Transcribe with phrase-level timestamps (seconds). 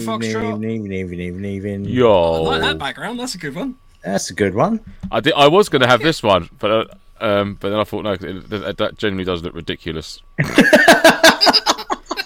[0.00, 0.54] Good evening, November Foxtrot.
[0.54, 1.86] Evening, evening, evening, evening, evening.
[1.86, 3.20] I Yo, like that background.
[3.20, 3.76] That's a good one.
[4.04, 4.80] That's a good one.
[5.10, 5.34] I did.
[5.34, 6.84] I was going to have this one, but uh,
[7.24, 10.22] um, but then I thought no, it, that, that genuinely does look ridiculous.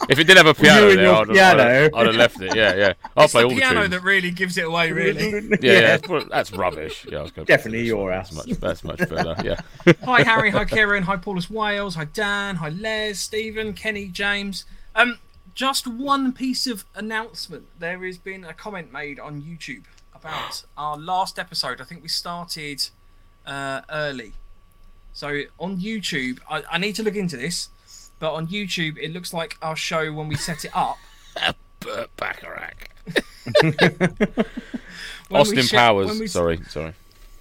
[0.09, 1.62] if it did have a piano and there, I'd, have- piano.
[1.62, 2.55] I'd, have, I'd have left it.
[2.55, 2.92] Yeah, yeah.
[3.16, 5.33] I'll It's play the all the piano that really gives it away, really.
[5.61, 7.06] Yeah, yeah, that's, that's rubbish.
[7.11, 8.47] Yeah, I was going Definitely your that's ass.
[8.47, 9.34] much, that's much better.
[9.42, 9.61] Yeah.
[10.05, 10.50] hi, Harry.
[10.50, 11.02] Hi, Kieran.
[11.05, 11.97] Hi, Paulus Wales.
[11.97, 12.56] Hi, Dan.
[12.56, 14.64] Hi, Les, Stephen, Kenny, James.
[14.95, 15.19] Um,
[15.54, 17.66] just one piece of announcement.
[17.78, 21.80] There has been a comment made on YouTube about our last episode.
[21.80, 22.88] I think we started
[23.46, 24.33] uh, early.
[25.12, 27.69] So on YouTube, I, I need to look into this.
[28.20, 30.96] But on YouTube, it looks like our show when we set it up.
[31.80, 32.89] Burt Bacharach.
[35.30, 36.18] Austin sh- Powers.
[36.18, 36.94] we- Sorry, sorry.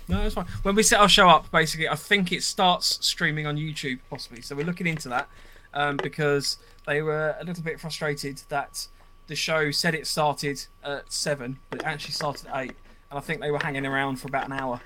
[0.09, 0.45] No, that's fine.
[0.63, 4.41] When we set our show up, basically, I think it starts streaming on YouTube, possibly.
[4.41, 5.29] So we're looking into that
[5.73, 8.87] um, because they were a little bit frustrated that
[9.27, 12.71] the show said it started at seven, but it actually started at eight,
[13.09, 14.81] and I think they were hanging around for about an hour.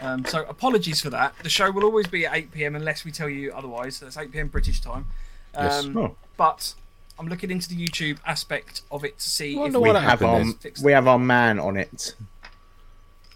[0.00, 1.34] Um, so apologies for that.
[1.42, 2.74] The show will always be at 8 p.m.
[2.74, 3.96] unless we tell you otherwise.
[3.96, 4.48] So it's 8 p.m.
[4.48, 5.06] British time.
[5.54, 5.84] Yes.
[5.84, 6.16] Um, Oh.
[6.38, 6.74] But
[7.18, 9.96] I'm looking into the YouTube aspect of it to see if we what We can
[10.02, 12.14] have happened our we have our man on it.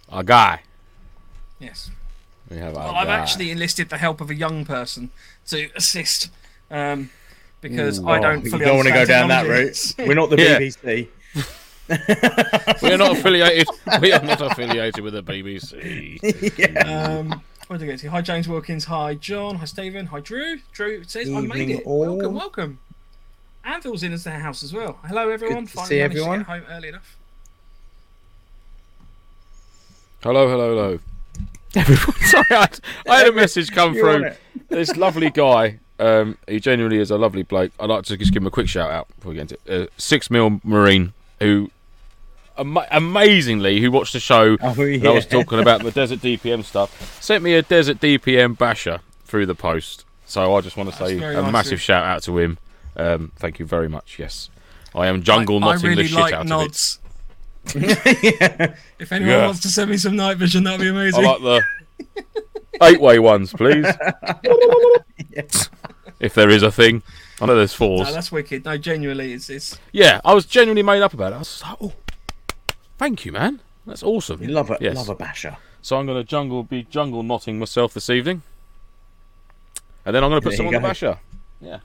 [0.09, 0.62] Our guy.
[1.61, 1.91] Yes.
[2.50, 3.19] We have our Well, I've guy.
[3.19, 5.11] actually enlisted the help of a young person
[5.48, 6.31] to assist
[6.70, 7.11] um,
[7.69, 9.95] because Ooh, I oh, don't you fully don't want to go down that route.
[9.98, 10.59] We're not the Yeah.
[10.59, 11.09] BBC.
[12.83, 13.69] we are not affiliated.
[14.00, 16.87] We are not affiliated with the BBC.
[16.87, 18.10] um, where did I get to?
[18.10, 18.84] Hi, James Wilkins.
[18.87, 19.56] Hi, John.
[19.56, 20.06] Hi, Stephen.
[20.06, 20.59] Hi, Drew.
[20.72, 21.82] Drew says, I made it.
[21.84, 22.16] all.
[22.16, 22.78] Welcome, welcome.
[23.65, 24.98] Anvil's in as their house as well.
[25.06, 25.66] Hello, everyone.
[25.66, 26.38] to Finally see everyone.
[26.41, 27.16] To get home early enough.
[30.22, 30.98] Hello, hello, hello.
[31.75, 32.69] Everyone, sorry, I,
[33.09, 34.31] I had a message come You're through.
[34.69, 37.73] This lovely guy, um, he genuinely is a lovely bloke.
[37.81, 39.83] I'd like to just give him a quick shout out before we get into it.
[39.83, 41.71] Uh, Six Mil Marine, who
[42.59, 46.65] ama- amazingly, who watched the show Oh, when I was talking about the Desert DPM
[46.65, 50.05] stuff, sent me a Desert DPM basher through the post.
[50.27, 51.79] So I just want to That's say a nice massive you.
[51.79, 52.59] shout out to him.
[52.97, 54.19] Um, thank you very much.
[54.19, 54.51] Yes,
[54.95, 56.49] I am jungle I, really the shit like out of it.
[56.51, 56.99] nods.
[57.75, 58.75] yeah.
[58.99, 59.47] If anyone Yeah.
[59.47, 61.25] wants to send me some night vision, that'd be amazing.
[61.25, 62.25] I like the
[62.82, 63.87] eight-way ones, please.
[66.20, 67.03] if there is a thing,
[67.41, 68.09] I know there's fours.
[68.09, 68.64] no, that's wicked.
[68.64, 71.36] No, genuinely, it's, it's Yeah, I was genuinely made up about it.
[71.36, 71.92] I was like, oh,
[72.98, 73.60] thank you, man.
[73.86, 74.41] That's awesome.
[74.41, 74.97] We love a Yes.
[74.97, 75.56] love a basher.
[75.82, 78.42] So I'm going to jungle be jungle knotting myself this evening,
[80.04, 81.19] and then I'm going to put There some you on the basher.
[81.60, 81.78] Yeah.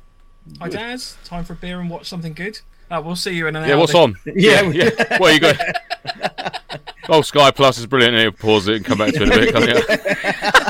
[0.59, 1.17] Hi, Daz.
[1.23, 2.59] Time for a beer and watch something good.
[2.89, 3.69] Uh, we'll see you in an hour.
[3.69, 3.75] Yeah.
[3.75, 4.15] What's on?
[4.25, 5.17] Yeah, Yeah.
[5.17, 5.57] What you got?
[7.09, 8.15] oh, Sky Plus is brilliant.
[8.15, 10.67] And pause it and come back to it in a bit.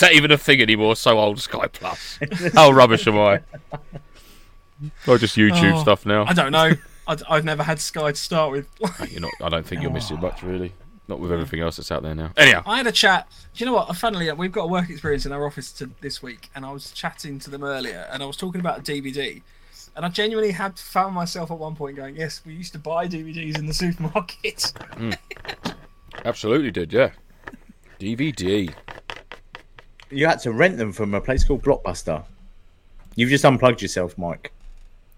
[0.00, 0.96] Can't is that even a thing anymore?
[0.96, 2.18] So old Sky Plus.
[2.54, 3.40] How rubbish am I?
[5.06, 6.26] Or just YouTube Oh, stuff now.
[6.26, 6.72] I don't know.
[7.08, 8.68] I'd, I've never had Sky to start with.
[9.10, 9.32] You're not.
[9.42, 10.72] I don't think you'll miss it much, really.
[11.08, 12.32] Not with everything else that's out there now.
[12.36, 13.26] Anyhow, I had a chat.
[13.54, 13.94] Do you know what?
[13.96, 16.90] Funnily, we've got a work experience in our office to, this week, and I was
[16.90, 19.40] chatting to them earlier, and I was talking about a DVD,
[19.94, 23.06] and I genuinely had found myself at one point going, "Yes, we used to buy
[23.08, 25.12] DVDs in the supermarket." Hmm.
[26.24, 26.92] absolutely did.
[26.92, 27.12] Yeah.
[28.00, 28.74] DVD.
[30.10, 32.24] You had to rent them from a place called Blockbuster.
[33.14, 34.52] You've just unplugged yourself, Mike.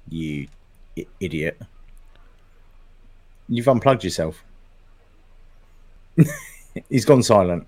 [0.08, 0.48] You
[0.98, 1.60] I- idiot.
[3.48, 4.42] You've unplugged yourself.
[6.88, 7.66] He's gone silent.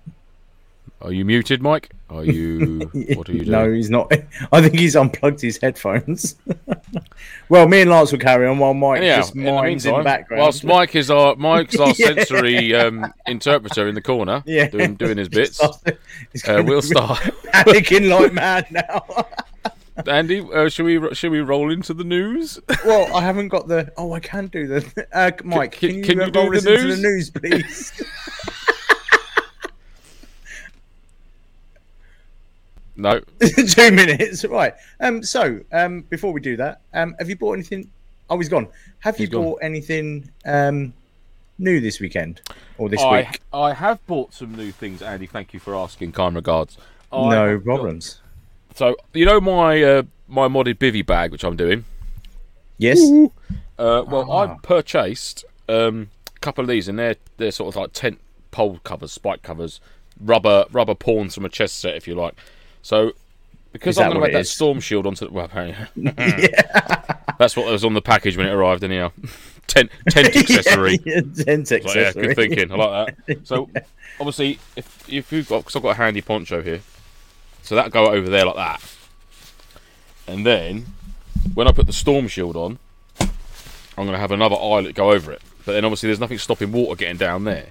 [1.01, 1.89] Are you muted, Mike?
[2.09, 2.79] Are you?
[3.15, 3.51] What are you doing?
[3.51, 4.11] No, he's not.
[4.51, 6.35] I think he's unplugged his headphones.
[7.49, 9.91] well, me and Lance will carry on while Mike Anyhow, just in the minds in,
[9.91, 10.41] meantime, background.
[10.41, 12.13] whilst Mike is our Mike's our Yeah.
[12.13, 14.67] sensory um, interpreter in the corner, Yeah.
[14.69, 15.59] doing doing his bits,
[16.31, 17.19] He's uh, we'll start.
[17.53, 19.03] panicking like mad now.
[20.07, 22.59] Andy, uh, should we should we roll into the news?
[22.85, 23.91] well, I haven't got the.
[23.97, 25.07] Oh, I can do the.
[25.11, 27.29] Uh, Mike, can- can, you, can you uh, do roll the us into the news,
[27.29, 27.91] please?
[33.01, 33.19] No.
[33.67, 34.73] Two minutes, right?
[34.99, 37.89] Um, so um, before we do that, um, have you bought anything?
[38.29, 38.67] Oh, he's gone.
[38.99, 39.43] Have you He's gone.
[39.43, 40.93] bought anything um
[41.59, 42.41] new this weekend
[42.77, 43.41] or this I week?
[43.53, 45.25] I have bought some new things, Andy.
[45.27, 46.11] Thank you for asking.
[46.13, 46.77] Kind regards.
[47.11, 48.21] I no have got- problems.
[48.75, 51.83] So you know my uh, my modded bivy bag, which I'm doing.
[52.77, 52.99] Yes.
[53.77, 54.55] Uh, well, I Ah.
[54.63, 58.19] purchased um, a couple of these, and they're they're sort of like tent
[58.51, 59.81] pole covers, spike covers,
[60.19, 62.35] rubber rubber pawns from a chest set, if you like.
[62.81, 63.13] So
[63.71, 64.51] because I'm going to make that is?
[64.51, 65.75] storm shield onto the well, apparently
[67.37, 68.83] that's what was on the package when it arrived.
[68.83, 69.11] Anyhow,
[69.67, 70.99] tent tent accessory.
[71.05, 72.71] Yeah, tent Like, yeah, good thinking.
[72.71, 73.47] I like that.
[73.47, 73.69] So
[74.19, 76.81] obviously, if if you've got, because I've got a handy poncho here,
[77.63, 78.81] so that go over there like that,
[80.27, 80.87] and then
[81.53, 82.77] when I put the storm shield on,
[83.19, 85.41] I'm going to have another eyelet go over it.
[85.65, 87.67] But then obviously there's nothing stopping water getting down there.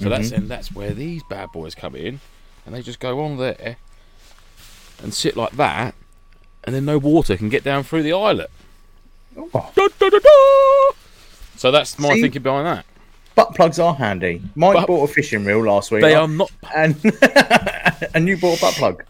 [0.00, 0.36] So that's Mm-hmm.
[0.36, 2.20] and that's where these bad boys come in,
[2.64, 3.76] and they just go on there
[5.02, 5.94] and sit like that,
[6.64, 8.50] and then no water can get down through the eyelet.
[9.36, 10.96] Oh, Da, da, da, da.
[11.56, 12.22] So that's my See?
[12.22, 12.84] thinking behind that.
[13.34, 14.42] butt plugs are handy.
[14.54, 16.02] Mike But- bought a fishing reel last week.
[16.02, 16.50] They are not.
[16.74, 16.96] and
[18.14, 19.04] and you bought a butt plug.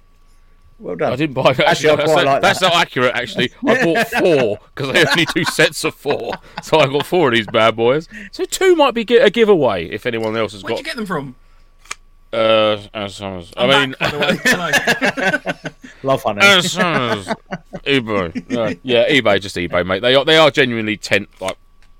[0.78, 1.12] Well done.
[1.12, 1.50] I didn't buy.
[1.50, 2.72] Actually, Actually, that's, quite not, like that's that.
[2.72, 3.14] not accurate.
[3.14, 6.32] Actually, I bought four because I only do sets of four,
[6.62, 8.08] so I got four of these bad boys.
[8.32, 10.70] So two might be a giveaway if anyone else has got.
[10.72, 11.36] Where'd you get them from?
[12.32, 14.38] Uh, as as- I I'm mean, back, by the way.
[14.44, 15.70] Hello.
[16.02, 16.40] Lovehoney.
[17.84, 18.44] eBay.
[18.82, 20.00] Yeah, yeah, eBay, just eBay, mate.
[20.00, 21.56] They are they are genuinely tent like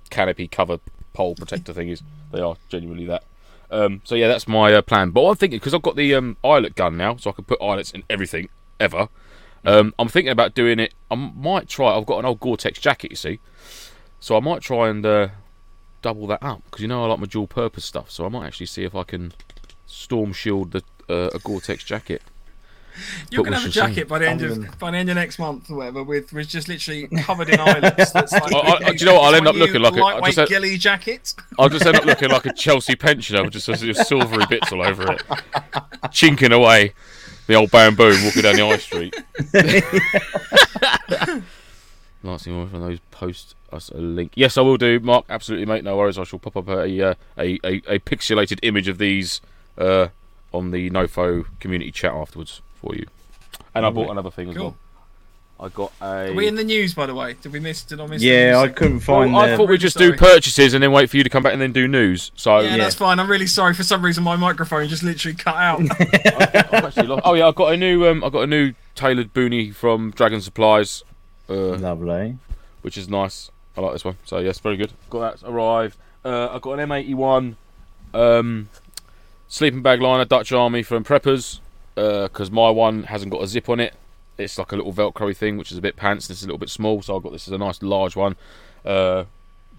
[0.09, 0.79] canopy cover
[1.13, 2.01] pole protector thingies.
[2.31, 3.23] They are genuinely that.
[3.71, 5.11] Um, so yeah, that's my uh, plan.
[5.11, 7.61] But I'm thinking because I've got the um, eyelet gun now, so I can put
[7.61, 9.09] eyelets in everything ever.
[9.65, 10.93] Um, I'm thinking about doing it.
[11.09, 11.95] I might try.
[11.95, 13.39] I've got an old Gore-Tex jacket, you see,
[14.19, 15.29] so I might try and uh,
[16.01, 18.11] double that up because you know I like my dual-purpose stuff.
[18.11, 19.33] So I might actually see if I can
[19.85, 22.21] storm shield the uh, a Gore-Tex jacket.
[23.31, 25.69] You're gonna have a jacket by the end of by the end of next month
[25.71, 28.11] or whatever, with with just literally covered in eyelets.
[28.11, 29.23] That's like, I- I- do you know what?
[29.25, 31.33] I'll end up looking like a- lightweight just ghillie jacket.
[31.59, 35.11] I'll just end up looking like a Chelsea pensioner with just silvery bits all over
[35.13, 35.23] it,
[36.11, 36.93] chinking away
[37.47, 39.15] the old bamboo walking down the high street.
[42.37, 44.31] See more from those post us a link.
[44.35, 45.25] Yes, I will do, Mark.
[45.29, 45.83] Absolutely, mate.
[45.83, 46.17] No worries.
[46.17, 49.41] I shall pop up a uh, a, a, a pixelated image of these
[49.77, 50.07] uh,
[50.53, 53.05] on the Nofo community chat afterwards for you.
[53.75, 54.63] And I bought another thing as Cool.
[54.65, 54.75] well.
[55.59, 56.31] I got a.
[56.31, 57.35] Are we in the news, by the way?
[57.41, 57.83] Did we miss?
[57.83, 58.21] Did I miss?
[58.21, 60.11] yeah, I couldn't Well, find I thought we'd just sorry.
[60.11, 62.31] do purchases and then wait for you to come back and then do news.
[62.35, 62.77] So Yeah, yeah.
[62.77, 63.19] that's fine.
[63.19, 63.73] I'm really sorry.
[63.73, 65.79] For some reason, my microphone just literally cut out.
[66.01, 67.21] I've actually lost.
[67.23, 70.41] Oh yeah, I got a new um, I got a new tailored boonie from Dragon
[70.41, 71.03] Supplies,
[71.49, 72.37] uh, Lovely.
[72.81, 73.49] which is nice.
[73.77, 74.17] I like this one.
[74.25, 74.91] So yes, very good.
[75.09, 75.97] Got that arrived.
[76.25, 77.55] Uh, I got an M81
[78.13, 78.69] um,
[79.47, 81.59] sleeping bag liner Dutch Army from Preppers
[81.95, 83.93] because my one hasn't got a zip on it.
[84.37, 86.27] It's like a little Velcro thing, which is a bit pants.
[86.27, 88.35] This is a little bit small, so I've got this as a nice large one.
[88.83, 89.25] Uh,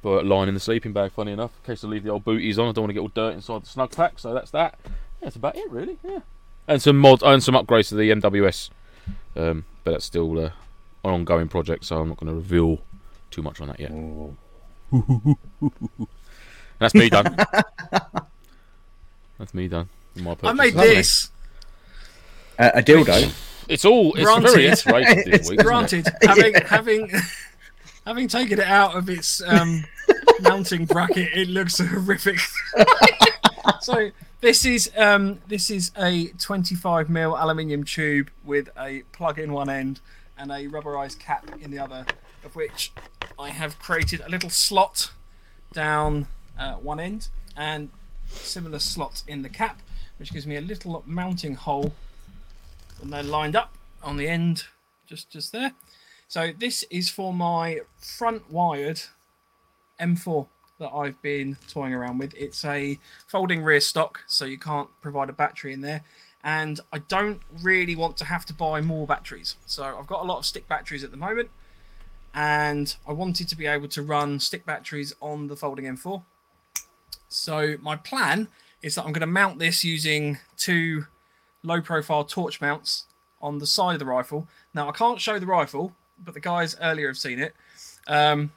[0.01, 2.69] but lining the sleeping bag, funny enough, in case I leave the old booties on,
[2.69, 4.21] I don't want to get all dirt inside the Snugpak.
[4.21, 4.79] So that's that.
[4.85, 4.91] Yeah,
[5.23, 5.99] that's about it, really.
[6.05, 6.21] Yeah,
[6.69, 8.71] and some mods and some upgrades to the MWS.
[9.37, 10.51] Um, but that's still uh,
[11.05, 12.81] an ongoing project, so I'm not going to reveal
[13.31, 13.91] too much on that yet.
[16.79, 17.37] That's me done.
[19.39, 19.89] that's me done.
[20.17, 20.95] My I made Lovely.
[20.97, 21.31] this.
[22.59, 23.33] Uh, a dildo.
[23.69, 24.15] It's all.
[24.15, 24.51] It's Granted.
[24.51, 25.35] very S-rated week.
[25.41, 25.63] isn't it?
[25.63, 27.11] Granted, having having
[28.05, 29.85] having taken it out of its um,
[30.43, 32.39] mounting bracket, it looks horrific.
[33.81, 34.11] so
[34.41, 39.71] this is um, this is a 25 mil aluminium tube with a plug in one
[39.71, 40.01] end
[40.37, 42.05] and a rubberized cap in the other,
[42.45, 42.93] of which
[43.39, 45.13] I have created a little slot
[45.73, 46.27] down
[46.59, 47.89] uh, one end and
[48.29, 49.81] similar slot in the cap,
[50.19, 51.95] which gives me a little mounting hole
[53.05, 54.65] and they're lined up on the end
[55.07, 55.73] just just there.
[56.27, 59.01] So this is for my front wired
[60.01, 60.49] m4
[60.81, 62.35] that i've been toying around with.
[62.35, 66.03] It's a folding rear stock so you can't provide a battery in there.
[66.43, 69.57] And i don't really want to have to buy more batteries.
[69.67, 71.51] So i've got a lot of stick batteries at the moment
[72.37, 76.25] and i wanted to be able to run stick batteries on the folding m4
[77.29, 78.49] so my plan
[78.83, 81.07] is that i'm going to mount this using two
[81.65, 83.05] low profile torch mounts
[83.43, 84.47] on the side of the rifle.
[84.73, 85.93] Now I can't show the rifle,
[86.23, 87.55] but the guys earlier have seen it.
[88.07, 88.53] Um,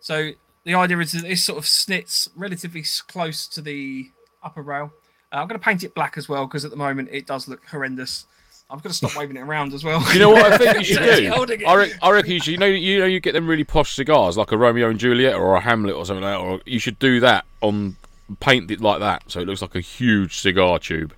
[0.00, 0.30] so
[0.64, 4.10] the idea is that this sort of snits relatively close to the
[4.42, 4.92] upper rail.
[5.32, 7.48] Uh, I'm going to paint it black as well because at the moment it does
[7.48, 8.26] look horrendous.
[8.70, 10.02] I'm going to stop waving it around as well.
[10.12, 11.66] You know what I think you should do?
[11.66, 12.52] I, re- I reckon you should.
[12.52, 15.34] You know, you know, you get them really posh cigars like a Romeo and Juliet
[15.34, 16.40] or a Hamlet or something like that.
[16.40, 17.96] Or you should do that on
[18.40, 21.14] paint it like that, so it looks like a huge cigar tube.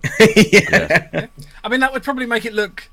[0.36, 1.26] yeah.
[1.64, 2.88] I mean, that would probably make it look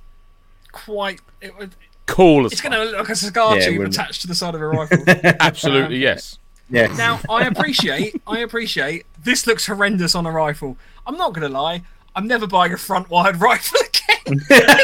[0.72, 1.22] quite.
[1.42, 1.76] It would,
[2.06, 4.34] Cool as it's going to look like a cigar Yeah, tube wouldn't- attached to the
[4.36, 5.04] side of a rifle.
[5.40, 6.40] Absolutely yes.
[6.70, 6.88] Yeah.
[6.96, 10.76] Now, I appreciate, I appreciate this looks horrendous on a rifle.
[11.06, 11.84] I'm not going to lie,
[12.16, 14.40] I'm never buying a front wired rifle again.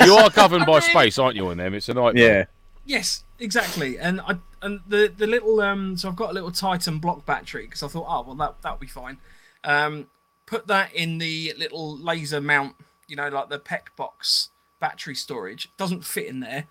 [0.05, 1.50] You are governed by really- space, aren't you?
[1.50, 2.38] In them, it's a nightmare.
[2.38, 2.45] Yeah.
[2.86, 3.98] yes, exactly.
[3.98, 7.65] And I and the the little um, so I've got a little Titan block battery
[7.65, 9.17] because I thought, oh well, that that'll be fine.
[9.63, 10.07] Um,
[10.45, 12.75] put that in the little laser mount,
[13.07, 14.49] you know, like the PEQ box
[14.79, 15.69] battery storage.
[15.77, 16.67] Doesn't fit in there.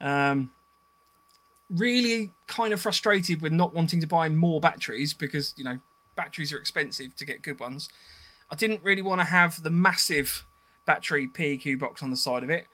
[0.00, 0.50] Um,
[1.70, 5.78] really kind of frustrated with not wanting to buy more batteries because you know
[6.16, 7.88] batteries are expensive to get good ones.
[8.50, 10.46] I didn't really want to have the massive
[10.86, 12.66] battery PEQ box on the side of it.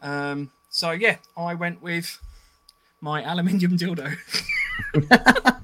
[0.00, 2.20] Um, so yeah, I went with
[3.00, 4.16] my aluminium dildo.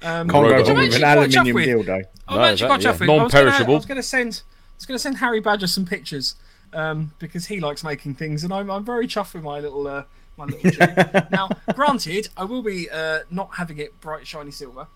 [0.03, 2.03] Um, Can't go wrong I'm with an aluminium dildo.
[2.27, 2.91] I'm No, actually that- quite yeah.
[2.91, 3.01] with.
[3.01, 3.73] I was gonna- Non-perishable.
[3.73, 4.41] I was going to send.
[4.45, 6.35] I was going to send Harry Badger some pictures
[6.73, 10.03] um, because he likes making things, and I'm, I'm very chuffed with my little uh,
[10.35, 10.71] my little.
[10.71, 11.27] tube.
[11.31, 14.87] now, granted, I will be uh, not having it bright shiny silver,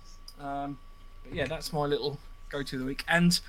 [0.41, 0.77] um,
[1.23, 2.17] but yeah, that's my little
[2.49, 3.05] go-to of the week.
[3.07, 3.39] And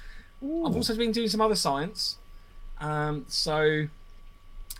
[0.42, 2.18] I've also been doing some other science.
[2.80, 3.86] Um, so,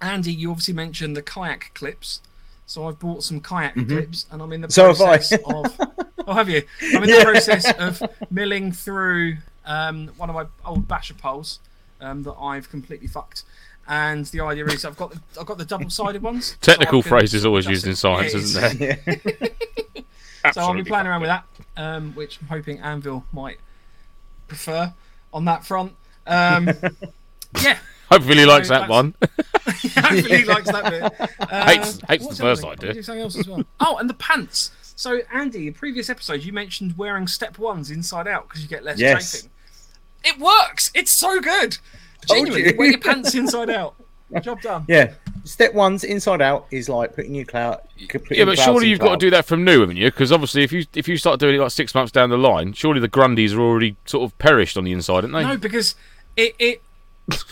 [0.00, 2.20] Andy, you obviously mentioned the kayak clips.
[2.66, 4.92] So I've bought some kayak clips, and I'm in the Mm-hmm.
[4.92, 5.80] So process of.
[6.28, 6.62] Oh, have you?
[6.94, 11.58] I'm in the process of milling through um, one of my old basher poles
[12.02, 13.44] um, that I've completely fucked.
[13.88, 16.56] And the idea is I've got the, I've got the double-sided ones.
[16.60, 17.96] Technical I can phrase is always used in it.
[17.96, 18.78] science, It isn't is.
[18.78, 19.48] there?
[20.52, 21.44] So I'll be playing around with that,
[21.76, 23.58] um, which I'm hoping Anvil might
[24.46, 24.94] prefer
[25.34, 25.92] on that front.
[26.26, 26.70] Um,
[27.62, 27.76] yeah.
[28.10, 29.14] Hopefully, he likes that one.
[29.66, 31.30] hopefully he likes that bit.
[31.40, 32.90] Uh, Hates- hates the first other thing?
[32.90, 33.02] idea.
[33.02, 33.62] Something else as well.
[33.80, 34.70] Oh, and the pants.
[34.98, 38.82] So Andy, in previous episodes, you mentioned wearing step ones inside out because you get
[38.82, 39.30] less Yes.
[39.32, 39.50] chafing.
[40.24, 40.90] It works.
[40.92, 41.78] It's so good.
[42.26, 42.76] Told Genuinely, you.
[42.76, 43.94] wear your pants inside out.
[44.42, 44.84] Job done.
[44.88, 45.12] Yeah.
[45.44, 47.80] Step one's inside out is like putting your cloud.
[47.96, 50.06] Yeah, but surely you've got to do that from new, haven't you?
[50.10, 52.72] Because obviously, if you if you start doing it like six months down the line,
[52.72, 55.44] surely the Grundies are already sort of perished on the inside, aren't they?
[55.44, 55.94] No, because
[56.36, 56.82] it it.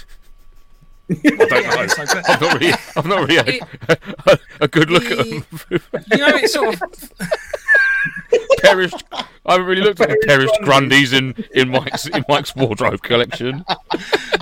[1.08, 1.82] I don't Yeah, know.
[1.82, 2.28] it's like that.
[2.28, 5.44] I've not really, I've not really had a, a good look at them.
[5.70, 7.12] You know, it's sort of
[8.58, 9.04] perished.
[9.12, 13.64] I haven't really looked at the perished Grundies in, in Mike's in Mike's wardrobe collection.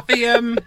[0.09, 0.59] the um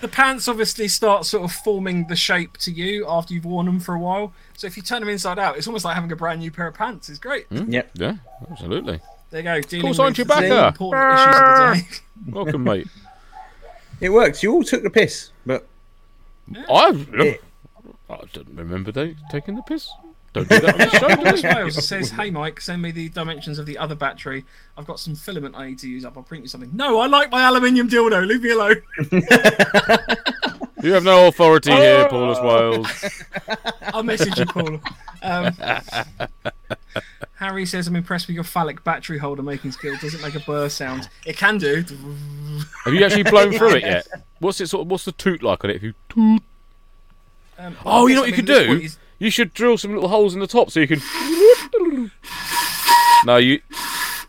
[0.00, 3.80] the pants obviously start sort of forming the shape to you after you've worn them
[3.80, 4.32] for a while.
[4.56, 6.66] So if you turn them inside out, it's almost like having a brand new pair
[6.68, 7.08] of pants.
[7.08, 7.46] It's great.
[7.50, 7.90] Yep.
[7.94, 8.16] Yeah,
[8.50, 9.00] absolutely.
[9.30, 9.60] There you go.
[9.60, 10.68] Dealing course, aren't with you the back there?
[10.68, 12.32] important issues of the day.
[12.32, 12.86] Welcome, mate.
[14.00, 14.42] It worked.
[14.42, 15.66] You all took the piss, but
[16.68, 17.34] I, Yeah.
[18.10, 19.90] I don't remember they taking the piss.
[20.34, 21.48] Don't do that on the show, do Wallace we?
[21.48, 24.44] Wales says, "Hey Mike, send me the dimensions of the other battery.
[24.76, 26.16] I've got some filament I need to use up.
[26.16, 28.26] I'll print you something." No, I like my aluminium dildo.
[28.26, 28.82] Leave me alone.
[30.80, 33.14] You have no authority here, Paulus Wales.
[33.92, 34.78] I'll message you, Paul.
[35.22, 35.52] Um,
[37.38, 39.96] Harry says, "I'm impressed with your phallic battery holder making skill.
[40.00, 41.08] Does it make a burr sound?
[41.24, 41.84] It can do.
[42.84, 44.06] Have you actually blown through it yet?
[44.40, 45.76] What's it sort of, What's the toot like on it?
[45.76, 46.42] If you toot,
[47.58, 48.80] Um, oh, you know I what you could do?
[48.80, 51.00] is- You should drill some little holes in the top so you can.
[53.24, 53.60] No, you.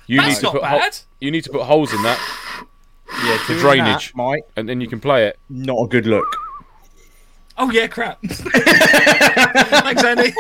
[0.08, 0.98] You That's need to not put hol- bad.
[1.20, 2.20] you need to put holes in that,
[3.24, 4.08] yeah, doing drainage.
[4.08, 5.38] that, Mike, and then you can play it.
[5.48, 6.26] not a good look.
[7.56, 8.20] Oh yeah, crap.
[8.28, 10.34] Thanks, Andy.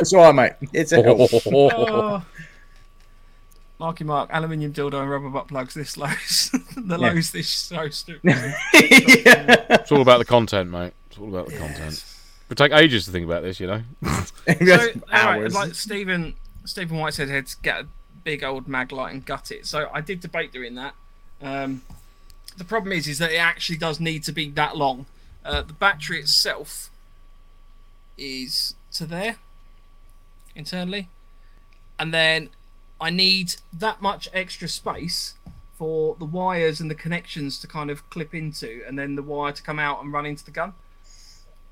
[0.00, 0.70] It's all right, mate.
[0.72, 1.18] It's a help.
[1.46, 2.24] Oh.
[3.78, 6.50] Marky Mark, aluminium dildo and rubber butt plugs this lows.
[6.76, 6.96] the Yeah.
[6.96, 8.22] lows this so stupid.
[8.74, 9.66] yeah.
[9.70, 10.92] It's all about the content, mate.
[11.08, 11.92] It's all about the content.
[11.94, 13.82] It would take ages to think about this, you know.
[14.04, 16.34] So, Just all right, like Stephen
[16.66, 17.86] Stephen White said, had to get a
[18.22, 19.66] big old mag light and gut it.
[19.66, 20.94] So I did debate doing that.
[21.40, 21.82] Um,
[22.58, 25.06] the problem is, is that it actually does need to be that long.
[25.42, 26.90] Uh, the battery itself
[28.18, 29.36] is to there
[30.54, 31.08] internally,
[31.98, 32.50] and then
[33.00, 35.34] I need that much extra space
[35.76, 39.52] for the wires and the connections to kind of clip into, and then the wire
[39.52, 40.74] to come out and run into the gun.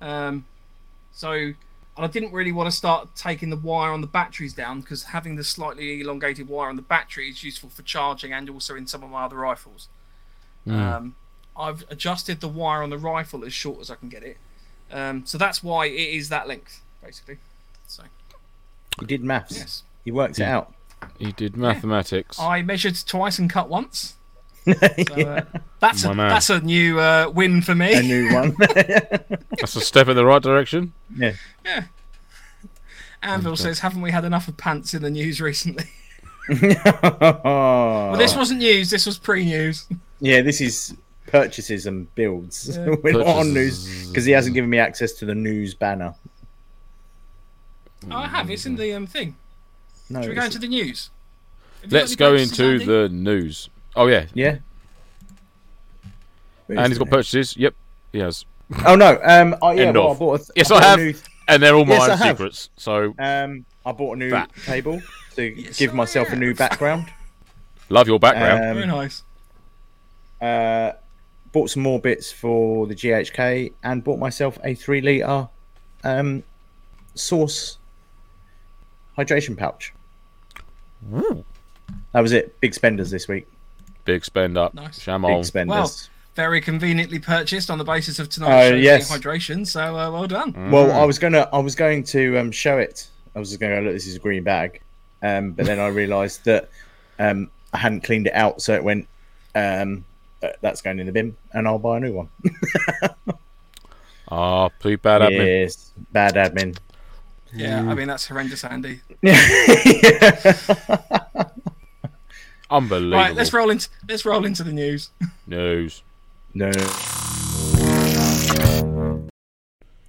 [0.00, 0.46] Um,
[1.12, 1.52] so
[1.98, 5.02] and I didn't really want to start taking the wire on the batteries down because
[5.02, 8.86] having the slightly elongated wire on the battery is useful for charging and also in
[8.86, 9.88] some of my other rifles.
[10.94, 11.16] Um,
[11.56, 14.36] I've adjusted the wire on the rifle as short as I can get it,
[14.92, 17.38] um, so that's why it is that length basically.
[17.88, 18.04] So
[19.00, 19.56] He did maths.
[19.58, 20.72] yes, He worked it out.
[21.18, 22.38] He did mathematics.
[22.40, 24.14] I measured twice and cut once.
[24.66, 25.44] So, uh,
[25.80, 26.28] that's My a, man.
[26.28, 27.94] that's a new uh, win for me.
[27.94, 28.54] A new one.
[28.60, 30.92] That's a step in the right direction.
[31.16, 31.32] yeah.
[31.64, 31.84] Yeah.
[33.22, 35.84] Anvil says, "Haven't we had enough of pants in the news recently?"
[36.60, 38.90] well, Well, this wasn't news.
[38.90, 39.86] This was pre-news.
[40.20, 40.94] Yeah, this is
[41.28, 42.76] purchases and builds.
[42.76, 42.94] Yeah.
[43.02, 46.14] We're not on news because he hasn't given me access to the news banner.
[48.10, 48.48] Oh, I have.
[48.50, 49.36] It's in the um, thing.
[50.10, 51.10] No, Should we go it's- into the news?
[51.82, 52.84] Have you Let's any go purchases, into Andy?
[52.86, 53.70] the news.
[53.94, 54.58] Oh yeah, yeah.
[56.66, 57.10] Where and he's got it?
[57.10, 57.56] purchases.
[57.56, 57.74] Yep,
[58.12, 58.44] he has.
[58.84, 59.18] Oh no.
[59.22, 59.56] Um.
[59.62, 59.84] Oh yeah.
[59.84, 60.16] End Well, of.
[60.16, 60.98] I bought a, Yes, bought I a have.
[60.98, 61.14] new-
[61.46, 62.36] And they're all Yes, mine have.
[62.36, 62.70] secrets.
[62.76, 63.64] So um.
[63.86, 64.50] I bought a new That.
[64.66, 65.00] table
[65.36, 66.58] to Yes, give I myself a new have.
[66.58, 67.06] background.
[67.88, 68.64] love your background.
[68.64, 69.22] Um, Very nice.
[70.42, 70.92] Uh,
[71.52, 75.48] bought some more bits for the GHK and bought myself a three liter
[76.04, 76.42] um,
[77.14, 77.77] source
[79.18, 79.92] hydration pouch.
[81.14, 81.44] Ooh.
[82.12, 82.58] That was it.
[82.60, 83.46] Big spenders this week.
[84.04, 84.72] Big spend up.
[84.74, 84.98] Nice.
[84.98, 85.44] Big Shamon.
[85.44, 86.08] spenders.
[86.34, 89.10] Very conveniently purchased on the basis of tonight's Oh, show's yes.
[89.10, 89.66] hydration.
[89.66, 90.52] So uh, well done.
[90.52, 90.70] Mm.
[90.70, 93.08] Well, I was gonna, I was going to um, show it
[93.38, 94.80] I was just going to go, look, this is a green bag.
[95.22, 96.70] Um, but then I realised that
[97.20, 99.06] um, I hadn't cleaned it out, so it went.
[99.54, 100.04] Um,
[100.42, 102.28] uh, that's going in the bin, and I'll buy a new one.
[104.30, 105.62] Ah, pretty bad admin.
[105.62, 106.76] Yes, bad admin.
[107.54, 109.00] Yeah, I mean that's horrendous, Andy.
[109.22, 109.34] yeah.
[112.70, 113.16] Unbelievable.
[113.16, 115.10] Right, let's roll into let's roll into the news.
[115.46, 116.02] News.
[116.54, 116.70] no.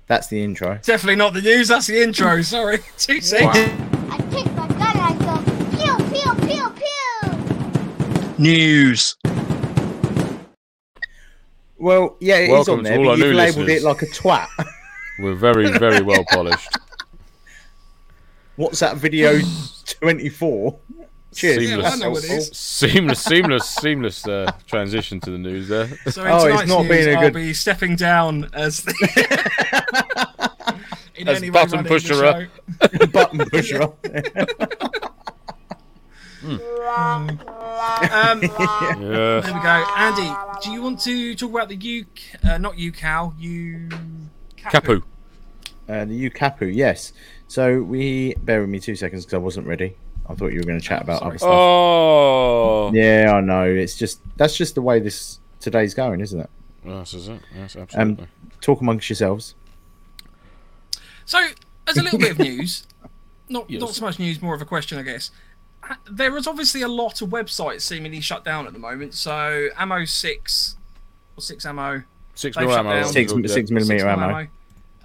[0.07, 0.79] That's the intro.
[0.83, 1.67] Definitely not the news.
[1.67, 2.41] That's the intro.
[2.41, 3.43] Sorry, too soon.
[3.47, 5.37] I take my gun and I go
[5.77, 6.69] pew pew pew
[8.33, 8.39] pew.
[8.39, 9.15] News.
[11.77, 13.83] Well, yeah, it is Welcome on to there, all but our you've new labelled listeners.
[13.83, 14.47] it like a twat.
[15.19, 16.75] We're very, very well polished.
[18.59, 19.39] What's that video
[20.01, 20.77] 24?
[21.33, 21.63] Cheers.
[21.69, 22.49] Yeah, well, I know what it is.
[22.51, 25.87] Seamless, seamless, seamless uh, transition to the news there.
[26.11, 28.81] So in Oh, it's tonight's not news, been a I'll good- be stepping down as
[28.81, 28.93] the
[31.15, 33.11] in As any way button running the pusher-up.
[33.13, 33.87] Button pusher.
[36.89, 37.39] Um,
[38.41, 38.95] Yeah.
[38.99, 39.85] there we go.
[39.95, 42.05] Andy, do you want to talk about the U,
[42.43, 43.87] uh, not UCal, U
[44.57, 45.03] Capu.
[45.87, 46.73] uh, the capu.
[46.75, 47.13] yes.
[47.49, 49.97] So we bear with me two seconds because I wasn't ready.
[50.29, 51.29] I thought you were going to chat about Sorry.
[51.31, 51.49] other stuff.
[51.51, 52.91] Oh.
[52.93, 53.63] Yeah, I know.
[53.63, 56.49] It's just that's just the way this today's going, isn't it?
[56.85, 57.41] Yes, is it?
[57.55, 58.27] Yes, Um, absolutely.
[58.61, 59.55] talk amongst yourselves.
[61.25, 61.43] So,
[61.87, 62.85] as a little bit of news,
[63.49, 63.81] not Yes.
[63.81, 65.31] not so much news, more of a question, I guess.
[65.83, 69.13] Uh, There is obviously a lot of websites seemingly shut down at the moment.
[69.15, 70.77] So, Ammo Six
[71.35, 72.03] or Six Ammo,
[72.35, 73.03] Six they've mil ammo.
[73.07, 74.47] Six, six millimeter Six ammo.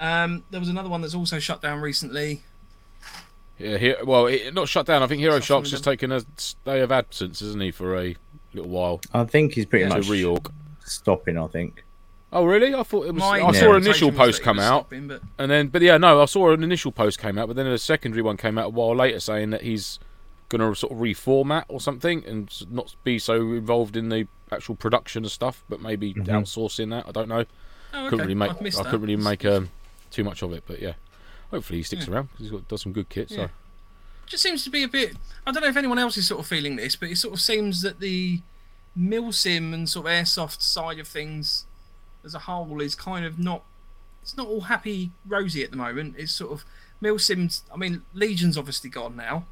[0.05, 2.43] Um, there was another one that's also shut down recently.
[3.59, 5.03] Yeah, here, well, it, not shut down.
[5.03, 6.23] I think Hero Shut Shark's just taken a
[6.65, 8.17] day of absence, isn't he, for a
[8.53, 9.91] little while I think he's pretty Yeah.
[9.91, 10.51] to much reorg.
[10.85, 11.39] stopping.
[11.39, 11.85] I think.
[12.33, 12.75] Oh, really?
[12.75, 13.21] I thought it was.
[13.21, 16.21] My I saw an initial post come out, stopping, but and then, but yeah, no,
[16.21, 18.71] I saw an initial post came out, but then a secondary one came out a
[18.71, 20.01] while later saying that he's
[20.49, 24.75] going to sort of reformat or something and not be so involved in the actual
[24.75, 27.09] production of stuff, but maybe outsourcing that.
[27.09, 27.45] I don't know.
[27.95, 28.09] oh, okay.
[28.11, 28.51] couldn't really make.
[28.51, 28.85] I've I that.
[28.87, 29.71] couldn't really make um,
[30.15, 30.95] too much of it, but yeah.
[31.51, 32.15] Hopefully he sticks Yeah.
[32.15, 33.31] around because he's got does some good kit.
[33.31, 33.47] Yeah.
[33.47, 33.51] So
[34.27, 35.17] just seems to be a bit.
[35.47, 37.41] I don't know if anyone else is sort of feeling this, but it sort of
[37.41, 38.41] seems that the
[38.99, 41.67] milsim and sort of airsoft side of things
[42.25, 43.63] as a whole is kind of not.
[44.23, 46.15] It's not all happy rosy at the moment.
[46.17, 46.65] It's sort of
[47.03, 47.63] milsims.
[47.73, 49.45] I mean, Legion's obviously gone now.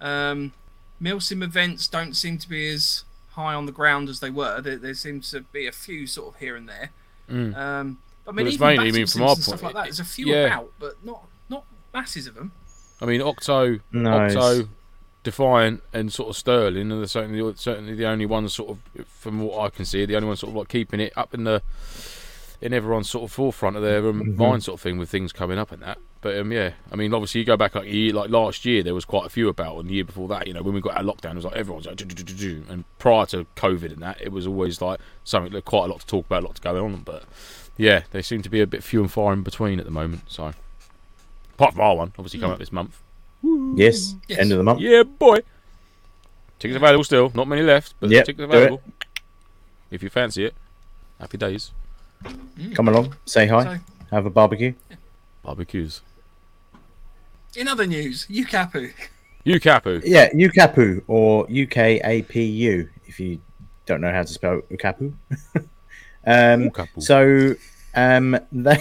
[0.00, 0.52] Um,
[1.00, 4.60] milsim events don't seem to be as high on the ground as they were.
[4.60, 6.90] There, there seems to be a few sort of here and there.
[7.30, 7.56] Mm.
[7.56, 9.84] Um, I mean, Well, it's even mainly, I mean, from our and stuff point- like
[9.84, 9.84] that.
[9.88, 10.46] There's a few yeah.
[10.46, 11.64] about, but not not
[11.94, 12.52] masses of them.
[13.00, 14.68] I mean, Octo, No, it's- Octo,
[15.24, 19.60] Defiant, and sort of Sterling are certainly certainly the only ones sort of, from what
[19.60, 21.62] I can see, the only ones sort of like keeping it up in the
[22.60, 25.58] in everyone's sort of forefront of their um, mind sort of thing with things coming
[25.58, 25.98] up and that.
[26.20, 28.82] But um, yeah, I mean, obviously you go back like a year, like last year,
[28.82, 30.80] there was quite a few about, and the year before that, you know, when we
[30.80, 34.32] got our lockdown, it was like everyone's like, and prior to COVID and that, it
[34.32, 36.84] was always like something like quite a lot to talk about, a lot to go
[36.84, 37.02] on.
[37.04, 37.22] But
[37.76, 40.22] yeah, they seem to be a bit few and far in between at the moment.
[40.26, 40.52] So
[41.54, 43.00] apart from our one, obviously coming up this month.
[43.76, 44.40] Yes, Yes.
[44.40, 44.80] end of the month.
[44.80, 45.38] Yeah, boy.
[46.58, 47.30] Tickets available still.
[47.32, 48.82] Not many left, but Yep, tickets do available.
[49.92, 50.54] If you fancy it.
[51.20, 51.70] Happy days.
[52.74, 54.74] Come along, say hi, So, have a barbecue.
[55.48, 56.02] Barbecues.
[57.56, 58.92] in other news, UCAPU.
[59.44, 60.02] You Capu.
[60.04, 63.40] Yeah, UCAPU or UKAPU if you
[63.86, 65.14] don't know how to spell UCAPU.
[66.26, 67.02] um, Capu.
[67.02, 67.54] so
[67.94, 68.78] um, they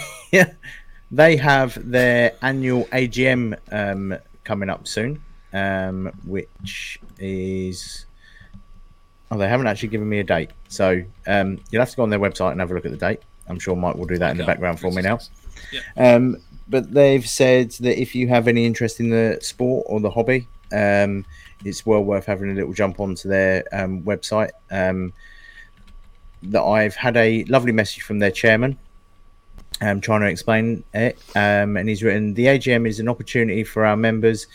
[1.09, 8.05] they have their annual AGM um, coming up soon, um, which is
[9.31, 12.09] oh they haven't actually given me a date, so um, you'll have to go on
[12.09, 13.21] their website and have a look at the date.
[13.47, 15.19] I'm sure Mike will do that in the background for me now.
[15.71, 16.15] Yeah.
[16.15, 16.37] Um,
[16.69, 20.47] but they've said that if you have any interest in the sport or the hobby,
[20.71, 21.25] um,
[21.63, 24.51] it's well worth having a little jump onto their um, website.
[24.71, 25.13] Um,
[26.43, 28.77] that I've had a lovely message from their chairman,
[29.81, 33.85] um, trying to explain it, um, and he's written the AGM is an opportunity for
[33.85, 34.45] our members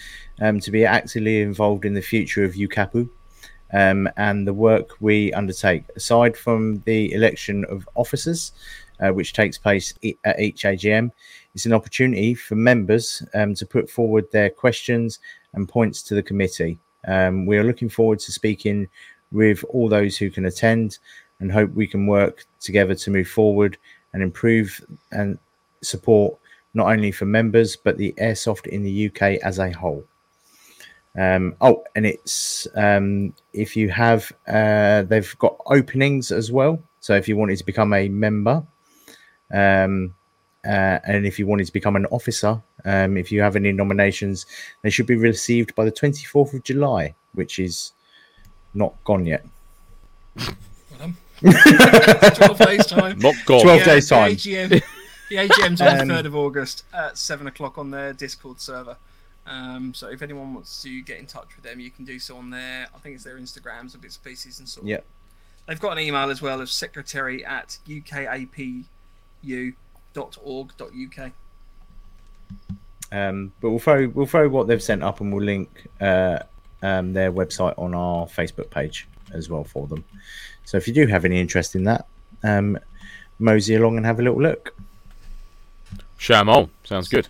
[0.40, 3.09] um, to be actively involved in the future of UCAPU.
[3.75, 8.53] And the work we undertake, aside from the election of officers,
[9.01, 9.94] uh, which takes place
[10.25, 11.11] at each AGM,
[11.55, 15.19] it's an opportunity for members um, to put forward their questions
[15.55, 16.79] and points to the committee.
[17.07, 18.88] Um, we are looking forward to speaking
[19.33, 20.99] with all those who can attend
[21.41, 23.77] and hope we can work together to move forward
[24.12, 25.38] and improve and
[25.83, 26.38] support
[26.75, 30.05] not only for members but the airsoft in the UK as a whole.
[31.19, 36.83] Um, oh, and it's um, if you have, uh, they've got openings as well.
[37.01, 38.65] So if you wanted to become a member,
[39.53, 40.15] um,
[40.64, 44.46] uh, and if you wanted to become an officer, um, if you have any nominations,
[44.83, 47.92] they should be received by the 24th of July, which is
[48.75, 49.44] not gone yet.
[50.37, 50.57] Well
[50.98, 51.16] done.
[51.42, 53.18] 12 days time.
[53.18, 53.62] Not gone.
[53.62, 54.31] 12 days time.
[54.31, 54.70] the time.
[54.70, 54.83] AGM,
[55.29, 58.96] the AGM's on Um, the 3rd of August at 7 o'clock on their Discord server.
[59.44, 62.37] Um, so if anyone wants to get in touch with them, you can do so
[62.37, 64.88] on their, I think it's their Instagrams and bits and pieces and sort of.
[64.90, 65.05] Yep.
[65.66, 67.79] They've got an email as well of secretary at
[70.14, 71.33] ukapu.org.uk.
[73.11, 76.38] Um, but we'll throw we'll throw what they've sent up, and we'll link uh,
[76.83, 80.05] um, their website on our Facebook page as well for them.
[80.64, 82.07] So if you do have any interest in that,
[82.42, 82.79] um,
[83.38, 84.75] mosey along and have a little look.
[86.18, 86.70] Shamol.
[86.85, 87.29] Sounds good.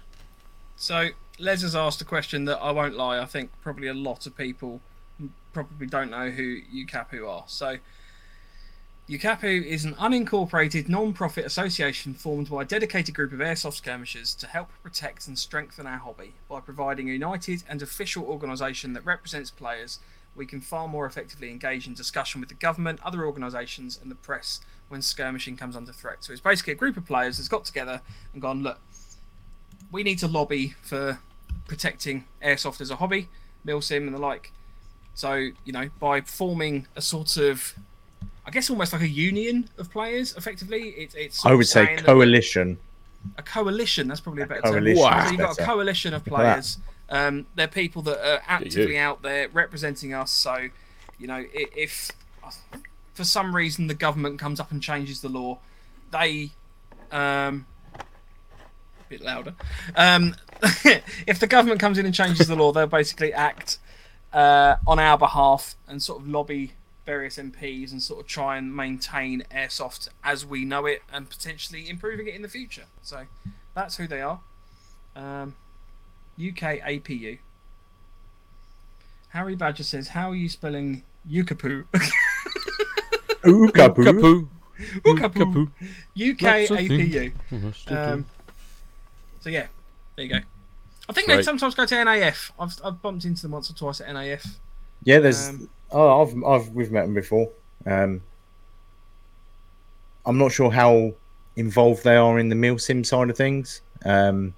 [0.76, 3.18] So Les has asked a question that I won't lie.
[3.18, 4.80] I think probably a lot of people
[5.52, 7.44] probably don't know who UCAPU are.
[7.46, 7.78] So
[9.08, 14.46] UCAPU is an unincorporated non-profit association formed by a dedicated group of airsoft skirmishers to
[14.46, 19.50] help protect and strengthen our hobby by providing a united and official organisation that represents
[19.50, 19.98] players.
[20.36, 24.14] We can far more effectively engage in discussion with the government, other organisations, and the
[24.14, 26.22] press when skirmishing comes under threat.
[26.22, 28.80] So it's basically a group of players that's got together and gone, look,
[29.90, 31.18] we need to lobby for
[31.66, 33.28] protecting airsoft as a hobby,
[33.66, 34.52] milsim and the like.
[35.14, 35.34] So
[35.64, 37.74] you know, by forming a sort of,
[38.44, 41.44] I guess almost like a union of players, effectively, it, it's.
[41.46, 42.78] I would say coalition.
[43.38, 44.08] a coalition.
[44.08, 45.12] That's probably a better coalition term.
[45.12, 45.24] Wow.
[45.24, 46.52] So you've got a coalition of Look at that.
[46.54, 46.78] players.
[47.08, 50.30] Um, they're people that are actively out there representing us.
[50.32, 50.68] So,
[51.18, 52.10] you know, i- if
[53.14, 55.58] for some reason the government comes up and changes the law,
[56.10, 56.50] they
[57.12, 57.66] um,
[57.98, 58.02] a
[59.08, 59.54] bit louder.
[59.94, 60.34] Um,
[61.26, 63.78] if the government comes in and changes the law, they'll basically act
[64.32, 66.72] uh, on our behalf and sort of lobby
[67.04, 71.88] various MPs and sort of try and maintain airsoft as we know it and potentially
[71.88, 72.84] improving it in the future.
[73.02, 73.26] So
[73.74, 74.40] that's who they are.
[75.16, 75.56] Um,
[76.38, 77.38] UK APU.
[79.30, 81.84] Harry Badger says, "How are you spelling Yukapu?"
[83.46, 84.04] Ooh-ka-boo.
[84.04, 84.48] Kapoo.
[85.04, 85.68] Yukapu.
[86.16, 87.32] UK APU.
[87.90, 88.26] Um,
[89.40, 89.66] so yeah,
[90.16, 90.38] there you go.
[91.08, 91.36] I think Great.
[91.36, 92.52] they sometimes go to NAF.
[92.58, 94.46] I've, I've bumped into them once or twice at NAF.
[95.02, 95.48] Yeah, there's.
[95.48, 97.50] Um, oh, I've, I've we've met them before.
[97.86, 98.22] Um,
[100.26, 101.12] I'm not sure how
[101.56, 104.54] involved they are in the milsim side of things, um,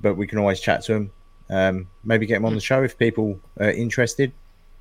[0.00, 1.10] but we can always chat to them.
[1.48, 4.32] Um, maybe get them on the show if people are interested.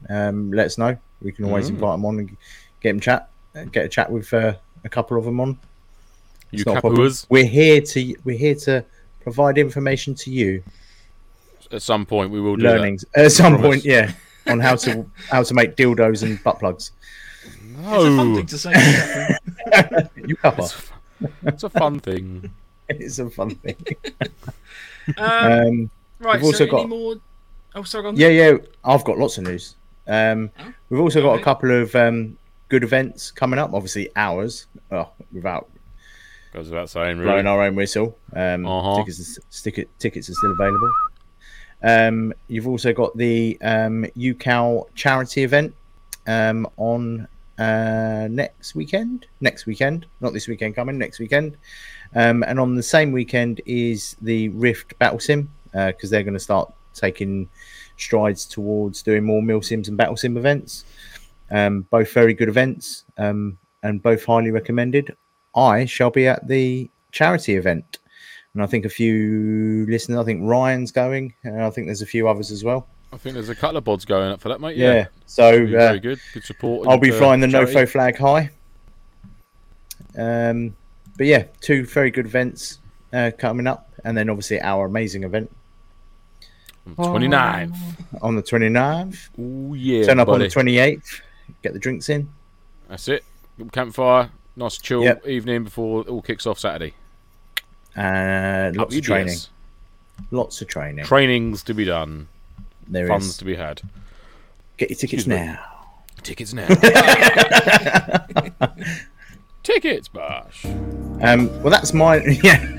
[0.10, 0.98] Um, let us know.
[1.22, 1.72] We can always Mm.
[1.74, 2.38] invite them on and
[2.82, 3.30] get them chat.
[3.72, 5.58] Get a chat with uh, a couple of them on.
[6.52, 8.86] You It's not a We're here to we're here to
[9.22, 10.64] provide information to you.
[11.72, 13.68] At some point, we will do Learnings at some Promise.
[13.68, 14.12] point, yeah,
[14.50, 16.92] on how to how to make dildos and butt plugs.
[17.78, 17.96] that.
[17.96, 19.38] It's a fun No, thing to say.
[20.28, 20.62] You cover.
[20.64, 20.82] it's,
[21.44, 22.52] it's a fun thing.
[22.90, 23.76] It's a fun thing.
[25.18, 26.36] um, Um, right.
[26.38, 27.16] we've also so any got- more?
[27.76, 28.02] Oh, sorry.
[28.04, 28.16] Go on.
[28.18, 28.58] yeah, yeah.
[28.84, 29.76] I've got lots of news.
[30.08, 31.42] Um, Oh, we've also got okay.
[31.42, 32.36] a couple of um,
[32.68, 33.74] good events coming up.
[33.76, 34.66] Obviously, ours.
[34.92, 35.70] Oh, without
[36.52, 38.18] Goes without saying, blowing our own whistle.
[38.36, 38.98] Um, Uh-huh.
[38.98, 40.92] tickets, is- stick tickets are still available.
[41.82, 45.74] Um, you've also got the um, UCAL charity event
[46.28, 49.28] um, on uh, next weekend.
[49.42, 50.98] Next weekend, not this weekend coming.
[50.98, 51.58] Next weekend,
[52.16, 56.40] um, and on the same weekend is the Rift Battle Sim because they're going to
[56.40, 57.48] start taking
[57.98, 60.86] strides towards doing more Mil Sims and Battle Sim events.
[61.52, 65.16] Um, both very good events um, and both highly recommended.
[65.56, 67.99] I shall be at the charity event,
[68.54, 70.18] and I think a few listeners.
[70.18, 72.88] I think Ryan's going, and I think there's a few others as well.
[73.12, 74.78] I think there's a couple of bods going up for that, mate.
[74.78, 75.06] Yeah, Yeah.
[75.26, 76.20] so uh, very good.
[76.34, 76.88] Good support.
[76.88, 77.74] I'll be uh, flying the charity.
[77.74, 78.50] NoFo flag high.
[80.18, 80.76] Um,
[81.18, 82.80] but yeah, two very good events
[83.14, 85.50] uh, coming up, and then obviously our amazing event
[86.96, 87.76] 29th.
[88.22, 89.30] on the 29th.
[89.40, 90.06] Oh, yeah.
[90.06, 91.22] Turn up on the 28th.
[91.62, 92.30] Get the drinks in.
[92.88, 93.24] That's it.
[93.72, 94.30] Campfire.
[94.56, 95.28] Nice chill Yep.
[95.28, 96.94] evening before it all kicks off Saturday.
[97.96, 99.38] Uh, lots of training.
[100.32, 101.06] Lots of training.
[101.06, 102.28] Trainings to be done.
[102.88, 103.38] There Funds is.
[103.38, 103.82] to be had.
[104.78, 105.36] Get your tickets Excuse me.
[105.36, 105.60] now.
[106.24, 106.68] Tickets now.
[109.64, 110.66] Tickets, Bash.
[110.66, 112.66] Um, well, that's my yeah.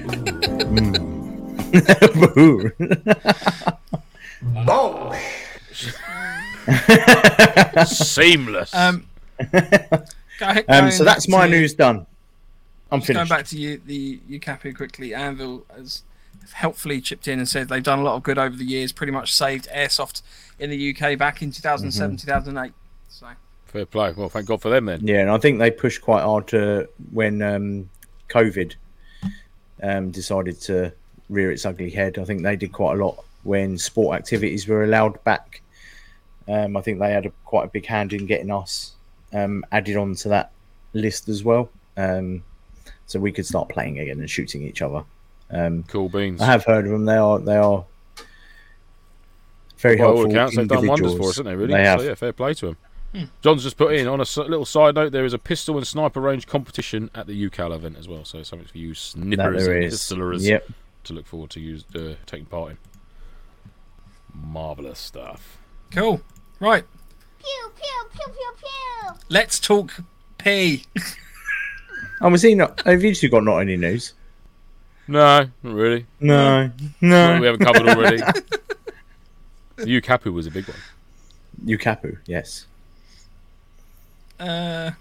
[2.34, 2.70] Boo.
[7.86, 8.74] Seamless.
[8.74, 9.06] Um,
[10.68, 12.06] um, so that's my news done.
[12.92, 15.14] I'm Just going back to you, the UCAPU quickly.
[15.14, 16.02] Anvil has
[16.52, 18.92] helpfully chipped in and said they've done a lot of good over the years.
[18.92, 20.22] Pretty much saved airsoft
[20.58, 22.26] in the UK back in 2007, Mm-hmm.
[22.26, 22.72] 2008.
[23.08, 23.26] So
[23.66, 24.12] Fair play.
[24.12, 25.06] Well, thank God for them then.
[25.06, 27.88] Yeah, and I think they pushed quite hard to when um,
[28.28, 28.74] COVID
[29.82, 30.92] um, decided to
[31.28, 32.18] rear its ugly head.
[32.18, 35.62] I think they did quite a lot when sport activities were allowed back.
[36.48, 38.94] Um, I think they had a, quite a big hand in getting us
[39.32, 40.50] um, added onto that
[40.92, 42.42] list as well, um,
[43.10, 45.02] so we could start playing again and shooting each other.
[45.50, 46.40] Um, Cool beans.
[46.40, 47.04] I have heard of them.
[47.06, 47.84] They are they are
[49.78, 51.16] very By all helpful accounts, they've done wonders individuals.
[51.26, 51.56] for us, haven't they?
[51.56, 51.72] Really.
[51.74, 52.00] They have.
[52.00, 52.76] So yeah, fair play to them.
[53.42, 55.10] John's just put in on a little side note.
[55.10, 58.24] There is a pistol and sniper range competition at the UCAL event as well.
[58.24, 59.94] So something for you That snippers and is.
[59.94, 60.68] pistolers Yep.
[61.04, 62.78] to look forward to use uh, taking part in.
[64.32, 65.58] Marvelous stuff.
[65.90, 66.20] Cool.
[66.60, 66.84] Right.
[67.40, 69.14] Pew, pew, pew, pew, pew.
[69.28, 69.92] Let's talk
[70.38, 70.84] P.
[72.20, 72.80] Oh, was he not?
[72.82, 74.12] Have you two got not any news?
[75.08, 76.06] No, not really.
[76.20, 77.40] No, no.
[77.40, 78.18] we haven't covered already.
[79.76, 80.76] the UCAPU was a big one.
[81.64, 82.66] Yukapu, yes.
[84.38, 84.92] Uh,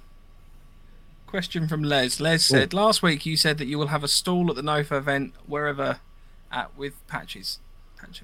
[1.27, 2.19] question from Les.
[2.19, 4.93] Les said last week you said that you will have a stall at the NoFo
[4.97, 5.99] event wherever
[6.51, 7.59] at with patches.
[7.97, 8.23] Patch-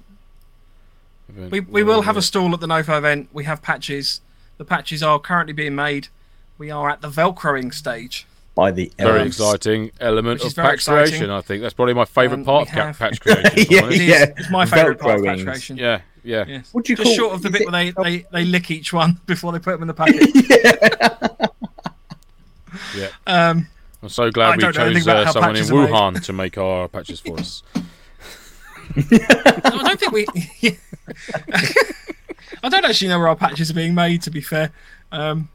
[1.50, 3.28] We, we will have a stall at the NoFo event.
[3.32, 4.20] We have patches.
[4.58, 6.08] The patches are currently being made.
[6.58, 8.26] We are at the Velcroing stage.
[8.56, 9.38] By the very elves.
[9.38, 11.08] exciting element Which of patch exciting.
[11.10, 11.30] creation.
[11.30, 13.50] I think that's probably my favourite Um, part of have- patch creation.
[13.54, 13.82] if I'm Yeah.
[13.82, 13.96] honest.
[13.96, 14.24] It is, Yeah.
[14.38, 15.76] it's my favourite part of patch creation.
[15.76, 16.44] yeah, yeah.
[16.48, 16.68] Yes.
[16.72, 18.70] What do you Just call- short of the bit it- where they, they, they lick
[18.70, 20.30] each one before they put them in the packet.
[22.96, 23.08] Yeah.
[23.26, 23.66] Um,
[24.02, 25.90] I'm so I glad we don't know anything chose uh, someone in patches are made.
[25.90, 27.62] Wuhan to make our patches for us.
[28.96, 30.26] I don't think we.
[32.62, 34.22] I don't actually know where our patches are being made.
[34.22, 34.72] To be fair,
[35.12, 35.48] um,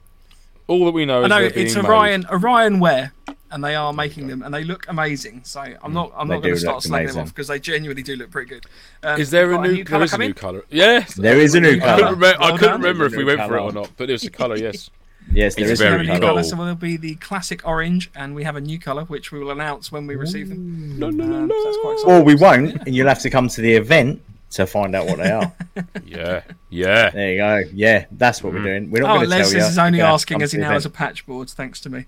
[0.71, 1.85] All that we know I is know they're being it's made.
[1.85, 3.11] Orion Orion Wear,
[3.51, 5.41] and they are making them, and they look amazing.
[5.43, 8.03] So I'm not I'm not going to start look slagging them off because they genuinely
[8.03, 8.65] do look pretty good.
[9.03, 9.75] Um, Is there we've a new?
[9.83, 10.63] there colour a new colour.
[10.69, 12.15] Yes, There is a new I couldn't, colour.
[12.15, 14.23] remem- I couldn't remember if we a new went for it or not, but there's
[14.23, 14.55] a colour.
[14.57, 14.89] Yes.
[15.33, 16.27] Yes, there It's is a very a new new colour.
[16.31, 19.39] colour, so there'll be the classic orange, and we have a new colour which we
[19.39, 20.97] will announce when we receive them.
[20.97, 22.15] No, no, Um, no, so no.
[22.15, 25.17] Or we won't, and you'll have to come to the event to find out what
[25.17, 25.51] they are.
[26.05, 27.09] Yeah, yeah.
[27.09, 27.69] there you go.
[27.73, 28.63] Yeah, that's what we're mm.
[28.65, 28.91] doing.
[28.91, 29.57] We're not Oh, going to tell you.
[29.59, 31.89] is only You're asking come as he the now has a patch board, thanks to
[31.89, 32.05] me.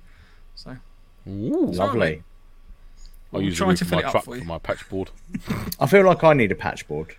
[0.55, 0.75] So
[1.27, 1.67] Ooh.
[1.67, 2.17] Lovely.
[2.17, 4.41] I'll We'll use try the roof to fill my it up for you.
[4.41, 5.09] for my patch board.
[5.79, 7.15] I feel like I need a patch board.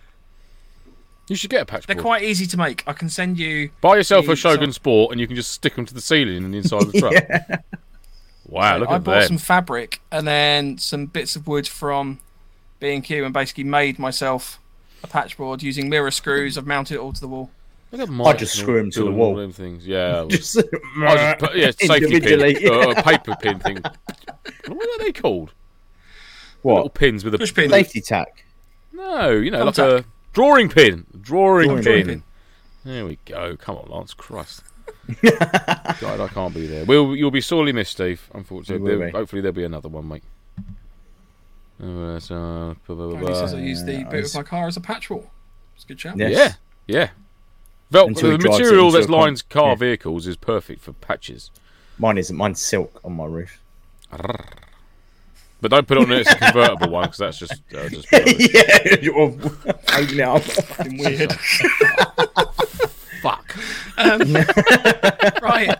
[1.27, 2.05] You should get a patch they're board.
[2.05, 2.83] quite easy to make.
[2.87, 3.71] I can send you.
[3.81, 6.43] Buy yourself a the- Shogun Sport, and you can just stick them to the ceiling
[6.45, 6.99] and the inside of the
[7.49, 7.63] truck.
[8.47, 8.91] Wow, look at that.
[8.91, 9.27] I at bought that.
[9.27, 12.19] some fabric and then some bits of wood from
[12.79, 14.59] B&Q and basically made myself
[15.05, 16.57] a patch board using mirror screws.
[16.57, 17.49] I've mounted it all to the wall.
[17.91, 19.35] Look I just screw screw 'em to the wall.
[19.35, 19.87] them things.
[19.87, 22.55] Yeah, I Just, just put, yeah, safety Individually.
[22.55, 23.77] pin, uh, a paper pin thing.
[24.67, 25.51] What are they called?
[26.61, 26.93] What Little what?
[26.95, 27.69] pins with a Push pin.
[27.69, 28.43] Safety tack.
[28.91, 29.99] No, you know, like Thumbtack.
[29.99, 31.05] a drawing pin.
[31.21, 32.05] Drawing, Drawing pin.
[32.07, 32.23] pin.
[32.83, 33.55] There we go.
[33.55, 34.63] Come on, Lance Christ.
[35.21, 36.85] God, I can't be there.
[36.85, 38.29] We'll, you'll be sorely missed, Steve.
[38.33, 40.23] Unfortunately, There- hopefully there'll be another one, mate.
[41.81, 43.65] Uh, so, blah, blah, blah, Only says I blah.
[43.65, 45.29] use the Yeah, boot of my car as a patch wall.
[45.75, 46.17] It's a good shout.
[46.17, 46.31] Yes.
[46.31, 46.53] Yeah,
[46.87, 47.09] yeah.
[47.91, 49.75] Vel- Until the he drives it material into that a con- lines car yeah.
[49.75, 51.51] vehicles is perfect for patches.
[51.97, 52.35] Mine isn't.
[52.35, 53.61] Mine's silk on my roof.
[55.61, 58.07] But don't put on it as a convertible one because that's just uh, just
[58.53, 60.43] yeah, you're holding it up.
[60.43, 61.31] Fucking weird.
[63.21, 63.55] fuck.
[65.41, 65.75] right.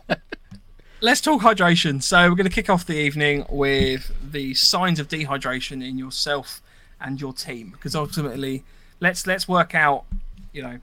[1.02, 2.02] Let's talk hydration.
[2.02, 6.62] So we're going to kick off the evening with the signs of dehydration in yourself
[7.02, 8.64] and your team, because ultimately,
[9.02, 10.06] let's let's work out,
[10.54, 10.80] you know,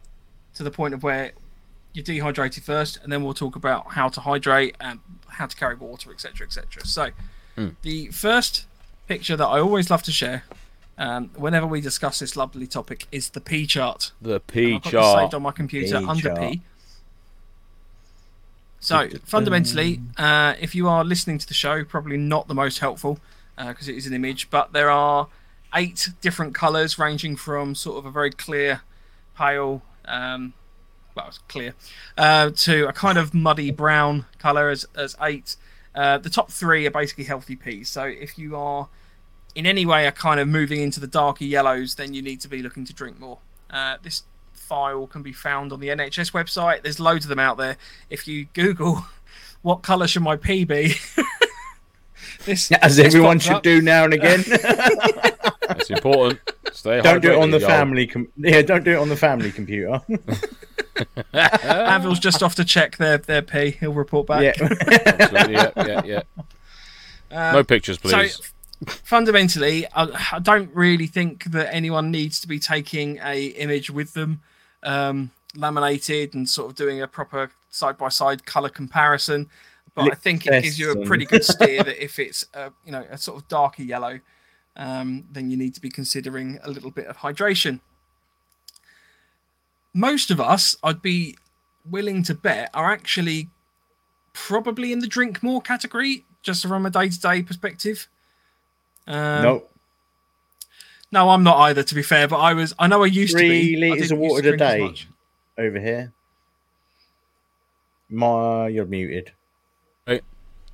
[0.54, 1.32] to the point of where
[1.94, 5.74] you're dehydrated first, and then we'll talk about how to hydrate and how to carry
[5.74, 6.84] water, etc., etc.
[6.84, 7.10] So,
[7.82, 8.66] the first
[9.08, 10.44] picture that I always love to share,
[10.98, 14.12] um, whenever we discuss this lovely topic, is the P chart.
[14.20, 16.38] The P got saved on my computer P under chart.
[16.38, 16.62] P.
[18.82, 23.20] So fundamentally, uh, if you are listening to the show, probably not the most helpful
[23.56, 25.28] because it is an image, but there are
[25.74, 28.80] eight different colours ranging from sort of a very clear,
[29.36, 30.52] pale, um,
[31.14, 31.74] well, it's clear,
[32.18, 35.56] uh, to a kind of muddy brown colour as, as eight.
[35.94, 37.88] Uh, the top three are basically healthy peas.
[37.88, 38.88] So if you are
[39.54, 42.48] in any way are kind of moving into the darker yellows, then you need to
[42.48, 43.38] be looking to drink more.
[43.70, 44.24] Uh, this
[44.72, 46.82] file can be found on the NHS website.
[46.82, 47.76] There's loads of them out there.
[48.08, 49.04] If you Google
[49.62, 50.94] what colour should my pee be,
[52.46, 53.62] this As this everyone should up.
[53.62, 54.42] do now and again.
[55.68, 56.40] That's important.
[56.72, 57.66] Stay don't do it on the yo.
[57.66, 58.06] family.
[58.06, 60.00] Com- yeah, don't do it on the family computer.
[61.34, 63.72] Anvil's just off to check their their pee.
[63.72, 64.42] He'll report back.
[64.42, 64.68] yeah.
[65.06, 66.22] Absolutely, yeah, yeah, yeah.
[67.30, 68.36] Uh, no pictures, please.
[68.36, 68.44] So
[68.86, 74.14] fundamentally, I, I don't really think that anyone needs to be taking a image with
[74.14, 74.40] them,
[74.82, 79.48] um, laminated and sort of doing a proper side by side color comparison.
[79.94, 82.92] But I think it gives you a pretty good steer that if it's a, you
[82.92, 84.20] know a sort of darker yellow,
[84.76, 87.80] um, then you need to be considering a little bit of hydration.
[89.94, 91.36] Most of us, I'd be
[91.88, 93.50] willing to bet, are actually
[94.32, 98.08] probably in the drink more category, just from a day to day perspective.
[99.06, 99.71] Um, nope.
[101.12, 101.82] No, I'm not either.
[101.82, 102.74] To be fair, but I was.
[102.78, 103.86] I know I used Three to be.
[103.86, 104.94] I litres of water a day.
[105.58, 106.12] Over here.
[108.08, 109.32] My, you're muted.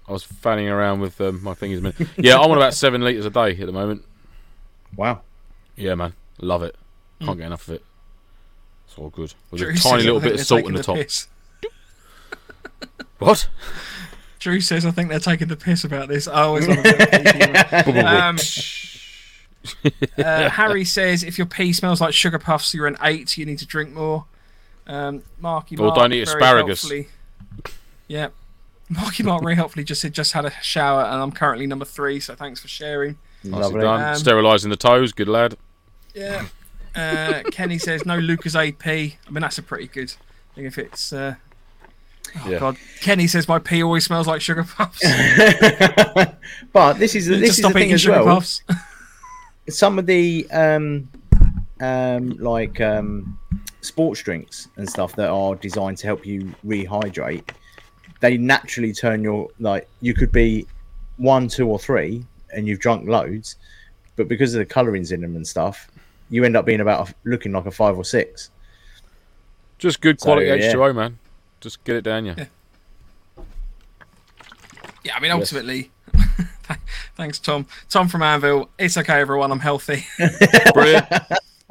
[0.09, 1.81] I was fanning around with um, my fingers.
[1.81, 2.09] a minute.
[2.17, 4.05] Yeah, I'm on about seven litres a day at the moment.
[4.97, 5.21] Wow.
[5.77, 6.15] Yeah, man.
[6.41, 6.75] Love it.
[7.21, 7.85] Can't get enough of it.
[8.87, 9.35] It's all good.
[9.51, 10.99] With Drew a tiny little bit of salt in the top.
[13.19, 13.49] What?
[14.39, 16.29] Drew says I think they're taking the piss about this.
[16.29, 18.37] I always love a bit of um,
[20.19, 23.37] uh, Harry says if your pee smells like sugar puffs, you're an eight.
[23.39, 24.25] You need to drink more.
[24.87, 26.83] Um, Marky Or Mark don't eat asparagus.
[26.83, 27.09] helpfully-
[28.07, 28.29] Yeah.
[28.89, 32.21] Marky Mark very helpfully just said just had a shower and I'm currently number three.
[32.21, 33.19] So thanks for sharing.
[33.45, 33.81] Nicely Lovely.
[33.83, 34.03] done.
[34.03, 35.13] Um, Sterilising the toes.
[35.13, 35.57] Good lad.
[36.15, 36.47] Yeah.
[36.97, 38.87] Uh, Kenny says no Lucas AP.
[38.87, 40.11] I mean that's a pretty good
[40.55, 41.13] thing if it's.
[41.13, 41.35] Uh,
[42.45, 42.59] oh Yeah.
[42.61, 42.77] God.
[43.03, 45.01] Kenny says my pee always smells like sugar puffs.
[46.73, 48.43] but this is Need to this is the stop thing eating as sugar well.
[49.69, 49.79] Puffs.
[49.79, 51.09] Some of the um,
[51.81, 53.39] um, like um,
[53.81, 57.49] sports drinks and stuff that are designed to help you rehydrate,
[58.21, 60.67] they naturally turn your like you could be
[61.17, 63.57] one, two, or three, and you've drunk loads,
[64.17, 65.89] but because of the colorings in them and stuff,
[66.31, 68.51] you end up being about a, looking like a five or six.
[69.79, 70.73] Just good So, quality yeah.
[70.73, 71.19] H2O, man.
[71.61, 72.35] Just get it down you.
[72.37, 72.47] Yeah,
[75.15, 75.91] I mean, ultimately,
[77.17, 77.67] thanks, Tom.
[77.89, 78.69] Tom from Anvil.
[78.79, 79.51] It's okay, everyone.
[79.53, 80.07] I'm healthy.
[80.75, 81.07] Brilliant.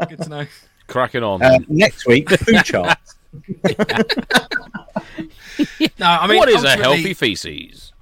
[0.07, 0.45] Good to know.
[0.87, 1.41] Cracking on.
[1.41, 2.97] Uh, next week, the food chart.
[5.99, 7.93] No, I mean, what is a healthy feces?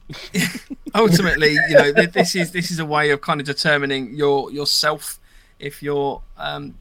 [0.93, 5.19] ultimately, you know, this is this is a way of kind of determining your yourself
[5.59, 6.75] if you're um,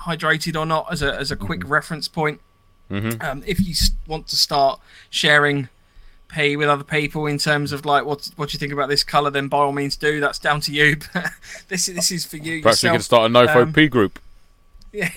[0.00, 2.40] hydrated or not as a as a quick reference point.
[2.90, 3.22] Mhm.
[3.22, 3.74] Um, if you
[4.06, 5.68] want to start sharing
[6.34, 9.30] pee with other people in terms of like what what you think about this color,
[9.30, 10.20] then by all means do.
[10.20, 10.96] That's down to you.
[11.68, 12.96] This is this is for you Perhaps we yourself.
[12.96, 14.18] could start a NoFo Um, P group,
[14.92, 15.10] Yeah,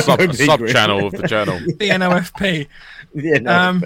[0.00, 1.58] sub, sub channel of the channel.
[1.60, 2.66] the NOFP,
[3.14, 3.84] yeah, no, Um,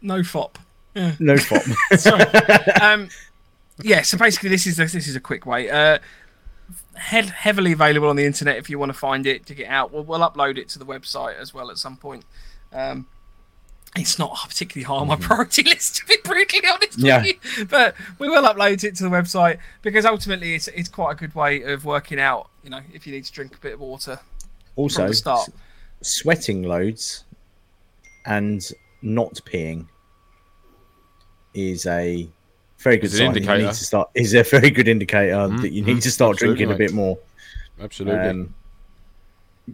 [0.00, 0.58] no fop.
[0.94, 1.62] no fop.
[1.98, 2.22] Sorry.
[2.80, 3.08] um,
[3.82, 5.70] yeah, so basically, this is a, this is a quick way.
[5.70, 5.98] Uh,
[6.94, 9.92] head, heavily available on the internet if you want to find it, dig it out.
[9.92, 12.24] We'll, we'll upload it to the website as well at some point.
[12.72, 13.06] Um,
[13.96, 17.22] it's not particularly high on my priority list, to be brutally honest Yeah.
[17.22, 17.64] with you.
[17.66, 21.34] But we will upload it to the website because ultimately it's, it's quite a good
[21.34, 24.18] way of working out, you know, if you need to drink a bit of water
[24.76, 25.48] Also, from the start.
[25.48, 25.54] s-
[26.00, 27.24] sweating loads
[28.24, 28.66] and
[29.02, 29.86] not peeing
[31.54, 32.28] is a
[32.78, 33.18] very good sign.
[33.18, 33.58] that You indicator.
[33.66, 36.74] need to start is a very good indicator that you need to start absolutely, drinking
[36.74, 37.18] a bit more.
[37.80, 38.20] Absolutely.
[38.28, 38.54] Um,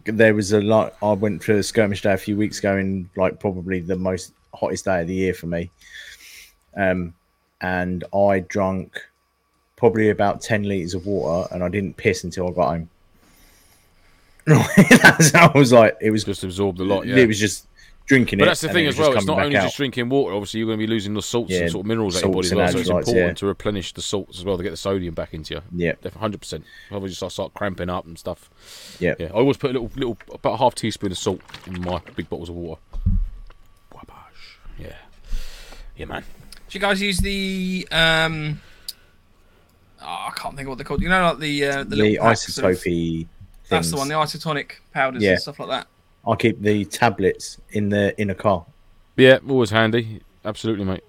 [0.04, 0.94] there was a lot.
[1.02, 4.32] I went for a skirmish day a few weeks ago, in like probably the most
[4.54, 5.70] hottest day of the year for me.
[6.76, 7.14] Um,
[7.60, 9.00] and I drank
[9.76, 12.90] probably about ten liters of water, and I didn't piss until I got home.
[14.48, 15.96] I was like.
[16.00, 17.06] It was just absorbed a lot.
[17.06, 17.16] Yeah.
[17.16, 17.67] it was just
[18.08, 18.46] drinking But it.
[18.48, 19.12] that's the thing as well.
[19.12, 19.64] It's not only out.
[19.64, 20.34] just drinking water.
[20.34, 22.24] Obviously, you're going to be losing the salts Yeah, and sort of minerals out of
[22.24, 22.68] your body as well.
[22.72, 23.32] So it's important yeah.
[23.34, 25.60] to replenish the salts as well to get the sodium back into you.
[25.74, 26.64] Yeah, Definitely, hundred percent.
[26.90, 28.50] Otherwise, you start, start cramping up and stuff.
[28.98, 29.14] yeah.
[29.18, 32.00] Yeah, I always put a little, little, about a half teaspoon of salt in my
[32.16, 32.80] big bottles of water.
[34.78, 34.92] Yeah,
[35.96, 36.22] yeah, man.
[36.68, 38.60] Do you guys use the um?
[40.00, 41.02] Oh, I can't think of what they're called.
[41.02, 43.26] You know, like the uh, the, The, little packs of- isotopy.
[43.68, 45.32] That's the one, the isotonic powders Yeah.
[45.32, 45.86] and stuff like that.
[46.28, 48.64] I keep the tablets in the in a car.
[49.16, 50.20] Yeah, always handy.
[50.44, 51.02] Absolutely, mate.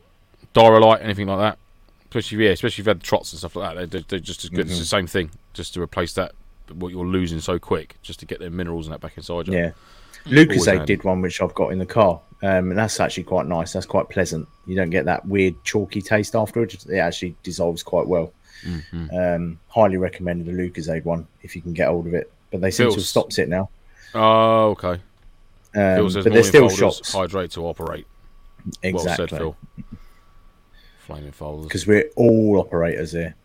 [0.53, 1.57] Diarrhea, anything like that.
[2.05, 3.91] Especially, yeah, especially if you've had the trots and stuff like that.
[3.91, 4.61] They're, they're just as good.
[4.61, 4.79] It's Mm-hmm.
[4.79, 6.31] the same thing, just to replace that
[6.73, 9.53] what you're losing so quick, just to get the minerals and that back inside you.
[9.55, 9.71] Yeah.
[10.25, 12.19] Lucozade did one which I've got in the car.
[12.41, 13.73] Um, and that's actually quite nice.
[13.73, 14.47] That's quite pleasant.
[14.65, 16.85] You don't get that weird chalky taste afterwards.
[16.85, 18.31] It actually dissolves quite well.
[18.63, 19.35] Mhm.
[19.35, 22.31] Um, highly recommend the Lucozade one if you can get hold of it.
[22.51, 23.69] But they seem to have stopped it now.
[24.15, 24.99] Oh, okay.
[25.75, 27.13] Um, Phil says but there's morning still folders shops.
[27.13, 28.07] hydrate to operate.
[28.83, 29.37] Well said, Exactly.
[29.37, 29.55] Phil.
[31.05, 31.67] Flaming folders.
[31.67, 33.35] Because we're all operators here.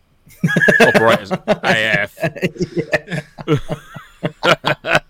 [0.81, 2.17] Operators AF.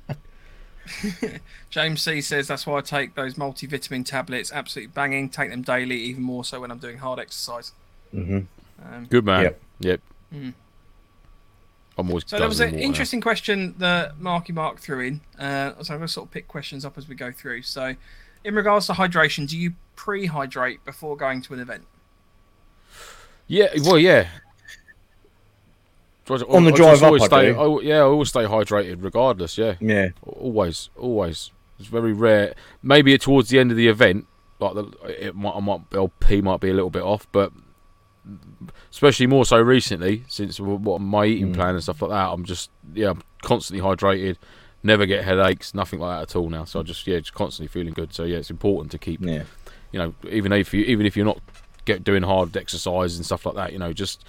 [1.70, 4.52] James C says that's why I take those multivitamin tablets.
[4.52, 5.30] Absolutely banging.
[5.30, 7.72] Take them daily, even more so when I'm doing hard exercise.
[8.12, 8.40] hmm
[8.84, 9.44] Um, Good man.
[9.44, 9.62] Yep.
[9.80, 10.02] Yep.
[10.34, 10.54] Mm.
[11.98, 12.24] I'm always.
[12.28, 15.22] so there was an water interesting question that Marky Mark threw in.
[15.40, 17.62] Uh, so I'm going to sort of pick questions up as we go through.
[17.62, 17.96] So,
[18.44, 21.86] in regards to hydration, do you pre-hydrate before going to an event?
[23.48, 23.68] Yeah.
[23.82, 24.28] Well, yeah.
[26.30, 27.54] On the I drive just up, always I stay.
[27.54, 27.60] do.
[27.60, 29.58] I, yeah, I always stay hydrated, regardless.
[29.58, 31.52] Yeah, Yeah, always, always.
[31.80, 32.56] It's very rare.
[32.82, 34.26] Maybe towards the end of the event,
[34.60, 34.86] like the
[35.24, 37.52] it might, I might, LP might be a little bit off, but
[38.92, 41.56] especially more so recently since what my eating Mm.
[41.56, 42.30] plan and stuff like that.
[42.32, 44.38] I'm just yeah, I'm constantly hydrated.
[44.84, 46.64] Never get headaches, nothing like that at all now.
[46.66, 48.14] So I just yeah, just constantly feeling good.
[48.14, 49.44] So yeah, it's important to keep yeah,
[49.92, 51.40] you know, even if you even if you're not
[51.86, 54.24] get doing hard exercise and stuff like that, you know, just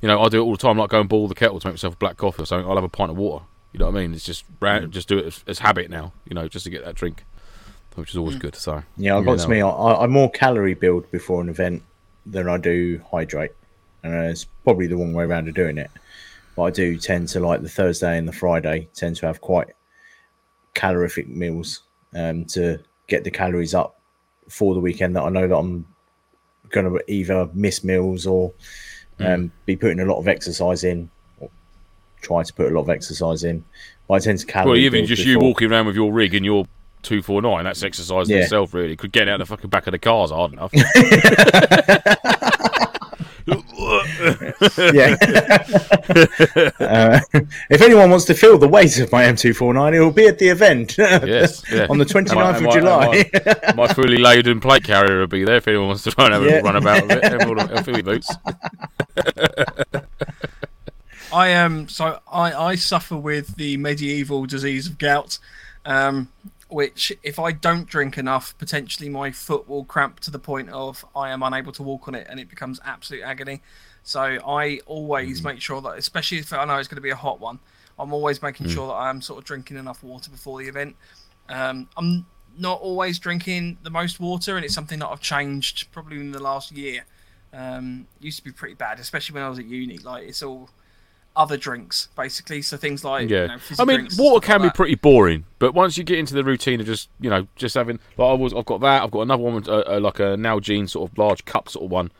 [0.00, 0.78] you know, I do it all the time.
[0.78, 2.68] Like go and boil the kettle to make myself a black coffee or something.
[2.68, 3.44] I'll have a pint of water.
[3.72, 4.14] You know what I mean?
[4.14, 6.12] It's just ran, just do it as, as habit now.
[6.28, 7.24] You know, just to get that drink,
[7.94, 8.56] which is always good.
[8.56, 9.14] So yeah.
[9.14, 9.44] I've you got know.
[9.44, 9.62] to me.
[9.62, 11.82] I, I'm more calorie build before an event
[12.26, 13.59] than I do hydrate, and
[14.04, 15.90] uh, it's probably the wrong way around of doing it.
[16.56, 19.68] But I do tend to like the Thursday and the Friday tend to have quite
[20.74, 21.82] calorific meals
[22.14, 24.00] um, to get the calories up
[24.48, 25.16] for the weekend.
[25.16, 25.86] That I know that I'm
[26.70, 28.52] going to either miss meals or
[29.20, 31.50] um, be putting a lot of exercise in, or
[32.22, 33.64] try to put a lot of exercise in.
[34.08, 34.70] But I tend to calorie.
[34.70, 36.66] well, even just you walking around with your rig and your
[37.02, 38.42] two four nine, that's exercise in Yeah.
[38.42, 38.74] itself.
[38.74, 40.72] Really, could get out the fucking back of the cars hard enough.
[44.92, 45.16] yeah.
[46.80, 47.20] uh,
[47.70, 50.48] if anyone wants to feel the weight of my M249, it will be at the
[50.48, 51.86] event yes, yeah.
[51.88, 53.30] on the 29th And of my- July.
[53.32, 56.26] and My, my fully laden plate carrier will be there if anyone wants to try
[56.26, 56.58] and have Yeah.
[56.58, 57.24] a run about with it.
[57.24, 58.30] Have all the Philly boots.
[61.32, 65.38] I um so I I suffer with the medieval disease of gout,
[65.84, 66.28] um,
[66.72, 71.04] which if I don't drink enough, potentially my foot will cramp to the point of
[71.14, 73.62] I am unable to walk on it, and it becomes absolute agony.
[74.02, 77.16] So I always make sure that, especially if I know it's going to be a
[77.16, 77.58] hot one,
[77.98, 80.96] I'm always making sure that I'm sort of drinking enough water before the event.
[81.48, 82.24] Um, I'm
[82.56, 86.42] not always drinking the most water, and it's something that I've changed probably in the
[86.42, 87.04] last year.
[87.52, 89.98] Um, used to be pretty bad, especially when I was at uni.
[89.98, 90.70] Like it's all
[91.36, 94.56] other drinks basically, so things like Yeah, you know, fizzy I mean, drinks water can
[94.56, 94.74] like be that.
[94.74, 97.98] pretty boring, but once you get into the routine of just you know just having
[98.16, 100.36] like I was, I've got that, I've got another one, with, uh, uh, like a
[100.36, 102.10] Nalgene sort of large cup sort of one,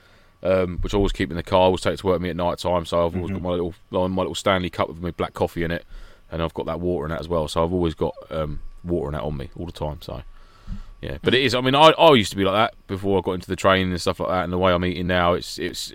[0.43, 1.61] um, which I always keep in the car.
[1.61, 3.43] I always take it to work with me at night time, so I've always got
[3.43, 5.85] my little my little Stanley cup with my black coffee in it,
[6.31, 7.49] and I've got that water in that as well.
[7.49, 9.99] So I've always got um, water in that on me all the time.
[10.03, 10.23] So
[11.03, 11.55] yeah, but it is.
[11.55, 13.91] I mean, I, I used to be like that before I got into the training
[13.91, 15.93] and stuff like that, and the way I'm eating now, it's it's.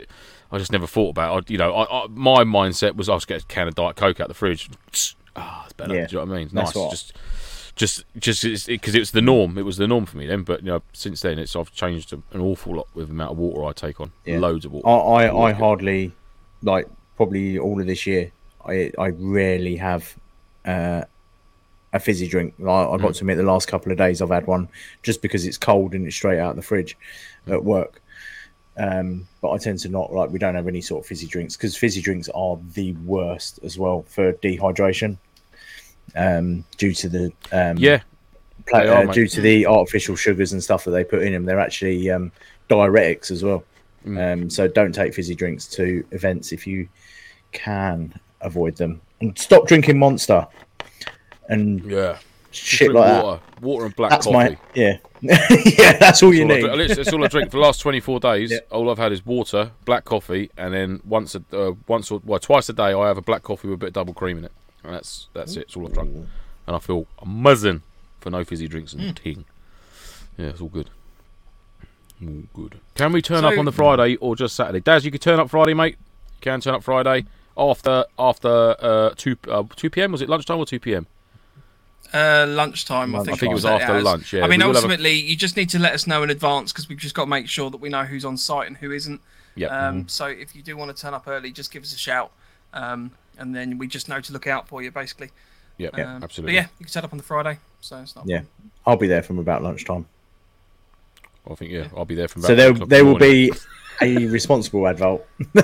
[0.52, 1.50] I just never thought about it.
[1.50, 3.96] I, you know, I, I, my mindset was I'll just get a can of Diet
[3.96, 4.70] Coke out the fridge.
[5.38, 5.93] Ah, it's better.
[5.93, 6.46] Yeah, Do you know what I mean?
[6.46, 6.72] It's nice.
[6.74, 7.14] Just,
[7.76, 9.58] just, just because it, was the norm.
[9.58, 10.43] It was the norm for me then.
[10.43, 13.38] But you know, since then, it's I've changed an awful lot with the amount of
[13.38, 14.14] water I take on.
[14.24, 14.39] Yeah.
[14.39, 14.88] Loads of water.
[14.88, 16.14] I, I, I hardly,
[16.64, 16.88] like,
[17.18, 18.32] probably all of this year,
[18.66, 20.16] I, I rarely have
[20.64, 21.04] uh,
[21.91, 22.54] a fizzy drink.
[22.58, 23.16] Like, I've got Mm.
[23.16, 24.70] to admit, the last couple of days I've had one
[25.04, 26.96] just because it's cold and it's straight out of the fridge
[27.46, 27.56] Mm.
[27.56, 28.02] at work.
[28.78, 31.55] Um, but I tend to not like we don't have any sort of fizzy drinks
[31.55, 35.17] because fizzy drinks are the worst as well for dehydration.
[36.15, 38.01] Um, due to the um, Yeah,
[38.67, 41.45] pla- are, uh, due to the artificial sugars and stuff that they put in them,
[41.45, 42.32] they're actually um,
[42.69, 43.63] diuretics as well.
[44.05, 44.34] Mm.
[44.34, 46.88] Um, so don't take fizzy drinks to events if you
[47.51, 49.01] can avoid them.
[49.21, 50.45] And stop drinking Monster
[51.49, 52.17] and yeah.
[52.56, 53.24] Shit like that.
[53.24, 54.34] water, water and black That's coffee.
[54.38, 55.97] my yeah, yeah.
[55.97, 56.89] That's all you all need.
[56.89, 58.51] That's all I drink for the last 24 days.
[58.51, 58.60] Yeah.
[58.72, 62.39] All I've had is water, black coffee, and then once a uh, once or well
[62.39, 64.45] twice a day I have a black coffee with a bit of double cream in
[64.45, 64.51] it.
[64.84, 65.62] And that's that's it.
[65.64, 66.28] It's all I've drunk,
[66.68, 67.82] and I feel amazing
[68.20, 69.16] for no fizzy drinks and Mm.
[69.24, 69.45] ting.
[70.38, 70.89] Yeah, it's all good.
[72.22, 72.80] All good.
[72.95, 74.80] Can we turn So- up on the Friday or just Saturday?
[74.80, 75.97] Daz, you can turn up Friday, mate.
[75.99, 77.26] You can turn up Friday
[77.58, 80.12] after after uh, two uh, two p.m.
[80.12, 81.08] Was it lunchtime or two p.m.?
[82.16, 83.30] Uh, lunchtime, I think.
[83.36, 84.03] I think it was set after as.
[84.03, 84.43] lunch, yeah.
[84.45, 86.72] I mean, We will a- ultimately, you just need to let us know in advance
[86.72, 88.91] because we've just got to make sure that we know who's on site and who
[88.91, 89.20] isn't.
[89.55, 89.72] Yep.
[89.72, 92.32] Um, So if you do want to turn up early, just give us a shout,
[92.74, 95.32] um, and then we just know to look out for you, basically.
[95.78, 95.93] Yep.
[95.99, 96.53] Um, absolutely.
[96.53, 98.26] But yeah, you can set up on the Friday, so it's not.
[98.28, 98.41] Yeah,
[98.86, 100.05] I'll be there from about lunchtime.
[101.49, 102.41] I think yeah, I'll be there from.
[102.43, 103.51] About So there there will morning.
[103.51, 103.51] be
[104.01, 105.28] a responsible adult.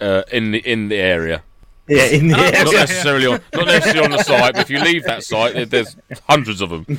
[0.00, 1.42] uh, in the in the area.
[1.88, 2.62] Yeah, in the not Yeah.
[2.80, 5.96] necessarily on not necessarily on the site, but if you leave that site, there- there's
[6.28, 6.86] hundreds of them.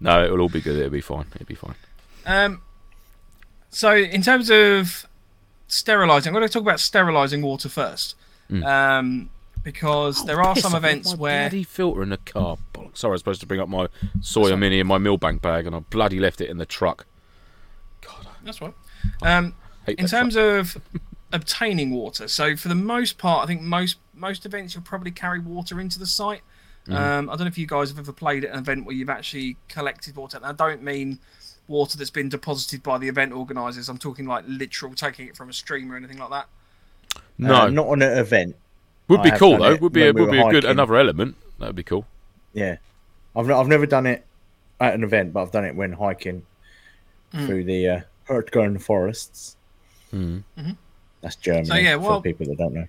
[0.00, 0.76] no, it'll all be good.
[0.78, 1.26] It'll be fine.
[1.34, 1.74] It'll be fine.
[2.26, 2.62] Um,
[3.70, 5.06] so in terms of
[5.68, 8.16] sterilising, I'm going to talk about sterilising water first,
[8.50, 8.64] Mm.
[8.66, 9.30] um,
[9.62, 12.58] because there are some I've left events my where bloody filter in the car.
[12.74, 12.98] Bollocks.
[12.98, 13.88] Sorry, I was supposed to bring up my
[14.20, 17.06] Sawyer Mini in my Millbank bag, and I bloody left it in the truck.
[18.02, 18.74] God, that's right.
[19.22, 19.54] Um,
[19.86, 20.60] in terms truck.
[20.60, 20.76] of
[21.32, 25.40] obtaining water, so for the most part, I think most most events you'll probably carry
[25.40, 26.42] water into the site.
[26.86, 26.94] Mm-hmm.
[26.94, 29.08] Um, I don't know if you guys have ever played at an event where you've
[29.10, 30.36] actually collected water.
[30.36, 31.18] And I don't mean
[31.68, 33.88] water that's been deposited by the event organisers.
[33.88, 36.46] I'm talking like literal taking it from a stream or anything like that.
[37.38, 38.56] No, Uh, not on an event.
[39.08, 39.76] would be I have cool though.
[39.76, 40.70] Would be when we would be were a good hiking.
[40.70, 41.36] another element.
[41.60, 42.04] That would be cool.
[42.52, 42.76] Yeah,
[43.36, 44.26] I've I've never done it
[44.80, 46.44] at an event, but I've done it when hiking
[47.32, 47.46] Hmm.
[47.46, 49.56] through the uh, Hürtgen forests.
[50.12, 50.42] Mm.
[51.22, 52.86] That's Germany So, yeah, well- for people that don't know.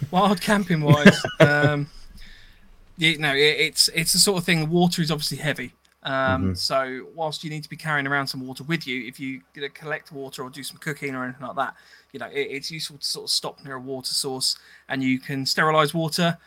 [0.10, 1.88] Wild camping wise, um,
[2.96, 4.68] you know, it, it's it's the sort of thing.
[4.70, 5.72] Water is obviously heavy.
[6.02, 9.40] Um, So whilst you need to be carrying around some water with you, if you
[9.54, 11.74] gonna collect water or do some cooking or anything like that,
[12.12, 14.56] you know, it, it's useful to sort of stop near a water source,
[14.88, 16.38] and you can sterilize water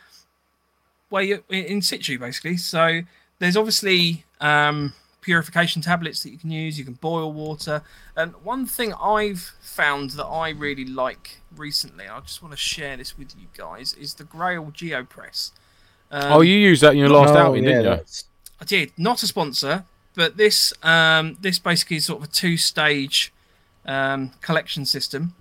[1.10, 2.56] where you in in situ basically.
[2.56, 3.02] So
[3.38, 6.78] there's obviously um, purification tablets that you can use.
[6.78, 7.82] You can boil water,
[8.16, 12.96] and one thing I've found that I really like recently, I just want to share
[12.96, 15.52] this with you guys, is the Grayl GeoPress.
[16.10, 18.04] Um, oh, you used that in your last Oh, outing, yeah, didn't you?
[18.60, 18.92] I did.
[18.98, 23.32] Not a sponsor, but this um, this basically is sort of a two stage
[23.86, 25.34] um, collection system.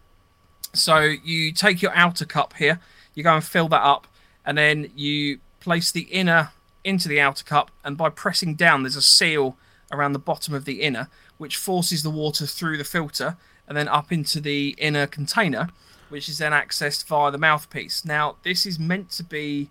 [0.73, 2.79] So you take your outer cup here,
[3.15, 4.07] you go and fill that up,
[4.45, 6.51] and then you place the inner
[6.83, 9.57] into the outer cup, and by pressing down, there's a seal
[9.91, 13.37] around the bottom of the inner, which forces the water through the filter
[13.67, 15.69] and then up into the inner container,
[16.09, 18.03] which is then accessed via the mouthpiece.
[18.03, 19.69] Now, this is meant to be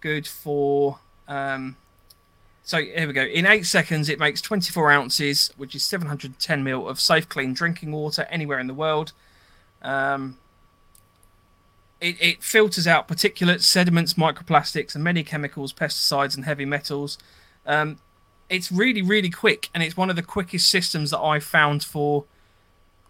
[0.00, 1.00] good for.
[1.26, 1.76] Um,
[2.62, 3.22] so here we go.
[3.22, 7.90] In eight seconds, it makes 24 ounces, which is 710 mil of safe, clean drinking
[7.90, 9.12] water anywhere in the world.
[9.82, 10.38] Um,
[12.00, 17.18] it, it filters out particulates, sediments, microplastics, and many chemicals, pesticides, and heavy metals.
[17.66, 17.98] Um,
[18.48, 22.24] it's really, really quick, and it's one of the quickest systems that I've found for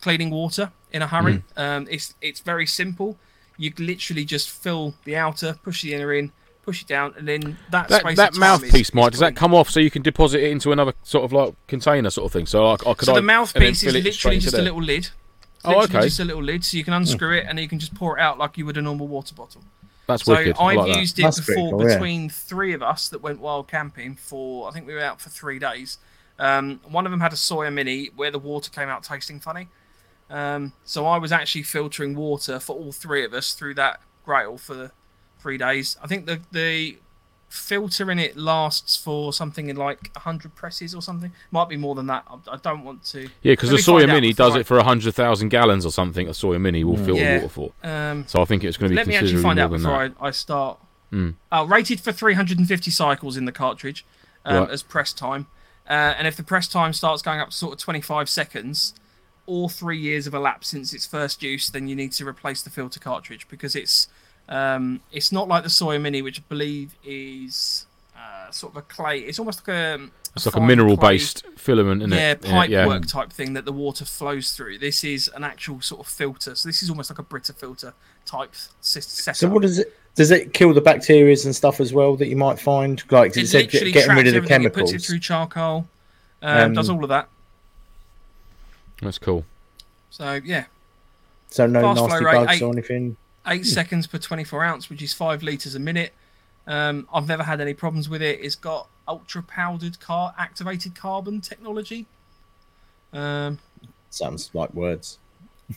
[0.00, 1.42] cleaning water in a hurry.
[1.56, 3.18] Um, it's it's very simple.
[3.56, 6.32] You literally just fill the outer, push the inner in,
[6.64, 9.68] push it down, and then that That, that mouthpiece, is, Mike, does that come off
[9.70, 12.46] so you can deposit it into another sort of like container sort of thing?
[12.46, 15.10] So I, I could So the then mouthpiece is literally just a little lid.
[15.64, 16.00] Oh, okay.
[16.00, 18.18] Just a little lid, so you can unscrew it and then you can just pour
[18.18, 19.62] it out like you would a normal water bottle.
[20.06, 20.56] That's So wicked.
[20.58, 21.00] I I've like that.
[21.00, 21.94] used it That's before cool, yeah.
[21.94, 24.68] between three of us that went wild camping for.
[24.68, 25.98] I think we were out for three days.
[26.38, 29.68] Um, one of them had a Sawyer Mini where the water came out tasting funny.
[30.28, 34.58] Um, so I was actually filtering water for all three of us through that Grayl
[34.58, 34.92] for
[35.38, 35.96] three days.
[36.02, 36.98] I think the the
[37.52, 41.30] filter in it lasts for something in like 100 presses or something.
[41.50, 42.24] Might be more than that.
[42.50, 43.24] I, don't want to.
[43.42, 46.28] Yeah, because the Sawyer Mini does I- it for 100,000 gallons or something.
[46.28, 47.36] A Sawyer Mini will filter Yeah.
[47.42, 47.72] water for.
[47.84, 49.92] Um, So I think it's going to be Let me actually find out before.
[49.92, 50.78] I, I start.
[51.12, 51.34] Mm.
[51.50, 54.06] Uh, rated for 350 cycles in the cartridge
[54.46, 54.70] um, Right.
[54.70, 55.46] as press time.
[55.86, 58.94] Uh, and if the press time starts going up to sort of 25 seconds,
[59.44, 62.70] or three years have elapsed since its first use, then you need to replace the
[62.70, 64.08] filter cartridge because it's
[64.48, 67.86] um, it's not like the Sawyer Mini, which I believe is
[68.16, 69.20] uh, sort of a clay.
[69.20, 72.42] It's almost like a It's like a mineral clay- based filament, isn't yeah, it?
[72.42, 72.86] pipe yeah.
[72.86, 74.78] work type thing that the water flows through.
[74.78, 76.54] This is an actual sort of filter.
[76.54, 77.94] So this is almost like a Brita filter
[78.26, 79.36] type sys- setup.
[79.36, 79.96] So what does it?
[80.14, 83.02] Does it kill the bacteria and stuff as well that you might find?
[83.10, 84.44] Like it it said, literally getting rid of the everything.
[84.44, 84.92] It chemicals.
[84.92, 85.88] puts it through charcoal.
[86.42, 87.28] Um, Um, does all of that.
[89.00, 89.44] That's cool.
[90.10, 90.64] So yeah,
[91.48, 93.16] so no fast flow nasty rate, bugs eight- or anything.
[93.46, 96.12] Eight seconds per 24 ounce, which is five liters a minute.
[96.66, 98.38] Um, I've never had any problems with it.
[98.40, 102.06] It's got ultra powdered car activated carbon technology.
[103.12, 103.58] Um,
[104.10, 105.18] Sounds like words.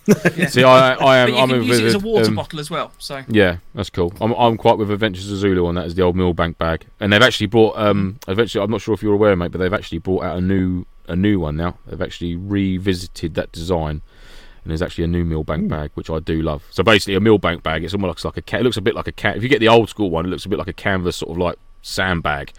[0.06, 0.48] yeah.
[0.48, 1.28] See, I, I am.
[1.30, 2.92] but you I'm can with, use it as a water um, bottle as well.
[2.98, 4.14] So Yeah, that's cool.
[4.22, 7.12] I'm, I'm quite with Adventures of Zulu on that as the old Millbank bag, and
[7.14, 7.78] they've actually brought.
[7.78, 10.42] Um, eventually, I'm not sure if you're aware, mate, but they've actually brought out a
[10.42, 11.78] new a new one now.
[11.88, 14.02] They've actually revisited that design,
[14.66, 16.66] and there's actually a new Millbank bag, which I do love.
[16.72, 17.84] So basically, a Millbank bag.
[17.84, 19.38] It's almost like a ca- it looks a bit like a cat.
[19.38, 21.32] If you get the old school one, it looks a bit like a canvas sort
[21.32, 22.52] of like sandbag.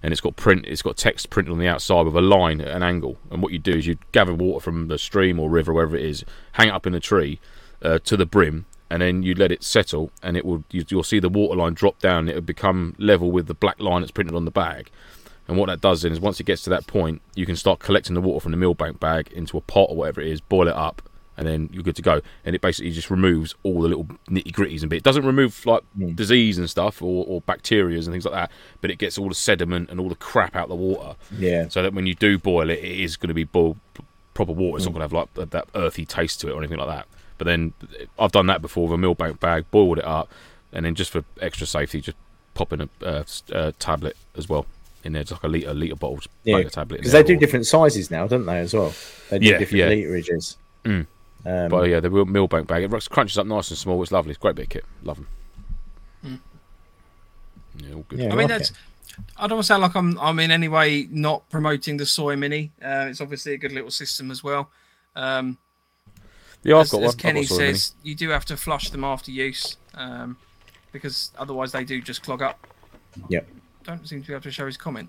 [0.00, 0.64] And it's got print.
[0.68, 3.18] It's got text printed on the outside with a line at an angle.
[3.32, 6.04] And what you do is you gather water from the stream or river, wherever it
[6.04, 7.40] is, hang it up in the tree,
[7.82, 11.02] uh, to the brim, and then you let it settle, and it will you, you'll
[11.02, 12.28] see the water line drop down.
[12.28, 14.88] It will become level with the black line that's printed on the bag.
[15.48, 17.80] And what that does then is once it gets to that point, you can start
[17.80, 20.68] collecting the water from the millbank bag into a pot or whatever it is, boil
[20.68, 21.02] it up,
[21.40, 22.20] and then you're good to go.
[22.44, 24.98] And it basically just removes all the little nitty gritties and bit.
[24.98, 25.82] It doesn't remove like
[26.14, 28.50] disease and stuff or, or bacteria and things like that,
[28.82, 31.66] but it gets all the sediment and all the crap out of the water Yeah.
[31.68, 33.78] so that when you do boil it, it is going to be boiled
[34.34, 34.76] proper water.
[34.76, 36.88] It's not going to have like that- that earthy taste to it or anything like
[36.88, 37.06] that.
[37.38, 37.72] But then
[38.18, 40.30] I've done that before with a millbank bag, boiled it up,
[40.74, 42.18] and then just for extra safety, just
[42.52, 44.66] pop in a uh, uh, tablet as well
[45.04, 46.98] in there, just like a liter liter bottle, Yeah, a tablet.
[46.98, 48.58] Because they do or- different sizes now, don't they?
[48.58, 48.92] As well.
[49.30, 49.88] They do Yeah, different yeah.
[49.88, 50.56] literages.
[50.84, 51.06] Mm.
[51.46, 54.02] Um, But yeah, the real millbank bag, it crunches up nice and small.
[54.02, 54.30] It's lovely.
[54.30, 54.84] It's a great bit of kit.
[55.02, 55.28] Love them.
[57.78, 58.18] Yeah, all good.
[58.18, 58.26] Yeah.
[58.26, 58.72] I mean like that's.
[59.36, 62.36] I don't want to sound like I'm I'm in any way not promoting the Sawyer
[62.36, 62.72] Mini.
[62.82, 64.70] Uh, it's obviously a good little system as well.
[65.16, 65.56] Um,
[66.62, 67.04] Yeah, I've as, got one.
[67.06, 67.72] as I've got Kenny Sawyer Mini.
[67.74, 70.36] says, you do have to flush them after use, um,
[70.92, 72.66] because otherwise they do just clog up.
[73.28, 73.48] Yep.
[73.84, 75.08] Don't seem to be able to show his comment.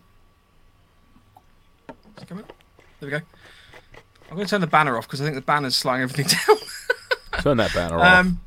[2.18, 2.46] Is it coming?
[3.00, 3.22] There we go.
[4.32, 6.58] I'm going to turn the banner off because I think the banner's slowing everything down.
[7.42, 8.06] Turn that banner off.
[8.26, 8.42] Um,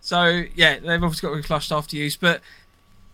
[0.00, 2.16] so yeah, they've obviously got to be flushed after use.
[2.16, 2.40] But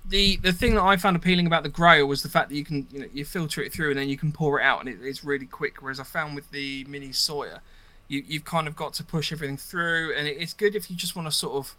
[0.09, 2.65] the the thing that I found appealing about the Grayl was the fact that you
[2.65, 4.89] can you know you filter it through and then you can pour it out and
[4.89, 5.83] it, it's really quick.
[5.83, 7.61] Whereas I found with the Mini Sawyer,
[8.07, 10.97] you you've kind of got to push everything through, and it, it's good if you
[10.97, 11.75] just want to sort of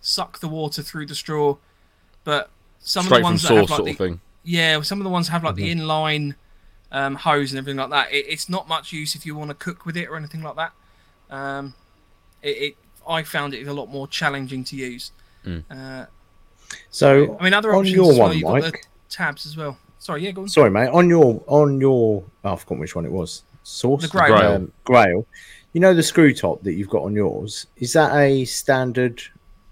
[0.00, 1.56] suck the water through the straw.
[2.24, 5.10] But some Straight of the ones that source have like the, yeah, some of the
[5.10, 5.80] ones have like the Mm-hmm.
[5.88, 6.34] inline
[6.92, 8.12] um, hose and everything like that.
[8.12, 10.56] It, it's not much use if you want to cook with it or anything like
[10.56, 10.72] that.
[11.30, 11.74] Um,
[12.42, 12.76] it, it
[13.08, 15.12] I found it a lot more challenging to use.
[15.44, 15.64] Mm.
[15.70, 16.06] Uh,
[16.90, 18.18] So I mean, other on your well.
[18.18, 18.86] one, You've got the Mike.
[19.08, 19.78] tabs as well.
[19.98, 20.48] Sorry, yeah, go on.
[20.48, 20.88] Sorry, mate.
[20.88, 23.42] On your on your oh, I forgot which one it was.
[23.62, 24.28] Source The Grayl.
[24.30, 24.56] Grayl.
[24.56, 25.26] Um, Grayl.
[25.72, 27.66] You know the screw top that you've got on yours.
[27.76, 29.22] Is that a standard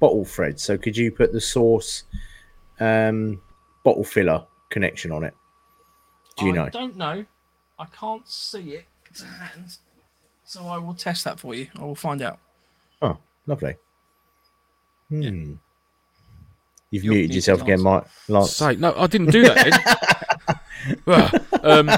[0.00, 0.60] bottle thread?
[0.60, 2.04] So could you put the source
[2.80, 3.40] um,
[3.82, 5.34] bottle filler connection on it?
[6.36, 6.68] Do you I know?
[6.70, 7.24] don't know.
[7.78, 9.76] I can't see it to hand,
[10.44, 11.68] so I will test that for you.
[11.78, 12.38] I will find out.
[13.02, 13.76] Oh, lovely.
[15.08, 15.54] Hmm.
[16.90, 18.04] You've You're muted muted, yourself again, Mike.
[18.28, 18.52] Lance.
[18.52, 19.66] Say no, I didn't do that.
[19.66, 20.56] Ed.
[21.04, 21.30] Well,
[21.64, 21.90] um,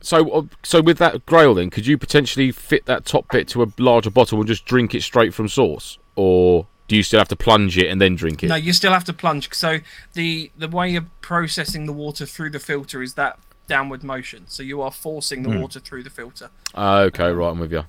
[0.00, 3.62] so uh, so with that Grayl, then could you potentially fit that top bit to
[3.62, 7.28] a larger bottle and just drink it straight from source, or do you still have
[7.28, 8.48] to plunge it and then drink it?
[8.48, 9.52] No, you still have to plunge.
[9.54, 9.78] So
[10.14, 14.44] the the way you're processing the water through the filter is that downward motion.
[14.48, 15.60] So you are forcing the Hmm.
[15.60, 16.50] water through the filter.
[16.74, 17.84] Ah, okay, right, I'm with you.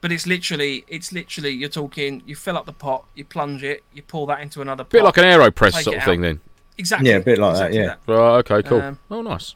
[0.00, 2.22] But it's literally, it's literally, you're talking.
[2.26, 4.90] You fill up the pot, you plunge it, you pour that into another pot.
[4.90, 6.40] Bit like an Aeropress Take sort it of thing, then.
[6.76, 7.08] exactly.
[7.10, 8.14] Yeah, a bit like that, exactly yeah.
[8.20, 8.80] Right, okay, cool.
[8.80, 9.54] Um, oh, nice.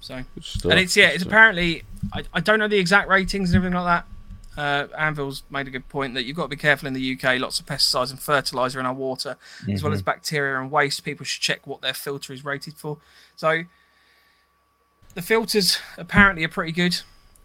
[0.00, 1.82] So, and it's yeah, it's apparently.
[2.12, 4.06] I, I don't know the exact ratings and everything like that.
[4.56, 7.38] Uh, Anvil's made a good point that you've got to be careful in the UK.
[7.38, 9.36] Lots of pesticides and fertilizer in our water,
[9.70, 11.04] as well as bacteria and waste.
[11.04, 12.98] People should check what their filter is rated for.
[13.36, 13.64] So,
[15.14, 17.00] the filters apparently are pretty good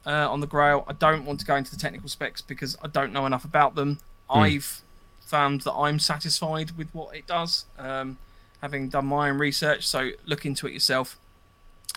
[0.05, 0.83] uh, on the Grayl.
[0.87, 3.75] I don't want to go into the technical specs because I don't know enough about
[3.75, 3.99] them.
[4.29, 4.81] I've
[5.19, 8.17] found that I'm satisfied with what it does, um,
[8.61, 9.87] having done my own research.
[9.87, 11.17] So look into it yourself.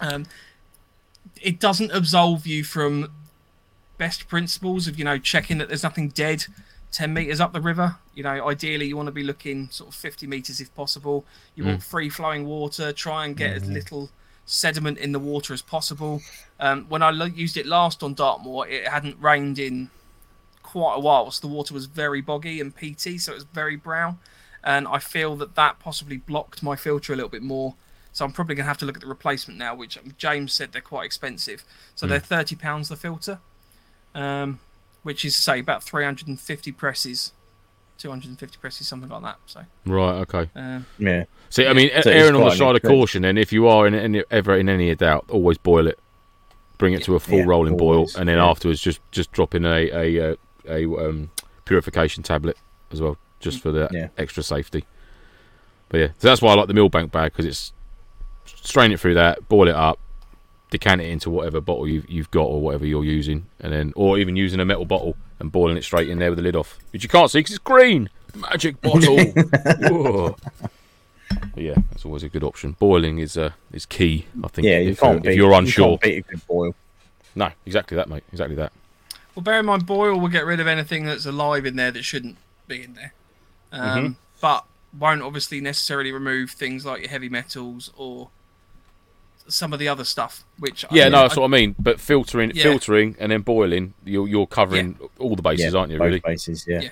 [0.00, 0.26] Um,
[1.40, 3.12] it doesn't absolve you from
[3.98, 6.46] best principles of you know checking that there's nothing dead
[6.92, 7.96] 10 meters up the river.
[8.14, 11.24] You know ideally you want to be looking sort of 50 meters if possible.
[11.54, 12.92] You want free flowing water.
[12.92, 14.10] Try and get as little
[14.46, 16.20] sediment in the water as possible.
[16.60, 19.90] Um, when i lo- used it last on dartmoor it hadn't rained in
[20.62, 23.76] quite a while so the water was very boggy and peaty so it was very
[23.76, 24.18] brown.
[24.62, 27.74] And i feel that that possibly blocked my filter a little bit more.
[28.12, 30.52] So I'm probably going to have to look at the replacement now, which um, James
[30.52, 31.64] said they're quite expensive.
[31.96, 33.40] So they're thirty pounds the filter,
[34.14, 34.60] um,
[35.02, 37.32] which is say about 350 presses,
[37.98, 39.36] 250 presses, something like that.
[39.46, 40.50] So Right, okay.
[40.56, 41.24] um, Yeah.
[41.50, 43.86] See, I mean, So it's erring on the side of caution, then, if you are
[43.86, 45.98] in any, ever in any doubt, always boil it.
[46.78, 48.46] Bring it to a full Yeah, rolling always, boil, and then yeah.
[48.46, 50.36] afterwards, just just drop in a a, uh,
[50.68, 51.30] a um,
[51.64, 52.56] purification tablet
[52.90, 54.08] as well, just for the Yeah.
[54.18, 54.84] extra safety.
[55.88, 57.72] But yeah, so that's why I like the Millbank bag because it's
[58.44, 60.00] strain it through that, boil it up,
[60.70, 64.18] decant it into whatever bottle you've, you've got or whatever you're using, and then or
[64.18, 66.78] even using a metal bottle and boiling it straight in there with the lid off,
[66.92, 68.10] which you can't see because it's green.
[68.34, 70.36] Magic bottle.
[71.56, 72.72] Yeah, that's always a good option.
[72.78, 74.26] Boiling is uh, is key.
[74.42, 74.66] I think.
[74.66, 75.88] Yeah, you if, can't uh, beat, if you're you unsure.
[75.90, 76.74] can't beat a good boil.
[77.34, 78.24] No, exactly that, mate.
[78.32, 78.72] Exactly that.
[79.34, 82.04] well, bear in mind, boil will get rid of anything that's alive in there that
[82.04, 82.36] shouldn't
[82.68, 83.12] be in there,
[83.72, 84.64] um, but
[84.98, 88.30] won't obviously necessarily remove things like your heavy metals or
[89.46, 90.44] some of the other stuff.
[90.58, 91.74] Which I- Yeah, no, I- that's what I mean.
[91.78, 92.62] But filtering, Yeah.
[92.64, 95.98] filtering, and then boiling, you're you're covering all the bases, yeah, aren't you?
[95.98, 96.80] both Really bases, yeah.
[96.82, 96.88] Yeah.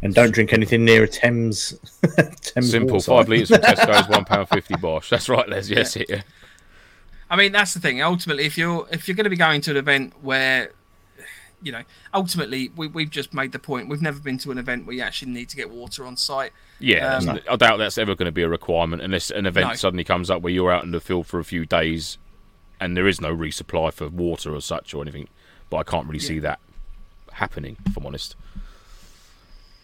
[0.00, 1.74] And don't drink anything near a Thames.
[2.42, 2.92] Thames simple.
[2.94, 3.16] waterside.
[3.18, 5.10] Five litres from Tesco's, one pound fifty Bosch.
[5.10, 5.68] That's right, Les.
[5.68, 6.22] Yes, yeah.
[7.30, 8.00] I mean, that's the thing.
[8.00, 10.70] Ultimately, if you're if you're going to be going to an event where,
[11.62, 11.82] you know,
[12.14, 13.88] ultimately we we've just made the point.
[13.88, 16.52] We've never been to an event where you actually need to get water on site.
[16.78, 19.68] Yeah, Um, that's- I doubt that's ever going to be a requirement unless an event
[19.70, 19.74] No.
[19.74, 22.18] suddenly comes up where you're out in the field for a few days
[22.80, 25.28] and there is no resupply for water or such or anything.
[25.70, 26.60] But I can't really see that
[27.32, 28.36] happening, if I'm honest.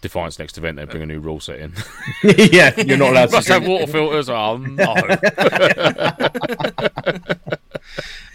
[0.00, 1.72] Defiance next event, they bring a new rule set in.
[2.52, 4.28] yeah, you're not allowed to Must have water filters.
[4.28, 4.94] Oh no!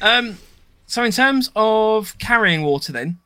[0.01, 0.37] Um,
[0.87, 3.19] so in terms of carrying water, then,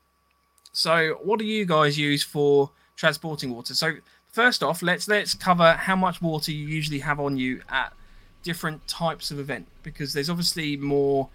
[0.74, 3.76] so what do you guys use for transporting water?
[3.76, 3.94] So
[4.32, 7.94] first off, let's let's cover how much water you usually have on you at
[8.42, 11.30] different types of event because there's obviously more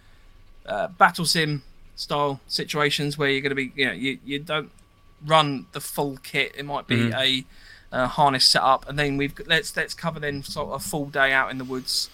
[0.66, 1.62] uh, battle sim
[1.94, 4.70] style situations where you're going to be, you know, you, you don't
[5.24, 6.54] run the full kit.
[6.56, 7.44] It might be a
[7.90, 11.32] uh, harness setup, and then we've let's let's cover then sort of a full day
[11.32, 12.10] out in the woods,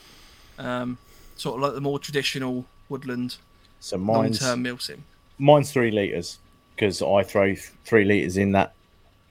[0.59, 0.99] um,
[1.37, 3.39] sort of like the more traditional woodland
[3.81, 4.99] So long-term milsim.
[5.39, 6.39] mine's three liters
[6.75, 7.55] because I throw
[7.85, 8.73] three liters in that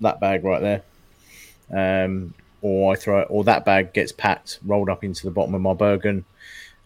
[0.01, 0.83] that bag right there.
[2.05, 5.61] Um, or I throw or that bag gets packed, rolled up into the bottom of
[5.61, 6.25] my Bergen,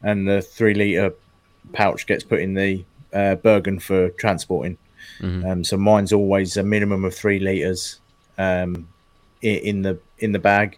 [0.02, 1.14] and the three liter
[1.74, 2.84] pouch gets put in the
[3.14, 4.78] uh, Bergen for transporting.
[5.46, 8.00] Um, so mine's always a minimum of three liters
[8.38, 8.88] um,
[9.42, 10.78] in the in the bag.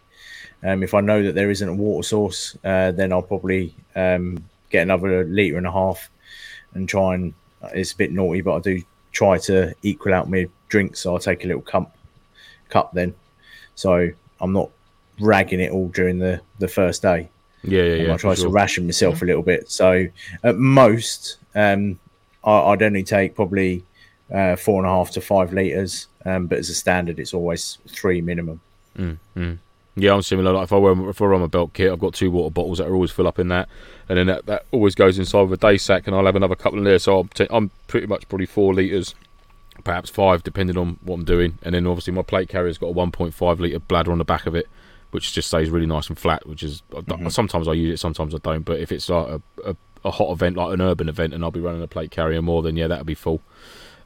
[0.62, 4.44] Um, if I know that there isn't a water source, uh, then I'll probably um,
[4.70, 6.10] get another liter and a half
[6.74, 7.34] and try and
[7.74, 8.82] it's a bit naughty, but I do
[9.12, 11.02] try to equal out my drinks.
[11.02, 11.96] So I'll take a little cup
[12.70, 13.14] cup then.
[13.76, 14.70] So I'm not
[15.20, 17.30] ragging it all during the the first day.
[17.64, 18.14] Yeah, yeah, yeah.
[18.14, 18.52] I try for to sure.
[18.52, 19.70] ration myself a little bit.
[19.70, 20.08] So
[20.44, 22.00] at most, um,
[22.44, 23.84] I, I'd only take probably
[24.34, 26.08] uh, four and a half to five liters.
[26.26, 28.62] Um, but as a standard, it's always three minimum.
[30.00, 30.54] Yeah, I'm similar.
[30.54, 32.78] Like if I wear if I run my belt kit, I've got two water bottles
[32.78, 33.68] that are always fill up in that,
[34.08, 36.56] and then that, that always goes inside of a day sack, and I'll have another
[36.56, 37.00] couple in there.
[37.00, 39.14] So I'm, t- I'm pretty much probably four liters,
[39.84, 41.58] perhaps five, depending on what I'm doing.
[41.64, 44.56] And then obviously my plate carrier's got a 1.5 liter bladder on the back of
[44.56, 44.68] it,
[45.12, 46.48] which just stays really nice and flat.
[46.48, 48.64] Which is don't- sometimes I use it, sometimes I don't.
[48.64, 49.76] But if it's like a, a,
[50.06, 52.62] a hot event, like an urban event, and I'll be running a plate carrier more,
[52.64, 53.42] then yeah, that'll be full.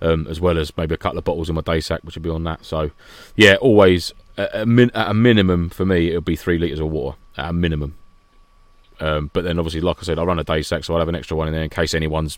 [0.02, 2.24] Um, as well as maybe a couple of bottles in my day sack, which would
[2.24, 2.66] be on that.
[2.66, 2.91] So,
[3.38, 6.89] yeah, always at a, min- at a minimum for me, it'll be three liters of
[6.89, 7.95] water at a minimum.
[8.99, 11.09] Um, but then, obviously, like I said, I run a day sack, so I'll have
[11.09, 12.38] an extra one in there in case anyone's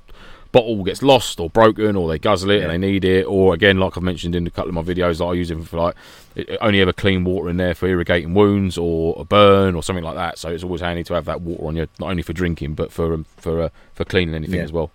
[0.51, 3.77] bottle gets lost or broken, or they guzzle it and they need it, or again,
[3.77, 5.95] like I've mentioned in a couple of my videos, that I use it for like
[6.33, 10.03] it, only ever clean water in there for irrigating wounds or a burn or something
[10.03, 10.39] like that.
[10.39, 12.91] So it's always handy to have that water on you, not only for drinking but
[12.91, 14.63] for um, for uh, for cleaning anything Yeah.
[14.63, 14.91] as well.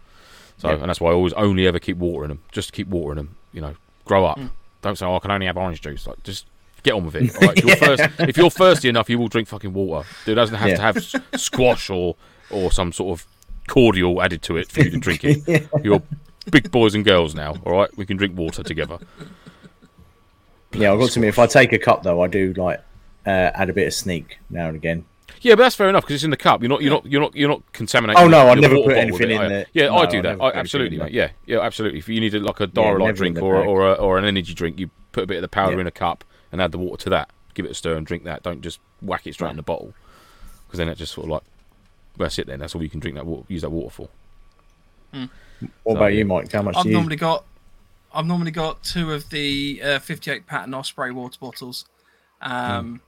[0.57, 0.77] So, Yeah.
[0.77, 2.41] and that's why I always only ever keep water in them.
[2.53, 3.37] Just keep watering them.
[3.53, 3.75] You know,
[4.07, 4.41] grow up.
[4.81, 6.07] Don't say, oh, I can only have orange juice.
[6.07, 6.47] Like, just
[6.83, 7.35] get on with it.
[7.37, 7.59] all right?
[7.59, 10.09] If, you're first, if you're thirsty enough, you will drink fucking water.
[10.27, 12.17] It doesn't have to have s- squash or
[12.51, 13.27] or some sort of
[13.69, 15.69] cordial added to it for you to drink it.
[15.85, 16.03] You're
[16.51, 17.55] big boys and girls now.
[17.65, 18.99] All right, we can drink water together.
[20.73, 21.29] Yeah, I've got to me.
[21.29, 22.81] If I take a cup though, I do like
[23.27, 25.05] uh, add a bit of sneak now and again.
[25.43, 26.61] Yeah, but that's fair enough because it's in the cup.
[26.61, 28.23] You're not, you're not, you're not, you're not contaminating.
[28.23, 29.49] Oh, no, your I never water put bottle with anything it, in are you?
[29.49, 29.67] there.
[29.73, 30.23] Yeah, No, I I do that.
[30.31, 31.15] never I, put absolutely, anything mate.
[31.15, 31.99] Yeah, yeah, absolutely.
[32.01, 33.69] If you need a, like a never in drink the or a, bag.
[33.69, 35.81] or, a, or an energy drink, you put a bit of the powder Yeah.
[35.83, 37.31] in a cup and add the water to that.
[37.55, 38.43] Give it a stir and drink that.
[38.43, 39.93] Don't just whack it straight in the bottle
[40.67, 41.43] because then it just sort of like
[42.17, 42.47] well, that's it.
[42.47, 44.09] Then that's all you can drink that water, use that water for.
[45.13, 45.29] What
[45.85, 46.51] So, about you, Mike?
[46.53, 46.95] How much I've do you?
[46.95, 47.45] normally got
[48.13, 51.85] I've normally got two of the uh, 58 pattern Osprey water bottles.
[52.43, 53.01] Um,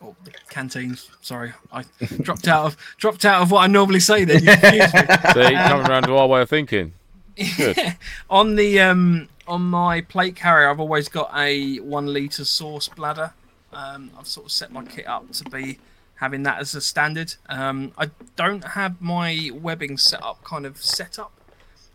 [0.00, 1.10] or the canteens.
[1.20, 1.84] Sorry, I
[2.22, 4.24] dropped out of dropped out of what I normally say.
[4.24, 5.00] Then you confused me.
[5.00, 6.92] See, coming around to our way of thinking.
[7.56, 7.96] Good.
[8.28, 13.32] on the um on my plate carrier, I've always got a one liter Source bladder.
[13.72, 15.78] Um, I've sort of set my kit up to be
[16.14, 17.34] having that as a standard.
[17.48, 21.32] Um, I don't have my webbing set up kind of set up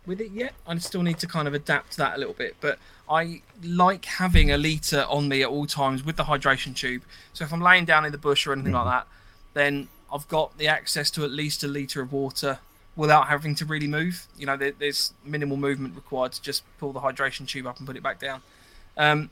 [0.04, 0.52] with it yet.
[0.66, 2.78] I still need to kind of adapt that a little bit, but
[3.08, 7.02] I like having a liter on me at all times with the hydration tube.
[7.32, 9.06] So if I'm laying down in the bush or anything like that,
[9.54, 12.58] then I've got the access to at least a liter of water
[12.96, 14.26] without having to really move.
[14.36, 17.86] You know, there, there's minimal movement required to just pull the hydration tube up and
[17.86, 18.42] put it back down.
[18.96, 19.30] Um,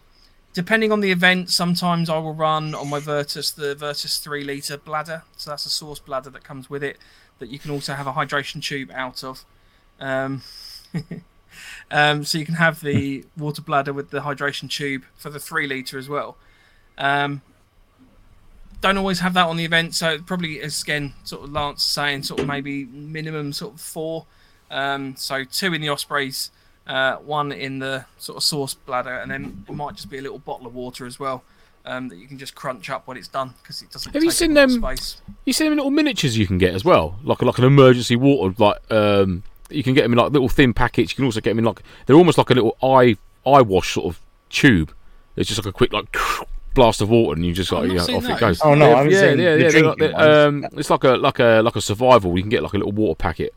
[0.53, 4.77] depending on the event, sometimes I will run on my Virtus the Virtus three liter
[4.77, 5.23] bladder.
[5.37, 6.99] So that's a source bladder that comes with it
[7.39, 9.45] that you can also have a hydration tube out of.
[9.99, 10.43] Um,
[11.91, 15.67] um, so you can have the water bladder with the hydration tube for the three
[15.67, 16.37] liter as well.
[16.99, 17.43] Um,
[18.85, 22.23] don't always have that on the event, so probably is again sort of Lance saying
[22.23, 24.27] sort of maybe minimum sort of four.
[24.71, 26.51] Um, so two in the Ospreys,
[26.87, 30.23] uh, one in the sort of source bladder, and then it might just be a
[30.23, 31.45] little bottle of water as well
[31.87, 34.13] um, that you can just crunch up when it's done because it doesn't.
[34.13, 35.23] Have you seen up a lot of them- Space.
[35.47, 38.55] You see them little miniatures you can get as well, like like an emergency water.
[38.59, 41.13] Like um, you can get them in like little thin packets.
[41.13, 43.17] You can also get them in like they're almost like a little eye
[43.47, 44.21] eye wash sort of
[44.51, 44.93] tube.
[45.37, 46.15] It's just like a quick like
[46.75, 48.61] blast of water, and you just like you know, off seen it goes.
[48.63, 51.63] Oh, no, I yeah, haven't yeah, yeah, yeah, like- um, it's like a like a
[51.63, 52.37] like a survival.
[52.37, 53.55] You can get like a little water packet.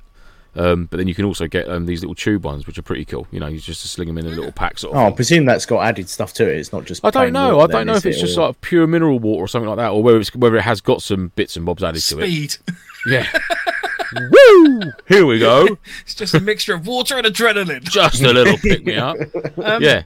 [0.56, 3.06] Um, but then you can also get um, these little tube ones, which are pretty
[3.06, 3.28] cool.
[3.30, 5.00] You know, you just sling them in a little pack sort of.
[5.00, 6.58] Oh, I presume that's got added stuff to it.
[6.58, 7.06] It's not just.
[7.06, 7.60] I don't know.
[7.60, 8.22] I don't know if it's it?
[8.22, 10.62] just Or- like pure mineral water or something like that, or whether it's whether it
[10.64, 12.28] has got some bits and bobs added to it.
[12.28, 12.58] Speed.
[13.08, 13.26] Yeah.
[14.32, 14.82] Woo!
[15.08, 15.78] Here we go.
[16.02, 17.84] it's just a mixture of water and adrenaline.
[17.84, 19.16] Just a little pick me up.
[19.80, 20.04] yeah.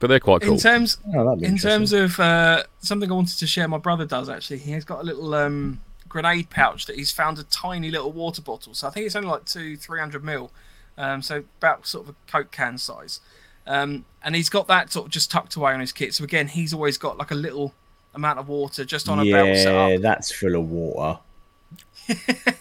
[0.00, 0.54] But they're quite cool.
[0.54, 4.28] In terms Oh, in terms of uh, something I wanted to share, my brother does
[4.28, 4.58] actually.
[4.58, 8.40] He has got a little um, grenade pouch that he's found a tiny little water
[8.42, 8.74] bottle.
[8.74, 10.52] So I think it's only like two, three hundred mil.
[10.96, 13.20] um, so about sort of a Coke can size.
[13.66, 16.14] Um, and he's got that sort of just tucked away on his kit.
[16.14, 17.74] So again, he's always got like a little
[18.14, 20.00] amount of water just on a belt set yeah, up.
[20.00, 21.20] that's full of water.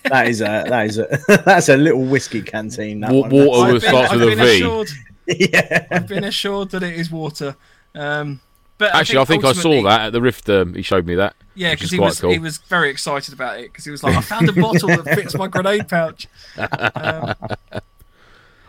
[0.04, 1.08] that is a that is a
[1.46, 3.00] that's a little whiskey canteen.
[3.00, 3.32] That Wa- one.
[3.48, 4.56] water I've with- been, starts I've with a been V.
[4.56, 5.88] assured, That's- yeah.
[5.92, 7.56] I've been assured that it is water.
[7.96, 8.42] Um,
[8.78, 10.50] but Actually, I think I saw that at the Rift.
[10.50, 11.36] Um, he showed me that.
[11.56, 12.30] Yeah, because he was cool.
[12.32, 15.04] he was very excited about it because he was like, I found a bottle that
[15.16, 16.28] fits my grenade pouch.
[16.58, 17.34] Um,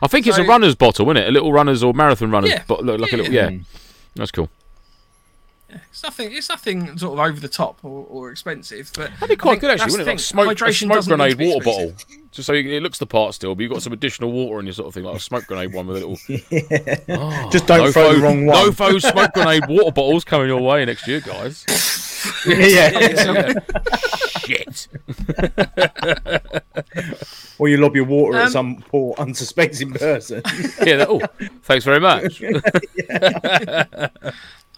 [0.00, 1.28] I think it's a runner's bottle, isn't it?
[1.28, 2.62] A little runner's or marathon runner's, Yeah.
[2.66, 3.32] but look like a little.
[3.32, 3.50] Yeah.
[3.50, 3.58] Yeah,
[4.14, 4.48] that's cool.
[5.68, 6.32] It's nothing.
[6.32, 9.70] It's nothing sort of over the top or, or expensive, but That'd be quite good
[9.70, 10.12] actually, wouldn't it?
[10.12, 11.94] Like smoke, a smoke doesn't need to grenade water bottle,
[12.30, 14.66] just so you, it looks the part still, but you've got some additional water in
[14.66, 16.18] your sort of thing, like a smoke grenade one with a little.
[17.10, 18.66] Oh, Just don't throw the wrong one.
[18.66, 21.64] No faux smoke grenade water bottles coming your way next year, guys.
[22.46, 23.52] yeah.
[24.40, 24.88] Shit.
[27.60, 30.42] Or you lob your water Um, at some poor unsuspecting person.
[30.86, 30.98] Yeah.
[30.98, 31.20] That, oh,
[31.64, 32.40] thanks very much.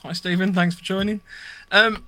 [0.03, 0.55] Hi, Stephen.
[0.55, 1.21] Thanks for joining.
[1.71, 2.05] Um,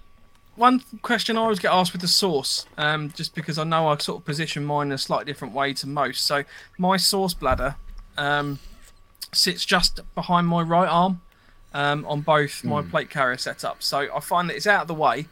[0.56, 3.98] one question I always get asked with the source, um, just because I know I
[3.98, 6.24] sort of position mine in a slightly different way to most.
[6.24, 6.44] So
[6.78, 7.76] my source bladder
[8.16, 8.60] um,
[9.32, 11.20] sits just behind my right arm
[11.74, 13.82] um, on both my plate carrier setup.
[13.82, 15.26] So I find that it's out of the way,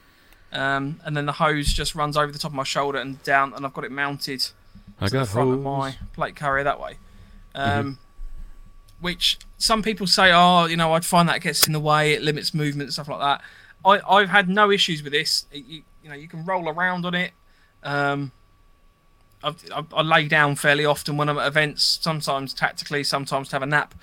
[0.53, 3.55] um, and then the hose just runs over the top of my shoulder and down,
[3.55, 4.47] and I've got it mounted
[5.01, 6.99] I to the got front of my plate carrier that way.
[7.55, 7.99] Um,
[9.01, 12.23] Which some people say, oh, you know, I'd find that gets in the way, it
[12.23, 13.43] limits movement, stuff like that.
[13.85, 15.47] I, I've had no issues with this.
[15.53, 17.33] It- you, you know, you can roll around on it.
[17.83, 18.33] Um,
[19.43, 23.57] I've, I, I lay down fairly often when I'm at events, sometimes tactically, sometimes to
[23.57, 23.95] have a nap.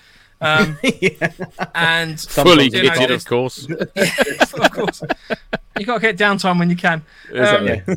[0.42, 0.78] Um,
[1.76, 3.68] And Fully you know, kitted, of course.
[4.54, 5.02] of course,
[5.80, 7.04] you got to get downtime when you can.
[7.30, 7.96] Exactly.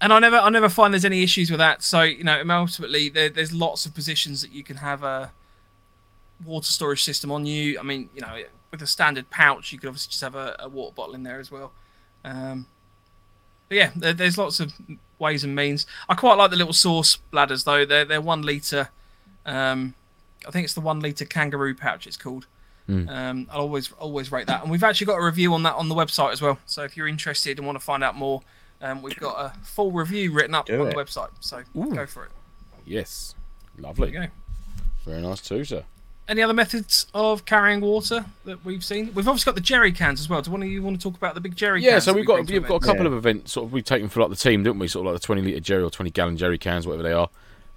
[0.00, 1.82] and I never, I never find there's any issues with that.
[1.82, 5.30] So you know, ultimately, there, there's lots of positions that you can have a
[6.44, 7.78] water storage system on you.
[7.78, 10.68] I mean, you know, with a standard pouch, you could obviously just have a, a
[10.68, 11.72] water bottle in there as well.
[12.24, 12.66] Um,
[13.68, 14.72] but yeah, there, there's lots of
[15.18, 15.86] ways and means.
[16.08, 17.84] I quite like the little Source bladders though.
[17.84, 18.88] They're they're one liter.
[19.46, 19.94] Um,
[20.46, 22.06] I think it's the one liter kangaroo pouch.
[22.06, 22.46] It's called.
[22.88, 25.88] Um, I'll always always rate that, and we've actually got a review on that on
[25.88, 26.58] the website as well.
[26.66, 28.42] So if you're interested and want to find out more,
[28.82, 30.94] um, we've got a full review written up Do on it.
[30.94, 31.30] the website.
[31.40, 31.94] So Ooh.
[31.94, 32.32] go for it.
[32.84, 33.34] Yes.
[33.76, 34.08] There Lovely.
[34.08, 34.26] you go.
[35.06, 35.84] Very nice too, sir.
[36.32, 39.12] Any other methods of carrying water that we've seen?
[39.14, 40.40] We've obviously got the jerry cans as well.
[40.40, 42.04] Do one of you want to talk about the big jerry Yeah, cans?
[42.04, 43.08] so we've got we've got a couple Yeah.
[43.08, 43.52] of events.
[43.52, 44.88] Sort of we've taken for like the team, didn't we?
[44.88, 47.28] Sort of like the twenty liter jerry or twenty gallon jerry cans, whatever they are,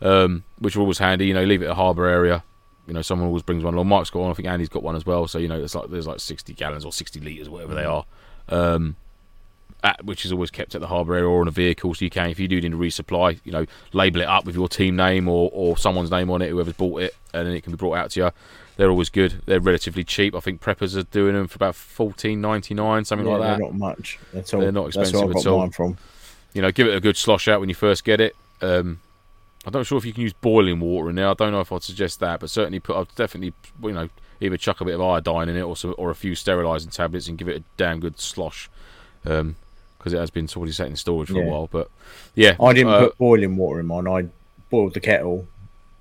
[0.01, 1.27] um, which are always handy.
[1.27, 2.45] You know, leave it at a harbour area.
[2.87, 3.89] You know, someone always brings one along.
[3.89, 4.31] Mike's got one.
[4.31, 5.27] I think Andy's got one as well.
[5.27, 8.05] So you know, it's like there's like sixty gallons or sixty liters, whatever they are.
[8.47, 8.95] Um,
[9.85, 12.09] at, which is always kept at the harbour area or on a vehicle, so you
[12.11, 14.95] can, if you do need to resupply, you know, label it up with your team
[14.95, 17.77] name or, or someone's name on it, whoever's bought it, and then it can be
[17.77, 18.31] brought out to you.
[18.77, 19.41] They're always good.
[19.45, 20.35] They're relatively cheap.
[20.35, 23.57] I think preppers are doing them for about fourteen ninety nine, something Yeah, like that.
[23.59, 24.59] they're not much at all.
[24.59, 25.59] They're not That's expensive where I got at all.
[25.59, 25.97] mine from.
[26.53, 28.35] you know, give it a good slosh out when you first get it.
[28.61, 28.99] Um,
[29.65, 31.29] I'm not sure if you can use boiling water in there.
[31.29, 32.97] I don't know if I'd suggest that, but certainly put.
[32.97, 34.09] I'd definitely, you know,
[34.41, 37.27] either chuck a bit of iodine in it or some, or a few sterilising tablets
[37.29, 38.69] and give it a damn good slosh,
[40.05, 41.65] because it has been sort of sat in storage for a while.
[41.65, 41.89] But
[42.35, 44.07] yeah, I didn't uh, put boiling water in mine.
[44.07, 44.27] I
[44.69, 45.47] boiled the kettle,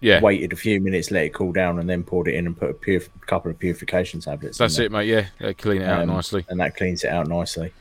[0.00, 2.54] yeah, waited a few minutes, let it cool down, and then poured it in and
[2.54, 4.58] put a purif- couple of purification tablets.
[4.58, 5.06] that's in it, mate.
[5.08, 6.44] Yeah, they clean it out Um, nicely.
[6.50, 7.72] and that cleans it out nicely.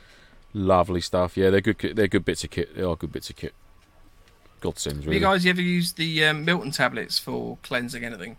[0.54, 1.36] Lovely stuff.
[1.36, 1.78] Yeah, they're good.
[1.98, 2.74] They're good bits of kit.
[2.74, 3.54] They are good bits of kit.
[4.62, 5.18] Godsends, Have really.
[5.18, 8.38] you guys ever used the um, Milton tablets for cleansing anything?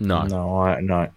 [0.00, 1.10] no, No, I no.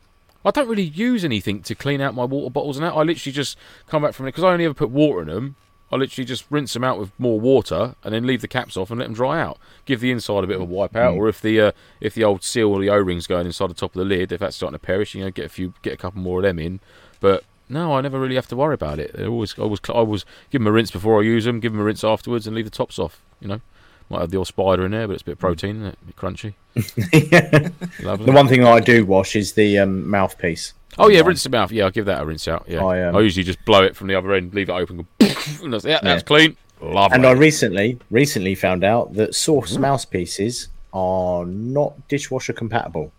[0.46, 2.92] I don't really use anything to clean out my water bottles and that.
[2.94, 3.58] I literally just
[3.88, 5.56] come back from it because I only ever put water in them.
[5.94, 8.90] I literally just rinse them out with more water and then leave the caps off
[8.90, 9.60] and let them dry out.
[9.86, 11.72] Give the inside a bit of a wipe out, or if the uh,
[12.02, 14.32] if the old seal or the O rings going inside the top of the lid,
[14.32, 16.44] if that's starting to perish, you know, get a few, get a couple more of
[16.44, 16.80] them in.
[17.20, 19.14] But no, I never really have to worry about it.
[19.14, 21.74] They're always, I always, I always give them a rinse before I use them, give
[21.74, 23.22] them a rinse afterwards, and leave the tops off.
[23.40, 23.62] You know,
[24.10, 25.98] might have the old spider in there, but it's a bit of protein, isn't it?
[26.02, 26.54] A bit crunchy.
[28.04, 28.26] Lovely.
[28.26, 30.74] The one thing I do wash is the um, mouthpiece.
[30.98, 31.72] Oh yeah, rinse the mouth.
[31.72, 32.66] Yeah, I'll give that a rinse out.
[32.68, 35.08] Yeah, I, I, um, usually just blow it from the other end, leave it open,
[35.20, 36.28] and that's, yeah, that's Yeah.
[36.28, 36.58] clean.
[36.82, 37.16] Lovely.
[37.16, 39.82] And I recently recently found out that Source Mm-hmm.
[39.82, 43.12] mouthpieces are not dishwasher compatible.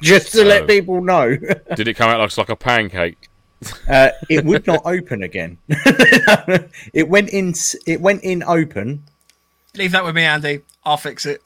[0.00, 0.66] Just to let Oh.
[0.66, 1.36] people know,
[1.76, 3.28] Did it come out like, like a pancake?
[3.88, 5.56] uh, it would not open again.
[5.68, 7.54] it went in.
[7.86, 9.04] It went in open.
[9.76, 10.60] Leave that with me, Andy.
[10.84, 11.40] I'll fix it.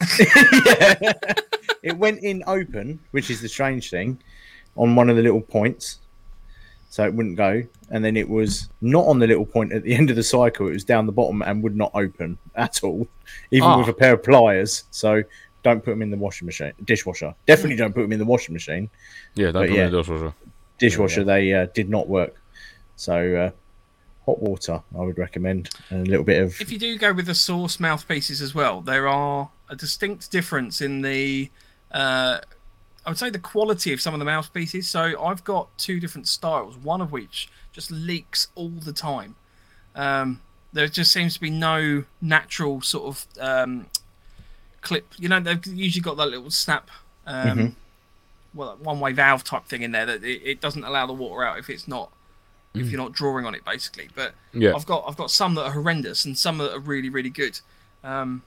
[1.82, 4.18] It went in open, which is the strange thing,
[4.78, 5.98] on one of the little points,
[6.88, 7.62] so it wouldn't go.
[7.90, 10.68] And then it was not on the little point at the end of the cycle.
[10.68, 13.06] It was down the bottom and would not open at all,
[13.50, 13.78] even Ah.
[13.78, 14.84] with a pair of pliers.
[14.90, 15.22] So
[15.62, 17.34] don't put them in the washing machine, dishwasher.
[17.46, 18.88] Definitely don't put them in the washing machine.
[19.34, 19.82] Yeah, don't But put yeah.
[19.82, 20.34] it in the dishwasher.
[20.78, 22.40] Dishwasher, they uh, did not work.
[22.96, 23.50] So uh,
[24.24, 27.26] hot water, I would recommend, and a little bit of If you do go with
[27.26, 31.50] the Source mouthpieces as well, there are a distinct difference in the,
[31.92, 32.38] uh,
[33.08, 34.86] I would say, the quality of some of the mouthpieces.
[34.86, 39.34] So I've got two different styles, one of which just leaks all the time.
[39.94, 40.42] Um,
[40.74, 43.86] there just seems to be no natural sort of um,
[44.82, 45.06] clip.
[45.16, 46.90] You know, they've usually got that little snap,
[47.26, 47.74] um, Mhm.
[48.52, 51.58] well, one-way valve type thing in there that it, it doesn't allow the water out
[51.58, 52.12] if it's not
[52.74, 54.10] if you're not drawing on it, basically.
[54.14, 54.74] But Yeah.
[54.76, 57.58] I've got I've got some that are horrendous and some that are really really good.
[58.04, 58.42] Um,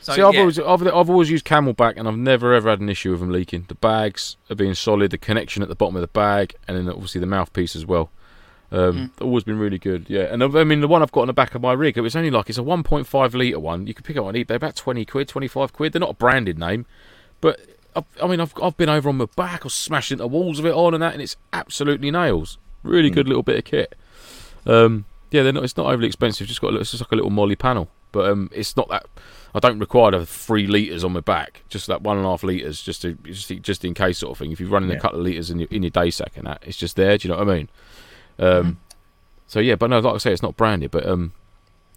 [0.00, 2.80] so See, I've yeah, always I've, I've always used CamelBak, and I've never ever had
[2.80, 3.66] an issue with them leaking.
[3.68, 6.88] The bags are being solid, the connection at the bottom of the bag, and then
[6.88, 8.10] obviously the mouthpiece as well.
[8.72, 10.32] Um, Always been really good, yeah.
[10.32, 12.14] And I've- mean, the one I've got on the back of my rig, it was
[12.14, 13.88] only like it's a 1.5 litre one.
[13.88, 15.92] You can pick it up on eBay, they're about 20 quid, 25 quid.
[15.92, 16.86] They're not a branded name,
[17.40, 17.58] but
[17.96, 20.66] I've, I mean, I've I've been over on my back, or smashed into walls of
[20.66, 22.58] it on and that, and it's absolutely nails.
[22.84, 23.96] Really good little bit of kit.
[24.66, 25.64] Um, yeah, they're not.
[25.64, 26.46] It's not overly expensive.
[26.46, 29.06] Just got a it's just like a little MOLLE panel, but um, it's not that.
[29.54, 31.62] I don't require the three liters on my back.
[31.68, 34.38] Just that one and a half liters, just to just, just in case sort of
[34.38, 34.52] thing.
[34.52, 36.62] If you're running a couple of liters in your in your day sack and that,
[36.66, 37.16] it's just there.
[37.18, 37.68] Do you know what I mean?
[38.38, 38.78] Um,
[39.46, 41.32] So yeah, but no, like I say, it's not branded, but um,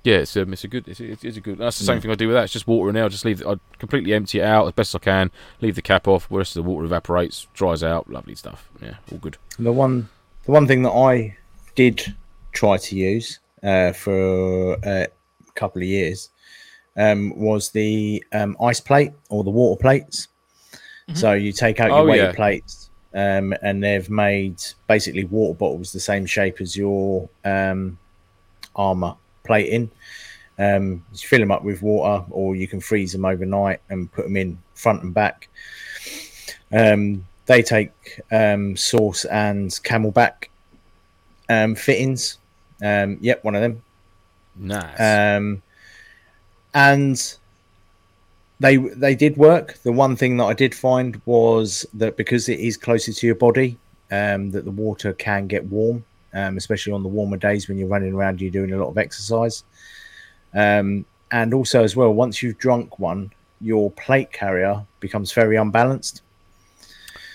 [0.04, 1.60] yeah, it's um, it's a good, it's, it's it's a good.
[1.60, 2.02] That's the same Mm.
[2.02, 2.46] thing I do with that.
[2.46, 3.06] It's just water in there.
[3.06, 3.46] I just leave.
[3.46, 5.30] I completely empty it out as best I can.
[5.62, 6.28] Leave the cap off.
[6.30, 8.10] The rest of the water evaporates, dries out.
[8.10, 8.68] Lovely stuff.
[8.82, 9.38] Yeah, all good.
[9.60, 10.10] the one.
[10.46, 11.38] The one thing that I
[11.76, 12.14] did
[12.52, 15.06] try to use uh, for uh,
[15.48, 16.30] a couple of years
[16.98, 20.28] um, was the um, ice plate or the water plates.
[21.14, 22.34] So you take out your Oh, weighted yeah.
[22.34, 28.00] plates, um, and they've made basically water bottles the same shape as your um,
[28.76, 29.92] armor plating.
[30.58, 34.24] Um, you fill them up with water, or you can freeze them overnight and put
[34.24, 35.50] them in front and back.
[36.72, 40.46] Um, they take um, Source and CamelBak
[41.50, 42.38] um, fittings.
[42.82, 43.84] Um, yep, one of them.
[44.56, 45.00] Nice.
[46.74, 47.36] And
[48.60, 49.78] they they did work.
[49.84, 53.36] The one thing that I did find was that because it is closer to your
[53.36, 53.78] body,
[54.12, 57.88] um, that the water can get warm, um, especially on the warmer days when you're
[57.88, 59.64] running around, you're doing a lot of exercise.
[60.54, 66.22] Um, and also as well, once you've drunk one, your plate carrier becomes very unbalanced.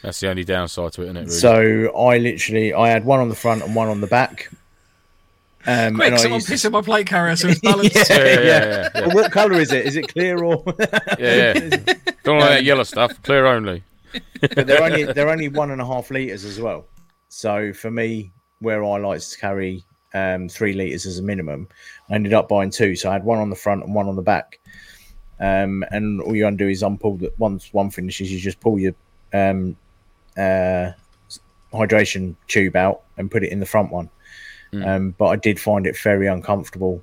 [0.02, 1.20] That's the only downside to it, isn't it?
[1.20, 1.32] Really?
[1.32, 4.50] So I literally I had one on the front and one on the back.
[5.68, 7.94] Um, quick, and someone used to- piss in my plate carrier so it's balanced.
[7.94, 8.40] Yeah, yeah, yeah, yeah.
[8.42, 9.00] yeah, yeah.
[9.06, 9.84] Well, what colour is it?
[9.84, 10.64] Is it clear or?
[11.18, 11.68] yeah, yeah.
[12.24, 13.22] Don't like that yellow stuff.
[13.22, 13.82] Clear only.
[14.40, 16.86] but they're only they're only one and a half liters as well.
[17.28, 21.68] So for me, where I like to carry um, three liters as a minimum,
[22.08, 22.96] I ended up buying two.
[22.96, 24.58] So I had one on the front and one on the back.
[25.38, 28.94] Um, and all you undo is unpull that once one finishes, you just pull your
[29.34, 29.76] um,
[30.36, 30.92] uh,
[31.72, 34.08] hydration tube out and put it in the front one.
[34.72, 34.86] Mm.
[34.86, 37.02] Um, but I did find it very uncomfortable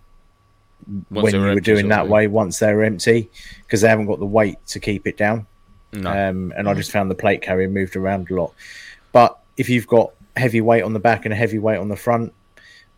[1.10, 3.30] Once when they you were doing that way once they were empty
[3.64, 5.48] because they haven't got the weight to keep it down.
[5.94, 6.10] No.
[6.10, 8.54] Um, and I just found the plate carrier moved around a lot.
[9.12, 11.96] But if you've got heavy weight on the back and a heavy weight on the
[11.96, 12.34] front,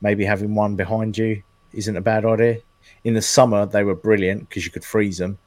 [0.02, 1.44] maybe having one behind you
[1.74, 2.60] isn't a bad idea.
[3.04, 5.38] In the summer, they were brilliant because you could freeze them.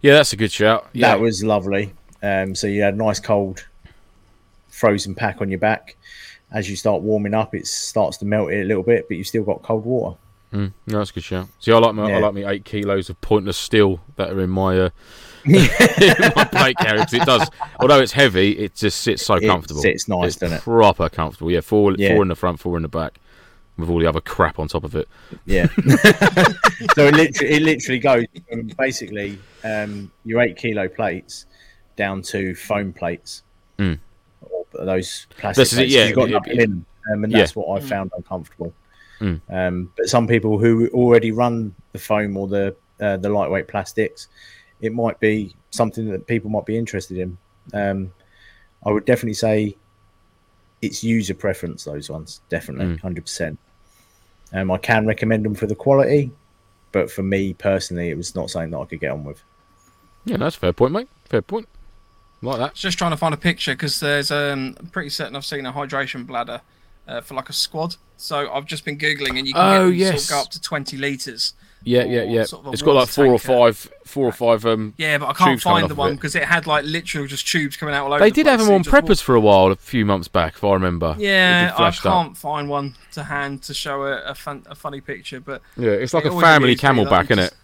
[0.00, 0.86] yeah, that's a good shout.
[0.92, 1.92] Yeah, That was lovely.
[2.22, 3.66] Um, so you had a nice cold
[4.68, 5.96] frozen pack on your back.
[6.52, 9.26] As you start warming up, it starts to melt it a little bit, but you've
[9.26, 10.16] still got cold water.
[10.52, 11.48] Mm, no, that's a good shout.
[11.58, 14.50] See, I like my I like my eight kilos of pointless steel that are in
[14.50, 14.90] my uh,
[15.44, 15.52] in
[16.36, 17.48] my plate carrier 'cause it does.
[17.80, 19.82] Although it's heavy, it just sits so It comfortable.
[19.82, 20.62] sits nice, it's doesn't it?
[20.62, 21.50] proper comfortable.
[21.50, 22.14] Yeah, four Yeah.
[22.14, 23.18] four in the front, four in the back,
[23.76, 25.08] with all the other crap on top of it.
[25.46, 25.66] Yeah.
[26.94, 31.46] so it literally, it literally goes from basically um, your eight kilo plates
[31.96, 33.42] down to foam plates.
[33.78, 33.98] Mm.
[34.78, 37.32] Or those plastic This is it, yeah, You've got it- nothing it- in, um, and
[37.32, 37.38] Yeah.
[37.38, 38.72] that's what I found uncomfortable.
[39.20, 39.40] Mm.
[39.48, 44.28] Um, but some people who already run the foam or the uh, the lightweight plastics,
[44.80, 47.36] it might be something that people might be interested in.
[47.74, 48.10] Um,
[48.86, 49.76] I would definitely say
[50.80, 51.84] it's user preference.
[51.84, 53.00] Those ones definitely, Mm.
[53.00, 53.58] hundred percent.
[54.54, 56.30] Um, I can recommend them for the quality,
[56.92, 59.42] but for me personally, it was not something that I could get on with.
[60.24, 61.08] Yeah, that's a fair point, mate.
[61.26, 61.68] Fair point.
[62.42, 62.74] Like that.
[62.74, 65.72] Just trying to find a picture because there's um, I'm pretty certain I've seen a
[65.72, 66.60] hydration bladder
[67.08, 67.96] uh, for like a squad.
[68.18, 70.08] So I've just been googling and you can Oh, get yes.
[70.08, 71.54] sort of go up to 20 liters.
[71.82, 72.44] Yeah, yeah, yeah.
[72.44, 74.66] sort of It's got like water four or five, four or five.
[74.66, 77.76] Um, Yeah, but I can't find the one because it had like literally just tubes
[77.76, 78.24] coming out all over.
[78.24, 78.66] they the did have place.
[78.68, 81.14] them on just wa- preppers for a while, a few months back, if I remember.
[81.18, 85.00] Yeah, did I can't find one to hand to show a, a, fun, a funny
[85.00, 87.54] picture, but Yeah, it's like It a family amused me, CamelBak, like, isn't it?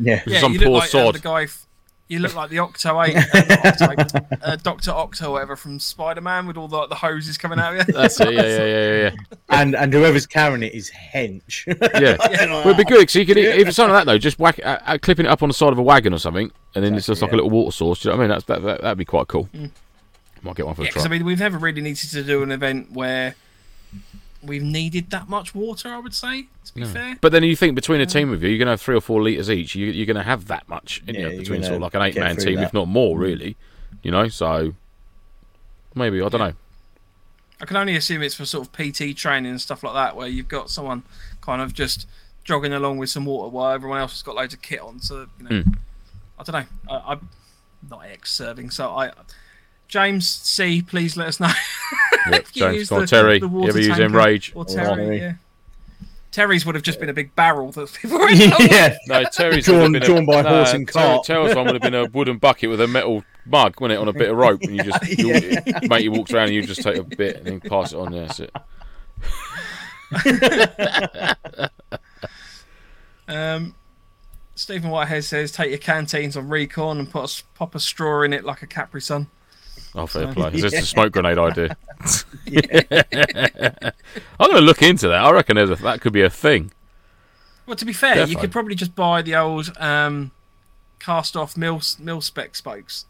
[0.00, 1.14] Yeah, yeah, some you look poor like uh, sod.
[1.14, 1.42] the guy.
[1.44, 1.66] F-
[2.08, 5.78] You look like the Octo Eight, uh, not Octo uh, Doctor Octo, or whatever from
[5.78, 7.92] Spider Man, with all the the hoses coming out of you.
[7.92, 8.32] That's it.
[8.32, 9.10] Yeah, yeah, yeah, yeah.
[9.50, 11.66] and and whoever's carrying it is hench.
[12.00, 14.38] Yeah, well, it'd be good because you could, if it's something like that though, just
[14.38, 16.84] whack, uh, uh, clipping it up on the side of a wagon or something, and
[16.84, 18.00] then it's just like a little water source.
[18.00, 18.30] Do you know what I mean?
[18.30, 19.48] That's that, that that'd be quite cool.
[20.42, 22.42] Might get one for Yeah, the because I mean, we've never really needed to do
[22.42, 23.34] an event where
[24.42, 25.88] we've needed that much water.
[25.88, 27.16] I would say, to be fair.
[27.20, 29.22] But then you think between a team of you, you're gonna have three or four
[29.22, 29.74] liters each.
[29.74, 32.02] You, you're gonna have that much in Yeah, you you're between sort of like an
[32.02, 32.64] eight-man team, that.
[32.64, 33.56] if not more, really.
[34.02, 34.74] You know, so
[35.94, 36.52] maybe I don't know.
[37.60, 40.28] I can only assume it's for sort of PT training and stuff like that, where
[40.28, 41.02] you've got someone
[41.40, 42.06] kind of just
[42.44, 45.00] jogging along with some water while everyone else has got loads of kit on.
[45.00, 45.70] So you know, Hmm.
[46.38, 46.92] I don't know.
[46.94, 47.28] I, I'm
[47.90, 49.10] not ex-serving, so I.
[49.88, 51.50] James C, please let us know.
[52.30, 53.38] Yep, if you James, use come on, the- Terry.
[53.40, 54.52] the you ever use tanker Enrage?
[54.54, 55.18] Or Or Terry, Terry.
[55.18, 55.32] yeah.
[56.30, 58.96] Terry's would have just been a big barrel that people were yeah.
[59.06, 61.24] No, Terry's Drawn- would have been drawn by no, horse and Terry- cart.
[61.24, 64.08] Terry's one would have been a wooden bucket with a metal mug, wouldn't it, on
[64.08, 65.32] a bit of rope, and you just you,
[65.88, 68.12] mate, you walked around and you just take a bit and then pass it on.
[68.12, 68.52] Yeah, that's it.
[73.26, 73.74] Um,
[74.54, 78.22] Stephen Whitehead says, "Take your canteens on recon and put a, s- pop a straw
[78.22, 79.28] in it like a Capri Sun."
[79.94, 80.52] Oh, fair So- play.
[80.54, 81.76] Is this a smoke grenade idea?
[84.40, 85.24] I'm going to look into that.
[85.24, 86.70] I reckon there's a, that could be a thing.
[87.66, 90.30] Well, to be fair, you could probably just buy the old um,
[90.98, 93.04] cast-off mil mil spec spokes.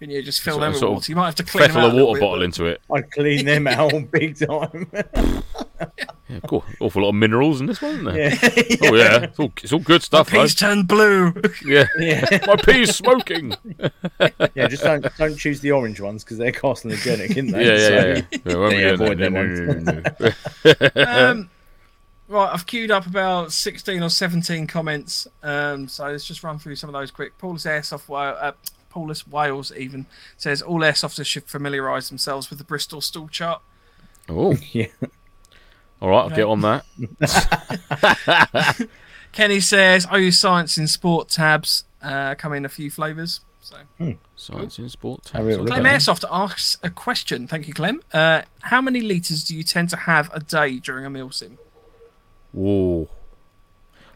[0.00, 1.12] Can you just fill Sort them of- with water?
[1.12, 2.80] You might have to clean them out a water bit, bottle into it.
[2.92, 4.90] I'd clean them out big time.
[6.28, 6.64] Yeah, cool.
[6.80, 8.16] Awful lot of minerals in this one, isn't there?
[8.16, 8.76] yeah.
[8.90, 10.40] Oh yeah, it's all, it's all good stuff, though.
[10.42, 11.34] Peas turned blue.
[11.64, 12.24] Yeah, yeah.
[12.46, 13.54] my pea's smoking.
[14.54, 17.64] Yeah, just don't don't choose the orange ones because they're carcinogenic, isn't Yeah, they?
[17.66, 18.22] yeah, So- yeah.
[18.30, 18.70] yeah.
[18.70, 19.60] yeah Yeah, avoid them ones.
[20.96, 21.50] um,
[22.28, 25.26] right, I've queued up about 16 or 17 comments.
[25.42, 27.36] Um, so let's just run through some of those quick.
[27.38, 28.52] Paul's Airsoft, Wa- uh,
[28.90, 30.04] Paulus Wales even
[30.36, 33.62] says all airsofters should familiarise themselves with the Bristol stool chart.
[34.28, 34.86] Oh, Yeah.
[36.02, 36.84] all right, I'll get on that.
[39.32, 41.84] Kenny says, I use science in sport tabs.
[42.02, 43.40] Uh, come in a few flavours.
[43.62, 43.76] So
[44.36, 45.28] Science in sport.
[45.32, 47.46] Have a Clem Airsoft asks a question.
[47.46, 48.02] Thank you, Clem.
[48.12, 51.58] Uh, how many litres do you tend to have a day during a milsim?
[52.52, 53.08] Whoa.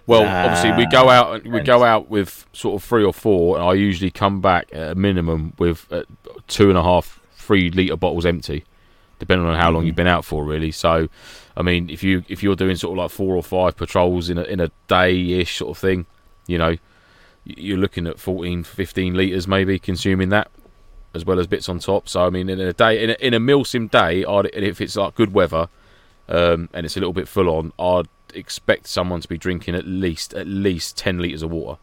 [0.06, 3.12] Well, Ah, obviously we go out and we go out with sort of three or
[3.14, 6.02] four, and I usually come back at a minimum with uh,
[6.46, 8.64] two and a half, three liter bottles empty,
[9.18, 10.72] depending on how long you've been out for, really.
[10.72, 11.08] So,
[11.56, 14.36] I mean, if you if you're doing sort of like four or five patrols in
[14.36, 16.04] a in a day ish sort of thing,
[16.46, 16.76] you know,
[17.44, 20.50] you're looking at 14, 15 liters maybe consuming that.
[21.14, 23.34] As well as bits on top, so I mean, in a day, in a, in
[23.34, 25.68] a milsim day, I'd, if it's like good weather,
[26.28, 29.86] um, and it's a little bit full on, I'd expect someone to be drinking at
[29.86, 31.78] least at least ten liters of water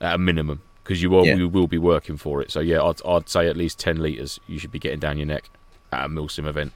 [0.00, 1.34] at a minimum because you will Yeah.
[1.36, 2.50] you will be working for it.
[2.50, 5.26] So yeah, I'd I'd say at least ten liters you should be getting down your
[5.26, 5.50] neck
[5.92, 6.72] at a milsim event.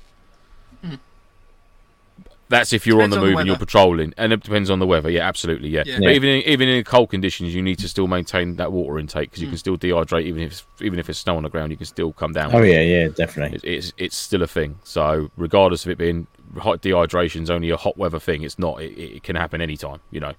[2.50, 4.68] That's if you're Depends on on the the move and you're patrolling, and it depends
[4.70, 5.08] on the weather.
[5.10, 5.70] Yeah, absolutely.
[5.70, 5.96] Yeah, Yeah.
[5.98, 6.14] but Yeah.
[6.14, 9.42] even in, even in cold conditions, you need to still maintain that water intake because
[9.42, 11.70] you can still dehydrate even if it's, even if it's snow on the ground.
[11.72, 12.54] You can still come down.
[12.54, 12.72] Oh with it.
[12.72, 13.56] yeah, yeah, definitely.
[13.62, 14.78] It's, it's it's still a thing.
[14.84, 16.26] So regardless of it being
[16.58, 18.82] hot dehydration is only a hot weather thing, it's not.
[18.82, 20.00] It, it can happen anytime.
[20.10, 20.32] You know.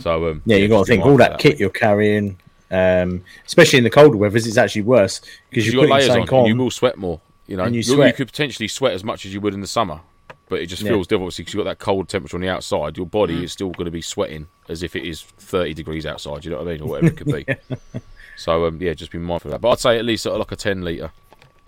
[0.00, 2.38] So um, Yeah, you got to think all mindful that of kit you're carrying,
[2.70, 6.30] um, especially in the colder weathers, it's actually worse because you you're got putting layers
[6.30, 6.46] on, on.
[6.46, 7.20] you will sweat more.
[7.48, 9.66] You know, And you You'll- could potentially sweat as much as you would in the
[9.66, 10.00] summer,
[10.50, 10.90] but it just Yeah.
[10.90, 12.98] feels different because you've got that cold temperature on the outside.
[12.98, 13.44] Your body mm.
[13.44, 16.44] is still going to be sweating as if it is 30 degrees outside.
[16.44, 17.46] You know what I mean, or whatever it could be.
[18.36, 19.60] So um, yeah, just be mindful of that.
[19.60, 21.12] But I'd say at least sort of like a 10 liter.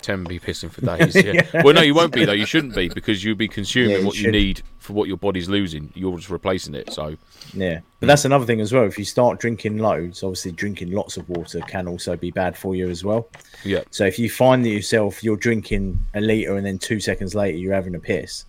[0.01, 1.15] 10 be pissing for days.
[1.15, 1.61] Yeah.
[1.63, 2.31] Well, no, you won't be though.
[2.33, 5.17] You shouldn't be because you'll be consuming Yeah, you what you need for what your
[5.17, 5.91] body's losing.
[5.95, 6.91] You're just replacing it.
[6.91, 7.15] So
[7.53, 7.81] Yeah, mm.
[7.99, 8.85] but that's another thing as well.
[8.85, 12.75] If you start drinking loads, obviously drinking lots of water can also be bad for
[12.75, 13.29] you as well.
[13.63, 17.35] yeah, So if you find that yourself you're drinking a liter and then two seconds
[17.35, 18.45] later you're having a piss,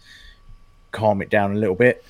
[0.94, 2.02] calm it down a little bit.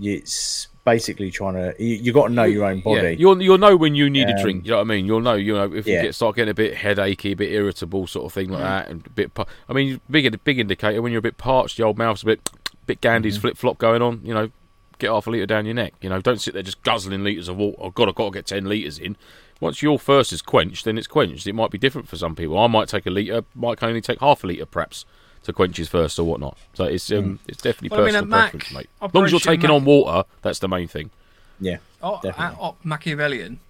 [0.00, 3.16] It's basically trying to you, you got to know your own Yeah, body.
[3.18, 4.64] you'll you'll know when you need a Um, drink.
[4.64, 5.06] You know what I mean?
[5.06, 5.34] You'll know.
[5.34, 6.02] You know if you Yeah.
[6.02, 8.52] get start getting a bit headachy, a bit irritable, sort of thing Mm.
[8.52, 9.30] like that, and a bit.
[9.68, 12.50] I mean, big big indicator when you're a bit parched, your old mouth's a bit
[12.86, 13.40] bit Gandhi's Mm-hmm.
[13.42, 14.20] flip flop going on.
[14.24, 14.50] You know,
[14.98, 15.94] get half a liter down your neck.
[16.00, 17.76] You know, don't sit there just guzzling liters of water.
[17.80, 19.16] Oh God, I've got to get ten liters in.
[19.60, 21.46] Once your thirst is quenched, then it's quenched.
[21.46, 22.58] It might be different for some people.
[22.58, 23.44] I might take a liter.
[23.54, 25.04] Mike can only take half a liter, perhaps,
[25.44, 26.56] to quench his thirst or whatnot.
[26.74, 27.18] So it's Mm.
[27.18, 28.90] um, it's definitely Well, I mean, personal Mac, preference, mate.
[29.00, 31.10] As long as you're taking Mac- on water, that's the main thing.
[31.60, 32.44] yeah, Oh, Definitely.
[32.56, 33.60] at Op Machiavellian,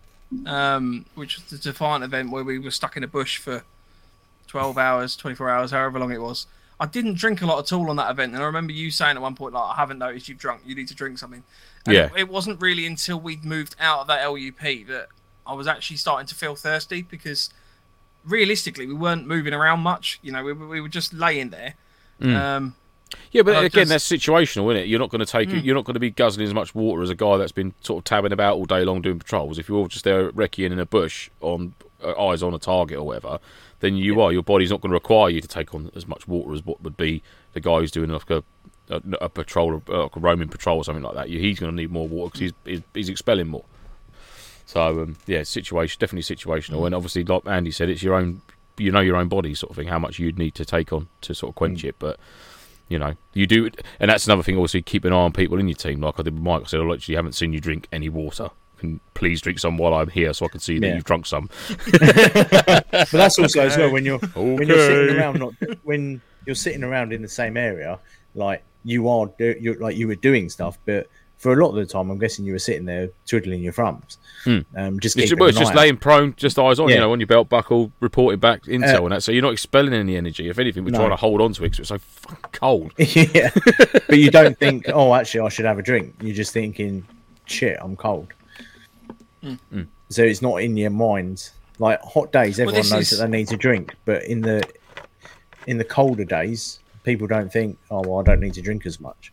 [0.47, 3.65] um, which was the Defiant event where we were stuck in a bush for
[4.49, 6.47] 12 hours, 24 hours, however long it was.
[6.81, 9.17] I didn't drink a lot at all on that event, and I remember you saying
[9.17, 11.43] at one point, like, I haven't noticed you've drunk, you need to drink something.
[11.87, 12.07] And Yeah.
[12.07, 15.09] It, it wasn't really until we'd moved out of that LUP that
[15.47, 17.51] I was actually starting to feel thirsty because
[18.25, 20.19] realistically we weren't moving around much.
[20.23, 21.75] You know, we, were- we were just laying there.
[22.21, 22.35] Mm.
[22.37, 22.75] Um,
[23.33, 24.89] Yeah, but again, just- that's situational, isn't it?
[24.89, 25.65] You're not going to take Mm.
[25.65, 27.99] you're not going to be guzzling as much water as a guy that's been sort
[28.01, 29.59] of tabbing about all day long doing patrols.
[29.59, 32.99] If you're all just there recceing in a bush on uh, eyes on a target
[32.99, 33.39] or whatever,
[33.81, 36.27] then you are your body's not going to require you to take on as much
[36.29, 37.23] water as what would be
[37.53, 38.43] the guy who's doing like a
[38.91, 41.29] a, a patrol, uh, like a roaming patrol or something like that.
[41.29, 43.65] He's going to need more water because he's, he's he's expelling more.
[44.73, 48.41] So um, yeah, situation definitely situational, and obviously, like Andy said, it's your own.
[48.79, 49.89] You know your own body, sort of thing.
[49.89, 52.19] How much you'd need to take on to sort of quench it, but
[52.89, 53.69] you know you do,
[54.01, 54.57] and that's another thing.
[54.57, 56.01] Obviously, keep an eye on people in your team.
[56.01, 58.49] Like I did with Mike, I said, I literally haven't seen you drink any water.
[58.79, 60.95] Can please drink some while I'm here, so I can see that Yeah.
[60.95, 61.51] you've drunk some.
[61.93, 66.83] But that's also as well when you're when you're sitting around not when you're sitting
[66.83, 67.99] around in the same area,
[68.35, 71.09] like you are do, you're like you were doing stuff, but
[71.43, 74.19] for a lot of the time, I'm guessing you were sitting there twiddling your thumbs,
[74.45, 74.59] Hmm.
[74.77, 77.19] um, just It's, keeping well, it's just laying prone, just eyes on, you know, on
[77.19, 79.23] your belt buckle, reporting back intel Uh, and that.
[79.25, 80.49] So you're not expelling any energy.
[80.49, 80.99] If anything, we're No.
[81.01, 82.93] trying to hold on to it because it's so fucking cold.
[82.99, 83.51] yeah,
[84.07, 86.15] but you don't think, oh, actually, I should have a drink.
[86.23, 87.05] You're just thinking,
[87.47, 88.29] shit, I'm cold.
[89.45, 89.87] Mm.
[90.11, 91.51] So it's not in your mind.
[91.81, 94.63] Like hot days, everyone this knows is- that they need to drink, but in the
[95.67, 99.01] in the colder days, people don't think, oh, well, I don't need to drink as
[99.01, 99.33] much.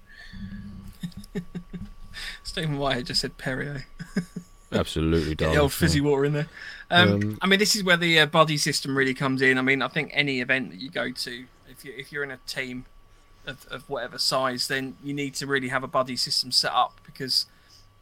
[2.50, 3.86] Stephen White just said Perrier.
[4.72, 5.56] Absolutely, Get darling.
[5.56, 6.48] the old fizzy water in there.
[6.92, 9.58] Um, Um, I mean, this is where the uh, buddy system really comes in.
[9.58, 12.32] I mean, I think any event that you go to, if you if you're in
[12.32, 12.86] a team
[13.46, 17.00] of, of whatever size, then you need to really have a buddy system set up
[17.06, 17.46] because,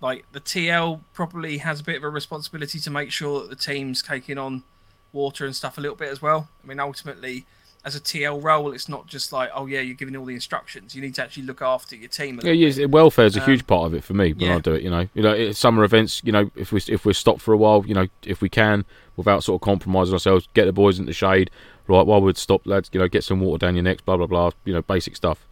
[0.02, 3.56] like, the TL probably has a bit of a responsibility to make sure that the
[3.56, 4.64] team's taking on
[5.12, 6.48] water and stuff a little bit as well.
[6.64, 7.46] I mean, ultimately,
[7.88, 10.94] as a TL role, it's not just like, oh yeah, you're giving all the instructions.
[10.94, 12.38] You need to actually look after your team.
[12.44, 14.56] A Yeah, yes, welfare is a Um, huge part of it for me when I
[14.56, 14.60] yeah.
[14.60, 14.84] do it.
[14.84, 16.22] You know, you know, summer events.
[16.26, 18.84] You know, if we if we're stopped for a while, you know, if we can,
[19.16, 21.50] without sort of compromising ourselves, get the boys into the shade.
[21.88, 24.28] Right, while we'd stop, lads, you know, get some water down your necks, blah blah
[24.28, 24.52] blah.
[24.66, 25.48] You know, basic stuff.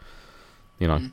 [0.77, 1.11] You know, Mm.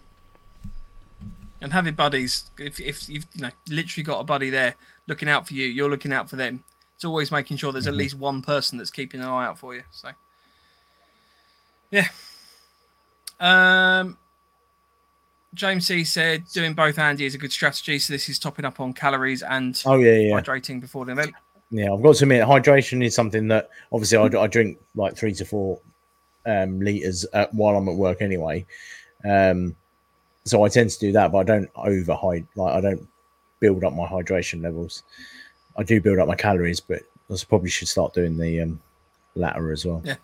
[1.60, 4.74] and having buddies if, if you've you know literally got a buddy there
[5.06, 6.64] looking out for you you're looking out for them
[6.96, 9.72] it's always making sure there's at least one person that's keeping an eye out for
[9.74, 10.10] you so
[11.93, 12.09] yeah
[13.39, 14.19] um
[15.55, 18.81] james c said doing both andy is a good strategy so this is topping up
[18.81, 20.40] on calories and Oh yeah, yeah.
[20.40, 21.32] hydrating before the event
[21.70, 25.32] Yeah, I've got to admit, hydration is something that obviously I, I drink like three
[25.35, 25.81] to four
[26.44, 28.66] um, liters uh, while I'm at work anyway.
[29.24, 29.74] Um,
[30.44, 33.09] so I tend to do that, but I don't over hide like I don't
[33.60, 35.02] build up my hydration levels.
[35.78, 38.81] I do build up my calories, but I probably should start doing the um,
[39.35, 40.02] latter as well.
[40.05, 40.16] Yeah.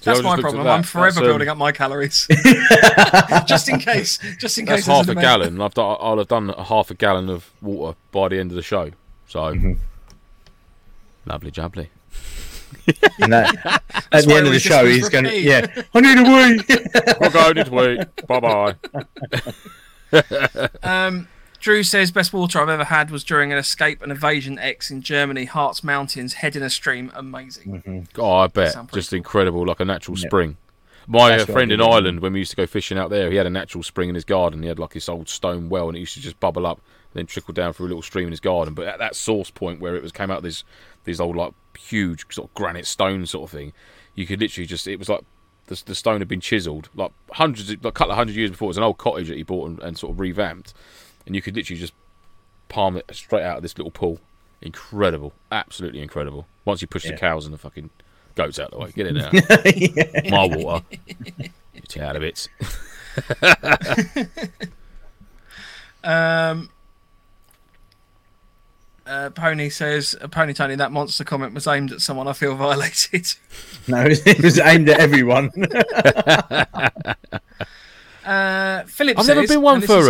[0.00, 0.70] See, I that's my problem that.
[0.70, 2.26] i'm forever That's, um, building up my calories
[3.46, 5.20] just in case just in case That's there's half a event.
[5.20, 5.60] gallon.
[5.60, 8.56] I've done, I'll have done a half a gallon of water by the end of
[8.56, 8.90] the show.
[9.28, 9.78] So, Mhm.
[11.26, 11.88] lovely jubbly.
[13.20, 13.82] And that,
[14.12, 15.66] at the end of the show, he's going to yeah.
[15.94, 16.62] I need a wee.
[17.20, 18.26] We're going into week.
[18.26, 18.74] Bye bye.
[20.82, 21.28] Um,
[21.68, 25.02] Drew says best water I've ever had was during an escape and evasion X in
[25.02, 27.82] Germany, Harz Mountains, head in a stream, amazing.
[27.86, 28.06] Mhm.
[28.16, 28.74] Oh, I bet.
[28.94, 29.18] Just cool.
[29.18, 30.28] incredible, like a natural Yeah.
[30.28, 30.56] spring.
[31.06, 31.82] My uh, friend in.
[31.82, 34.14] Ireland, when we used to go fishing out there, he had a natural spring in
[34.14, 34.62] his garden.
[34.62, 36.80] He had like this old stone well, and it used to just bubble up,
[37.12, 38.72] then trickle down through a little stream in his garden.
[38.72, 40.64] But at that source point where it was came out of this
[41.04, 43.74] these old like huge sort of granite stone sort of thing,
[44.14, 45.20] you could literally just it was like
[45.66, 48.68] the, the stone had been chiseled like hundreds, like a couple of hundred years before.
[48.68, 50.72] It was an old cottage that he bought and, and sort of revamped,
[51.28, 51.92] and you could literally just
[52.68, 54.18] palm it straight out of this little pool.
[54.60, 56.46] Incredible, absolutely incredible.
[56.64, 57.12] Once you push Yeah.
[57.12, 57.90] the cows and the fucking
[58.34, 59.30] goats out of the way, get in there.
[59.76, 60.30] Yeah.
[60.30, 60.84] My water.
[61.86, 62.48] Tear out of it.
[66.04, 66.70] Um,
[69.04, 72.54] uh, Pony says, uh, Pony Tony, that monster comment was aimed at someone I feel
[72.54, 73.26] violated.
[73.88, 75.50] No, it was aimed at everyone.
[78.24, 80.08] Uh, Philip I've says, never been one for is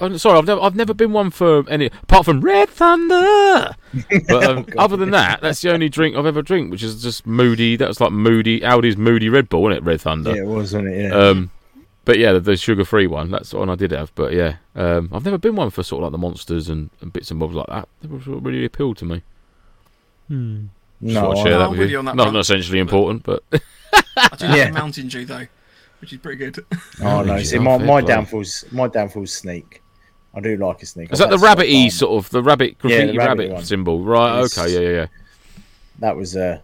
[0.00, 0.12] 'em.
[0.12, 3.74] Oh, sorry, I've never, I've never been one for any apart from Red Thunder.
[4.28, 7.26] But um, other than that, that's the only drink I've ever drank, which is just
[7.26, 7.76] Moody.
[7.76, 9.84] That was like Moody Aldi's Moody Red Bull, wasn't it?
[9.88, 10.34] Red Thunder.
[10.34, 11.02] yeah, it was, wasn't it?
[11.10, 11.14] Yeah.
[11.14, 11.50] Um,
[12.06, 13.30] but yeah, the, the sugar-free one.
[13.30, 14.12] That's the one I did have.
[14.14, 17.12] But yeah, um, I've never been one for sort of like the monsters and, and
[17.12, 17.88] bits and bobs like that.
[18.00, 19.22] They were really appealed to me.
[20.28, 20.34] Just
[21.00, 21.92] no, I'd I- share that I'm with with you.
[21.94, 22.34] you on that not, front.
[22.34, 23.42] not essentially important, but
[24.16, 24.70] I do Yeah.
[24.70, 25.46] Mountain Dew though,
[26.00, 26.64] which is pretty good.
[27.02, 27.42] Oh no!
[27.42, 28.08] See, my, my play.
[28.14, 29.79] downfall's my downfall's sneak.
[30.34, 31.12] I do like a sneak.
[31.12, 33.64] is that the had rabbity Scott sort of the rabbit graffiti rabbity rabbit one.
[33.64, 34.04] symbol?
[34.04, 34.44] Right.
[34.44, 34.72] It's- Okay.
[34.74, 34.80] Yeah.
[34.80, 34.96] Yeah.
[35.00, 35.06] Yeah.
[35.98, 36.62] That was a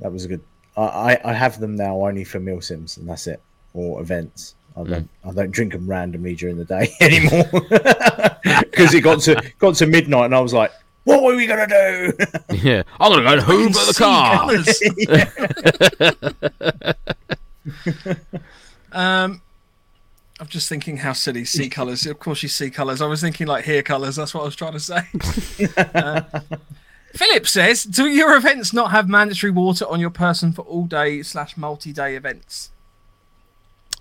[0.00, 0.40] that was a good.
[0.76, 3.40] I, I I have them now only for milsims and that's it
[3.74, 4.54] or events.
[4.76, 4.88] I Mm.
[4.90, 7.44] don't I don't drink them randomly during the day anymore
[8.70, 10.72] because it got to got to midnight and I was like,
[11.04, 12.12] What were we gonna do?
[12.56, 14.50] Yeah, I'm gonna go and hoover the car.
[18.92, 19.40] um,
[20.40, 22.06] I'm just thinking how silly sea colours.
[22.06, 23.00] Of course, you see colours.
[23.00, 24.16] I was thinking like hair colours.
[24.16, 25.02] That's what I was trying to say.
[25.94, 26.22] Uh,
[27.14, 31.22] Philip says, "Do your events not have mandatory water on your person for all day
[31.22, 32.70] slash multi day events?"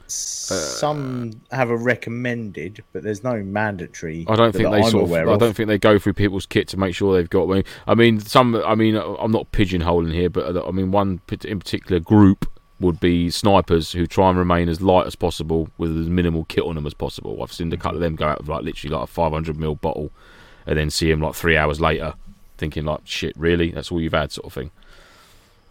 [0.08, 4.26] Some have a recommended, but there's no mandatory.
[4.28, 5.10] I don't that think they I'm sort of.
[5.10, 7.50] aware I don't think they go through people's kit to make sure they've got.
[7.50, 8.56] I mean, I mean, some.
[8.56, 12.50] I mean, I'm not pigeonholing here, but uh, I mean, one in particular group
[12.84, 16.64] would be snipers who try and remain as light as possible with as minimal kit
[16.64, 17.42] on them as possible.
[17.42, 19.82] I've seen a couple of them go out with like literally like a 500 ml
[19.82, 20.12] bottle,
[20.68, 22.14] and then see them like three hours later,
[22.58, 23.72] thinking like, "Shit, really?
[23.72, 24.72] That's all you've had?" sort of thing.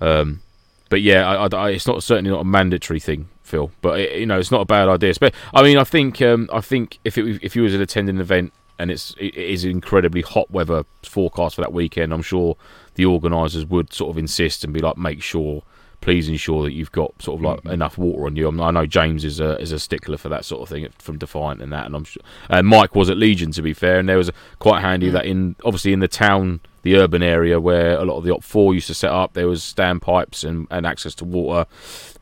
[0.01, 0.43] Um,
[0.89, 3.71] but yeah, I, I- it's not certainly not a mandatory thing, Phil.
[3.81, 5.15] But it, you know, it's not a bad idea.
[5.21, 8.21] But I mean, I think um, I think if it, if you was attending an
[8.21, 12.57] event and it's it is incredibly hot weather forecast for that weekend, I'm sure
[12.95, 15.63] the organisers would sort of insist and be like, make sure,
[16.03, 18.51] please ensure that you've got sort of like enough water on you.
[18.51, 21.17] I, I know James is a is a stickler for that sort of thing from
[21.17, 24.09] Defiant and that, and I'm sure uh, Mike was at Legion to be fair, and
[24.09, 26.61] there was quite handy that in obviously in the town.
[26.83, 29.63] The urban area where a lot of the OpFor used to set up, there was
[29.63, 31.71] standpipes and, and access to water,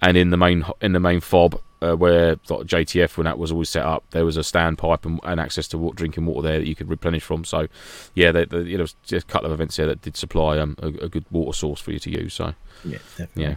[0.02, 3.52] and in the main in the main fob uh, where like, JTF when that was
[3.52, 6.58] always set up, there was a standpipe and, and access to water, drinking water there
[6.58, 7.44] that you could replenish from.
[7.44, 7.68] So,
[8.14, 10.76] yeah, there, there, you know, just a couple of events there that did supply um,
[10.82, 12.34] a, a good water source for you to use.
[12.34, 12.54] So,
[12.84, 13.42] Yeah, definitely.
[13.42, 13.54] yeah,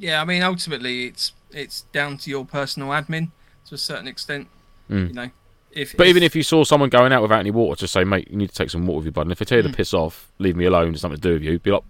[0.00, 3.30] Yeah, I mean, ultimately, it's it's down to your personal admin
[3.66, 4.48] to a certain extent.
[4.90, 5.08] Mm.
[5.08, 5.30] You know,
[5.72, 8.28] if But even if you saw someone going out without any water, just say, mate,
[8.30, 9.22] you need to take some water with you, bud.
[9.22, 9.76] And if they tell you to Mm.
[9.76, 11.82] piss off, leave me alone, there's nothing to do with you, be like,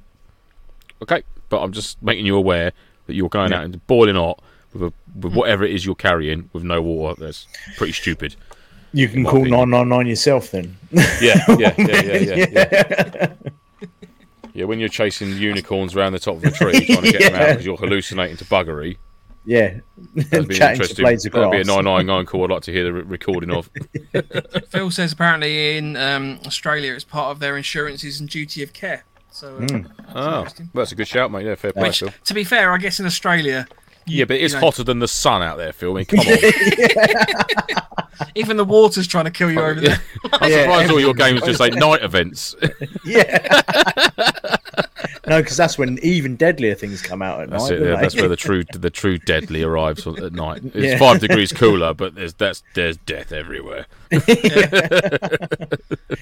[1.02, 2.72] okay, but I'm just making you aware
[3.06, 3.58] that you're going Yeah.
[3.58, 4.42] out and boiling hot
[4.74, 7.20] with, a, with whatever it is you're carrying with no water.
[7.24, 7.46] That's
[7.76, 8.34] pretty stupid.
[8.92, 10.76] You can call 999 yourself then.
[10.90, 12.46] Yeah, yeah, yeah, yeah, yeah.
[12.52, 13.32] yeah.
[14.54, 17.40] Yeah, when you're chasing unicorns around the top of a tree trying to get them
[17.40, 18.96] out because you're hallucinating to buggery,
[19.44, 19.78] Yeah.
[20.14, 21.04] that'd be Chatting interesting.
[21.04, 23.70] That'd be a 999 call I'd like to hear the re- recording of.
[24.70, 29.04] Phil says apparently in um, Australia it's part of their insurances and duty of care.
[29.32, 29.90] So, uh, Mm.
[30.14, 30.70] Oh, interesting.
[30.74, 31.46] that's a good shout, mate.
[31.46, 32.10] Yeah, fair play, which, Phil.
[32.24, 33.66] to be fair, I guess in Australia,
[34.06, 35.92] Yeah, but it's you know- hotter than the sun out there, Phil.
[35.92, 38.26] I mean, come on.
[38.34, 40.00] even the water's trying to kill you over there.
[40.34, 42.54] I'm Yeah, surprised all your everything's games just say night events.
[43.04, 43.60] Yeah.
[45.26, 47.80] no, because that's when even deadlier things come out at That's night.
[47.80, 47.88] it.
[47.88, 50.62] Yeah, that's where the true the true deadly arrives at night.
[50.64, 50.98] It's Yeah.
[50.98, 53.86] five degrees cooler, but there's that's there's death everywhere.
[54.12, 54.18] I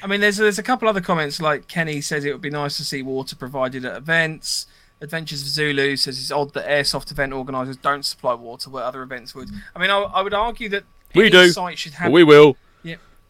[0.07, 2.85] mean, there's there's a couple other comments like Kenny says it would be nice to
[2.85, 4.67] see water provided at events.
[5.01, 9.03] Adventures of Zulu says it's odd that airsoft event organisers don't supply water where other
[9.03, 9.49] events would.
[9.75, 10.85] I mean, I, I would argue that
[11.15, 11.51] We any do.
[11.51, 12.57] site should But have we will.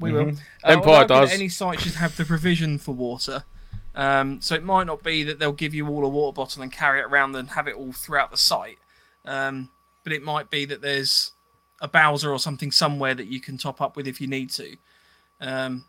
[0.01, 0.29] We will.
[0.29, 0.33] Uh,
[0.63, 1.33] Empire I would argue that does.
[1.33, 3.43] Any site should have the provision for water.
[3.97, 6.71] Um, so it might not be that they'll give you all a water bottle and
[6.71, 8.79] carry it around and have it all throughout the site.
[9.25, 9.71] Um,
[10.05, 11.33] but it might be that there's
[11.81, 14.77] a Bowser or something somewhere that you can top up with if you need to.
[15.41, 15.85] Um,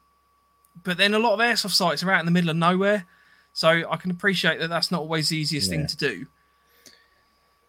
[0.83, 3.05] but then a lot of airsoft sites are out in the middle of nowhere.
[3.53, 5.77] So I can appreciate that that's not always the easiest Yeah.
[5.77, 6.25] thing to do.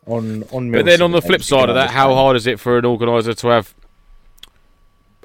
[0.07, 0.73] on on.
[0.73, 3.35] But then on the flip side of that, how hard is it for an organizer
[3.35, 3.74] to have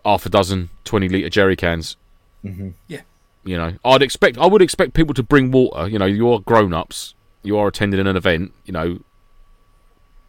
[0.03, 1.95] half a dozen 20 litre jerry cans?
[2.44, 2.73] Mhm.
[2.88, 3.02] Yeah.
[3.45, 5.88] You know, I'd expect, I would expect people to bring water.
[5.88, 8.99] You know, you're grown ups, you are attending an event, you know,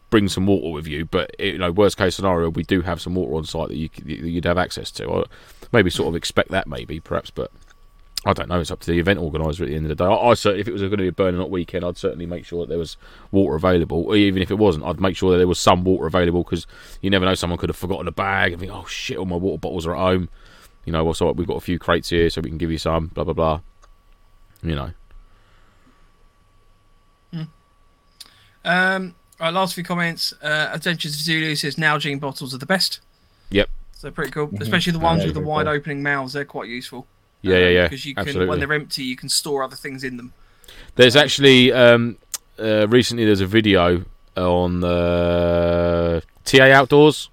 [0.09, 1.03] bring some water with you.
[1.05, 3.89] But, you know, worst case scenario, we do have some water on site that you,
[3.93, 5.05] c- that you'd have access to.
[5.05, 5.25] Or
[5.73, 7.51] maybe sort of expect that, maybe, perhaps, but.
[8.25, 8.59] I don't know.
[8.59, 10.09] It's up to the event organizer at the end of the day.
[10.09, 12.25] I, I certainly, if it was going to be a burning hot weekend, I'd certainly
[12.25, 12.97] make sure that there was
[13.31, 14.03] water available.
[14.07, 16.65] Or even if it wasn't, I'd make sure that there was some water available because
[17.01, 17.35] you never know.
[17.35, 19.95] Someone could have forgotten a bag and think, "Oh shit, all my water bottles are
[19.95, 20.29] at home."
[20.85, 22.77] You know, well, so we've got a few crates here, so we can give you
[22.79, 23.07] some.
[23.07, 23.59] Blah blah blah.
[24.63, 24.91] You know,
[28.65, 30.33] Um, right, last few comments.
[30.41, 32.99] Uh, Adventures of Zulu says Nalgene bottles are the best.
[33.49, 33.69] Yep.
[33.93, 34.61] So pretty cool, Mhm.
[34.61, 35.73] especially the ones Yeah, with the wide cool.
[35.75, 36.33] opening mouths.
[36.33, 37.07] They're quite useful.
[37.41, 37.83] Yeah, yeah, yeah.
[37.83, 38.49] Because you can, absolutely.
[38.49, 40.33] when they're empty, you can store other things in them.
[40.95, 42.17] There's actually um,
[42.59, 44.05] uh, recently there's a video
[44.35, 47.29] on uh, TA Outdoors,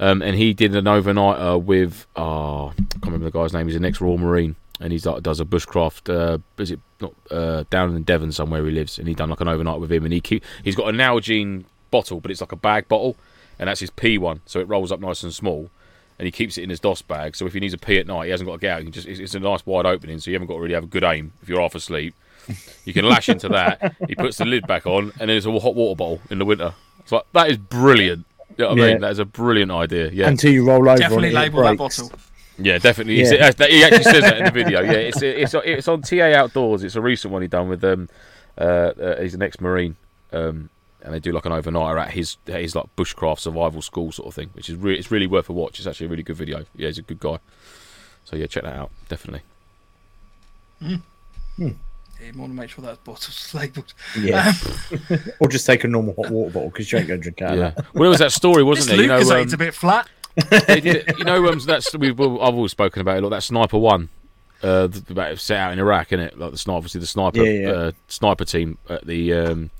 [0.00, 3.66] um, and he did an overnighter with oh, I can't remember the guy's name.
[3.66, 6.12] He's an ex-Royal Marine, and he's like does a bushcraft.
[6.12, 8.98] Uh, is it not uh, down in Devon somewhere he lives?
[8.98, 11.64] And he done like an overnight with him, and he keep he's got a Nalgene
[11.90, 13.16] bottle, but it's like a bag bottle,
[13.58, 15.70] and that's his P one, so it rolls up nice and small.
[16.18, 18.06] And he keeps it in his DOS bag, so if he needs a pee at
[18.06, 18.78] night, he hasn't got to get out.
[18.78, 20.74] He can just it's, it's a nice wide opening, so you haven't got to really
[20.74, 22.14] have a good aim if you're half asleep.
[22.84, 23.96] You can lash into that.
[24.08, 26.44] He puts the lid back on, and then there's a hot water bottle in the
[26.44, 26.72] winter.
[27.00, 28.26] It's like that is brilliant.
[28.56, 28.92] You know what I Yeah.
[28.92, 29.00] mean?
[29.00, 30.10] That is a brilliant idea.
[30.10, 32.12] Yeah, Until you roll over Definitely on it, it label that bottle.
[32.58, 33.20] Yeah, definitely.
[33.20, 33.50] Yeah.
[33.50, 34.82] that- he actually says that in the video.
[34.82, 36.84] Yeah, it's it's it's on TA Outdoors.
[36.84, 38.08] It's a recent one he done with um,
[38.56, 39.96] uh, uh he's an ex-marine,
[40.32, 40.70] um,
[41.04, 44.34] and they do like an overnighter at his his like bushcraft survival school sort of
[44.34, 45.78] thing, which is really it's really worth a watch.
[45.78, 46.64] It's actually a really good video.
[46.74, 47.38] Yeah, he's a good guy.
[48.24, 49.42] So yeah, check that out definitely.
[50.80, 50.96] Yeah,
[51.58, 53.92] you want to make sure that bottle's labelled.
[54.18, 54.52] Yeah.
[55.40, 57.56] or just take a normal hot water bottle because you ain't going to drink out
[57.56, 57.66] Yeah.
[57.68, 57.94] of that.
[57.94, 59.02] Well, there was that story, wasn't there?
[59.02, 60.08] You know, Lucozade's um, a bit flat.
[60.66, 63.20] they did it, you know, um, that's we've I've always spoken about it.
[63.22, 64.08] Like that sniper one,
[64.64, 66.38] uh, about set out in Iraq, isn't it?
[66.38, 67.70] Like the sniper, obviously the sniper, Yeah, yeah.
[67.70, 69.70] Uh, sniper team at the um,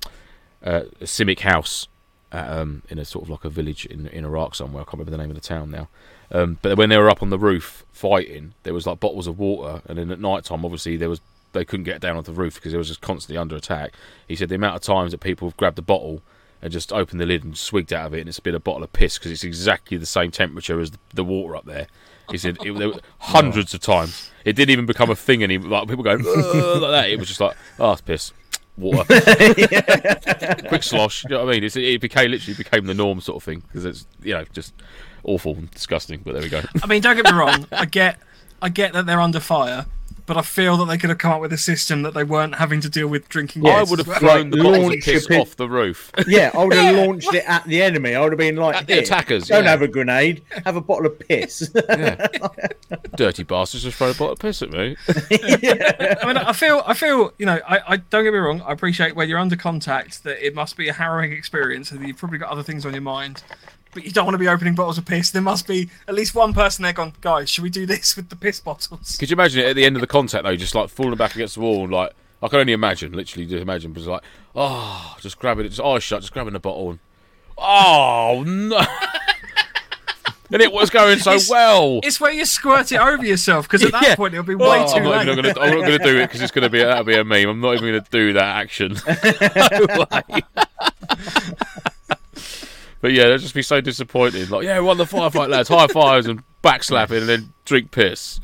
[0.65, 1.87] uh, CIMIC House,
[2.31, 4.81] um, in a sort of like a village in in Iraq somewhere.
[4.81, 5.87] I can't remember the name of the town now.
[6.31, 9.39] Um, but when they were up on the roof fighting, there was like bottles of
[9.39, 11.21] water, and then at night time, obviously there was
[11.53, 13.93] they couldn't get down off the roof because it was just constantly under attack.
[14.27, 16.21] He said the amount of times that people have grabbed a bottle
[16.61, 18.83] and just opened the lid and swigged out of it, and it's been a bottle
[18.83, 21.87] of piss because it's exactly the same temperature as the, the water up there.
[22.29, 24.31] He said it, there were hundreds of times.
[24.43, 25.69] It didn't even become a thing anymore.
[25.69, 27.09] Like people going like that.
[27.09, 28.33] It was just like, oh, it's piss,
[28.77, 29.05] water,
[30.67, 31.23] quick slosh.
[31.23, 31.63] You know what I mean?
[31.63, 34.73] It's, it became literally became the norm sort of thing because it's you know just
[35.23, 36.21] awful and disgusting.
[36.23, 36.61] But there we go.
[36.83, 37.67] I mean, don't get me wrong.
[37.71, 38.19] I get,
[38.61, 39.85] I get that they're under fire,
[40.25, 42.55] but I feel that they could have come up with a system that they weren't
[42.55, 43.63] having to deal with drinking.
[43.65, 44.19] Yeah, I would have well.
[44.19, 46.11] thrown the Like, of piss a off the roof.
[46.27, 48.15] Yeah, I would have launched it at the enemy.
[48.15, 49.69] I would have been like, At the attackers, Don't yeah.
[49.69, 50.43] have a grenade.
[50.65, 51.71] Have a bottle of piss.
[51.95, 52.27] Yeah.
[53.15, 54.95] Dirty bastards just throw a bottle of piss at me.
[55.29, 56.15] yeah.
[56.21, 58.61] I mean, I feel, I feel, you know, I, I don't get me wrong.
[58.61, 62.17] I appreciate when you're under contact that it must be a harrowing experience, and you've
[62.17, 63.43] probably got other things on your mind.
[63.95, 65.31] But you don't want to be opening bottles of piss.
[65.31, 67.49] There must be at least one person there gone, guys.
[67.49, 69.15] Should we do this with the piss bottles?
[69.17, 71.33] Could you imagine it at the end of the contact though, just like falling back
[71.33, 72.11] against the wall and like
[72.43, 74.21] I can only imagine, literally just imagine, but it's like,
[74.53, 76.99] oh, just grabbing it, just eyes shut, just grabbing the bottle and
[77.57, 78.77] oh no.
[80.51, 82.01] and it was going so It's- well.
[82.03, 84.15] It's where you squirt it over yourself because at that Yeah.
[84.15, 85.35] point it'll be oh, way Oh, too I'm not late.
[85.35, 87.23] gonna, I'm not going to do it because it's going to be that'll be a
[87.23, 87.47] meme.
[87.49, 88.95] I'm not even going to do that action.
[89.07, 90.41] no way.
[93.05, 94.49] But yeah, they'll just be so disappointed.
[94.49, 95.69] Like, yeah, we won the firefight, lads.
[95.69, 98.39] High fives and backslapping, and then drink piss.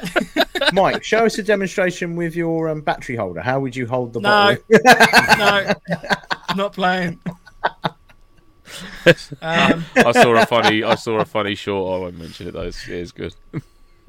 [0.72, 3.42] Mike, show us a demonstration with your um, battery holder.
[3.42, 4.64] How would you hold the No, bottle?
[5.36, 5.74] no,
[6.48, 7.20] I'm not playing.
[9.42, 11.92] Um, I saw a funny, I saw a funny short.
[11.92, 12.62] I won't mention it though.
[12.62, 13.34] It's, it is good.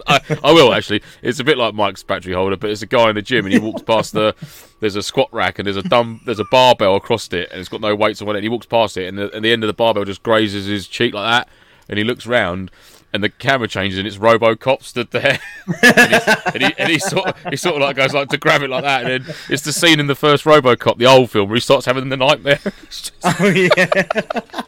[0.07, 1.01] I, I will actually.
[1.21, 3.53] It's a bit like Mike's battery holder, but it's a guy in the gym and
[3.53, 4.35] he walks past the.
[4.79, 6.21] There's a squat rack and there's a dumb.
[6.25, 8.35] There's a barbell across it and it's got no weights on it.
[8.35, 10.65] And he walks past it and the, and the end of the barbell just grazes
[10.65, 11.49] his cheek like that.
[11.89, 12.71] And he looks round
[13.13, 15.37] and the camera changes and it's RoboCop stood there.
[15.83, 16.19] and, he,
[16.53, 18.69] and, he, and he sort of, he sort of like goes like to grab it
[18.69, 19.05] like that.
[19.05, 21.85] And then it's the scene in the first RoboCop, the old film, where he starts
[21.85, 22.59] having the nightmare.
[22.89, 23.67] Just- Oh, yeah.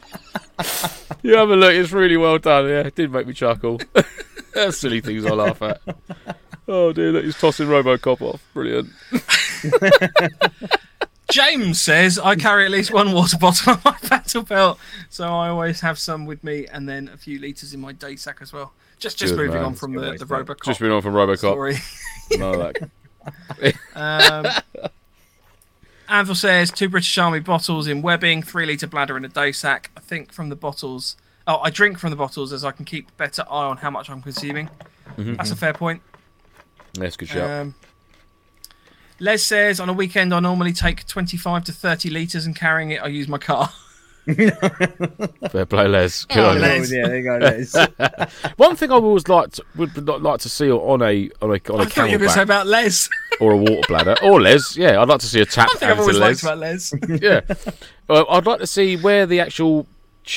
[1.23, 1.73] you have a look.
[1.73, 2.65] It's really well done.
[2.67, 3.79] Yeah, it did make me chuckle.
[4.53, 5.81] That's silly things I laugh at.
[6.67, 8.45] Oh dear, look, he's tossing RoboCop off.
[8.53, 8.89] Brilliant.
[11.31, 14.77] James says I carry at least one water bottle on my battle belt,
[15.09, 18.15] so I always have some with me, and then a few liters in my day
[18.15, 18.73] sack as well.
[18.99, 19.65] Just just Good moving man.
[19.65, 20.25] on from the the.
[20.25, 21.37] Robocop Just been on from RoboCop.
[21.37, 21.77] story.
[22.37, 22.89] No, that.
[23.95, 24.45] Um,
[26.09, 29.91] Anvil says two British Army bottles in webbing, three litre bladder in a day sack.
[29.95, 31.15] I think from the bottles.
[31.45, 34.09] Oh, I drink from the bottles as I can keep better eye on how much
[34.09, 34.69] I'm consuming.
[35.17, 36.01] That's a fair point.
[36.93, 37.49] That's a good shout.
[37.49, 37.75] Um,
[39.19, 43.01] Les says on a weekend I normally take 25 to 30 litres and carrying it
[43.01, 43.69] I use my car.
[44.25, 46.25] Fair play, Les.
[46.25, 46.61] Good on.
[46.61, 46.91] Les.
[46.91, 47.37] yeah, there you go.
[47.41, 47.75] Les.
[48.55, 51.81] One thing I always like to, would like to see on a on a on
[51.81, 53.09] I a thought you were going to say about Les.
[53.41, 54.77] or a water bladder or Les.
[54.77, 56.57] Yeah, I'd like to see a tap I think I've hand to always liked about
[56.59, 56.93] Les.
[57.21, 57.41] yeah.
[58.07, 59.87] Uh, I'd like to see where the actual ch-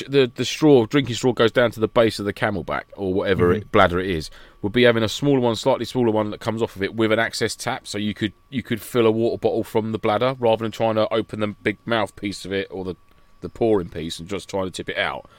[0.09, 3.53] the the straw drinking straw goes down to the base of the CamelBak or whatever
[3.53, 4.29] it, bladder it is.
[4.61, 7.11] Would be having a smaller one, slightly smaller one that comes off of it with
[7.11, 10.35] an access tap, so you could you could fill a water bottle from the bladder
[10.39, 12.95] rather than trying to open the big mouthpiece of it or the
[13.41, 15.29] the pouring piece and just trying to tip it out.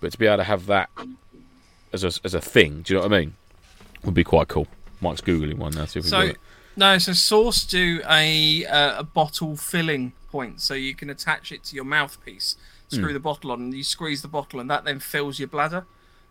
[0.00, 0.88] But to be able to have that
[1.92, 3.34] as a as a thing, do you know what I mean?
[4.04, 4.66] Would be quite cool.
[5.00, 5.84] Mike's googling one now.
[5.86, 6.36] See if we So got it.
[6.76, 11.64] no, so Source do a uh, a bottle filling point, so you can attach it
[11.64, 12.56] to your mouthpiece,
[12.90, 15.86] Screw the bottle on, and you squeeze the bottle, and that then fills your bladder.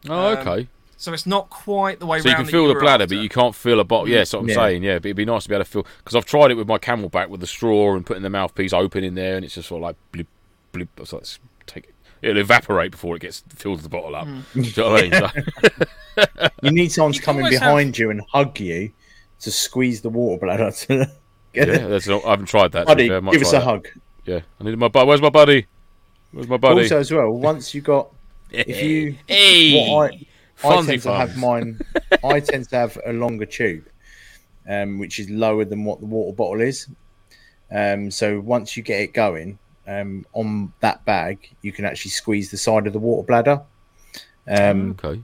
[0.10, 0.68] Oh, um, okay.
[0.98, 3.16] So it's not quite the way So you can that fill the bladder, after.
[3.16, 4.10] but you can't fill a bottle.
[4.10, 4.56] Yeah, that's what I'm Yeah.
[4.56, 4.84] saying.
[4.84, 6.68] Yeah, but it'd be nice to be able to fill because I've tried it with
[6.68, 9.70] my CamelBak with the straw and putting the mouthpiece open in there, and it's just
[9.70, 10.28] sort of like blip,
[10.74, 10.90] blip.
[11.06, 11.96] So let's take it.
[12.22, 14.28] It'll evaporate before it gets fills the bottle up.
[14.54, 15.72] Do you know what I mean?
[16.18, 18.92] So- You need someone to come in always behind you and hug you
[19.40, 20.70] to squeeze the water bladder.
[20.70, 21.10] To
[21.54, 22.88] yeah, that's not, I haven't tried that.
[22.88, 23.64] Buddy, fair, I might give us a that.
[23.64, 23.88] hug.
[24.26, 24.90] Yeah, I need my.
[24.90, 25.68] bu- Where's my buddy?
[26.32, 26.84] My buddy?
[26.84, 28.14] Also, as well, once you got,
[28.52, 30.14] if you, hey, what
[30.64, 31.80] I, I tend to have mine.
[32.24, 33.86] I tend to have a longer tube,
[34.68, 36.88] um, which is lower than what the water bottle is.
[37.72, 39.58] Um, so once you get it going
[39.88, 43.62] um, on that bag, you can actually squeeze the side of the water bladder.
[44.48, 45.22] Um, Okay.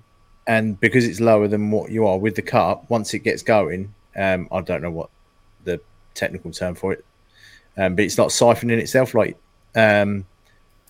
[0.48, 3.94] and because it's lower than what you are with the cup, once it gets going,
[4.15, 5.10] um, I don't know what
[5.65, 5.82] the
[6.14, 7.03] technical term for it,
[7.77, 9.38] um, but it's not siphoning itself like
[9.76, 10.26] um,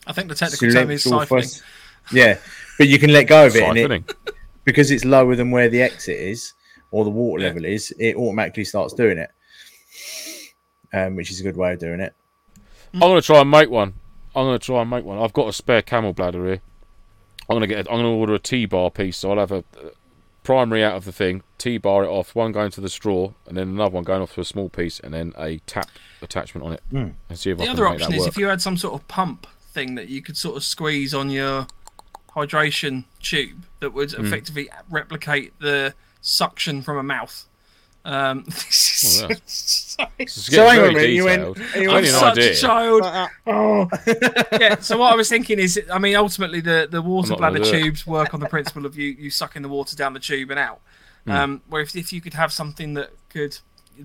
[0.07, 1.41] I think the technical term is cylindrical siphoning.
[1.41, 1.63] first-
[2.11, 2.37] Yeah,
[2.77, 4.15] but you can let go of it, and it,
[4.63, 6.53] because it's lower than where the exit is
[6.91, 7.47] or the water Yeah.
[7.49, 9.31] level is, it automatically starts doing it,
[10.93, 12.13] um, which is a good way of doing it.
[12.93, 13.93] I'm gonna try and make one.
[14.35, 15.17] I'm gonna try and make one.
[15.17, 16.61] I've got a spare camel bladder here.
[17.49, 17.87] I'm gonna get.
[17.89, 19.17] I'm gonna order a T-bar piece.
[19.17, 19.89] So I'll have a uh,
[20.43, 23.69] primary out of the thing, T-bar it off, one going to the straw, and then
[23.69, 25.89] another one going off to a small piece, and then a tap
[26.21, 27.13] attachment on it, Mm.
[27.29, 28.29] and see if I The can other make option that is work.
[28.29, 31.29] if you had some sort of pump thing that you could sort of squeeze on
[31.29, 31.67] your
[32.35, 34.25] hydration tube that would Hmm.
[34.25, 37.45] effectively replicate the suction from a mouth.
[38.03, 40.09] Um, this Oh, is- sorry.
[40.17, 42.51] This is So hang on a very minute, you went- you Only went such idea.
[42.51, 43.01] a child.
[43.47, 43.89] Oh.
[44.59, 44.79] yeah.
[44.79, 47.71] So what I was thinking is, I mean, ultimately the the water bladder do it.
[47.83, 50.59] tubes work on the principle of you you sucking the water down the tube and
[50.59, 50.81] out.
[51.25, 51.31] Hmm.
[51.31, 53.57] Um, where if, if you could have something that could,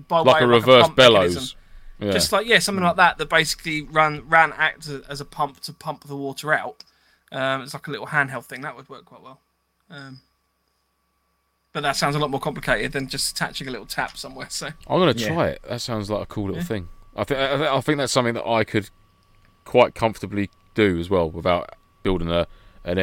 [0.07, 1.55] by like way a of reverse pump mechanism, bellows.
[2.01, 2.11] Yeah.
[2.11, 5.59] just like yeah, something like that that basically ran ran act as, as a pump
[5.61, 6.83] to pump the water out.
[7.31, 9.39] Um, it's like a little handheld thing that would work quite well.
[9.89, 10.19] Um,
[11.73, 14.47] but that sounds a lot more complicated than just attaching a little tap somewhere.
[14.49, 15.27] So I'm gonna Yeah.
[15.27, 15.61] try it.
[15.69, 16.63] That sounds like a cool little Yeah.
[16.67, 16.89] thing.
[17.15, 18.89] I think I, I think that's something that I could
[19.63, 22.47] quite comfortably do as well without building a
[22.83, 22.97] an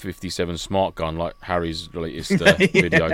[0.00, 3.10] M57 smart gun like Harry's latest uh, video.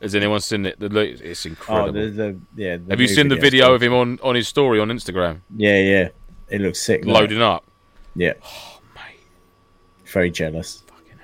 [0.00, 0.78] Has anyone seen it?
[0.78, 1.92] The, latest- it's Oh, incredible.
[1.92, 2.76] the, the yeah.
[2.76, 3.74] the Have you seen the video cool.
[3.74, 6.08] of him on, on his story on Instagram Yeah, yeah.
[6.48, 7.02] It looks sick.
[7.02, 7.18] doesn't it?
[7.20, 7.64] loading up?
[8.14, 9.20] Yeah, Oh, mate,
[10.06, 10.82] very jealous.
[10.86, 11.18] fucking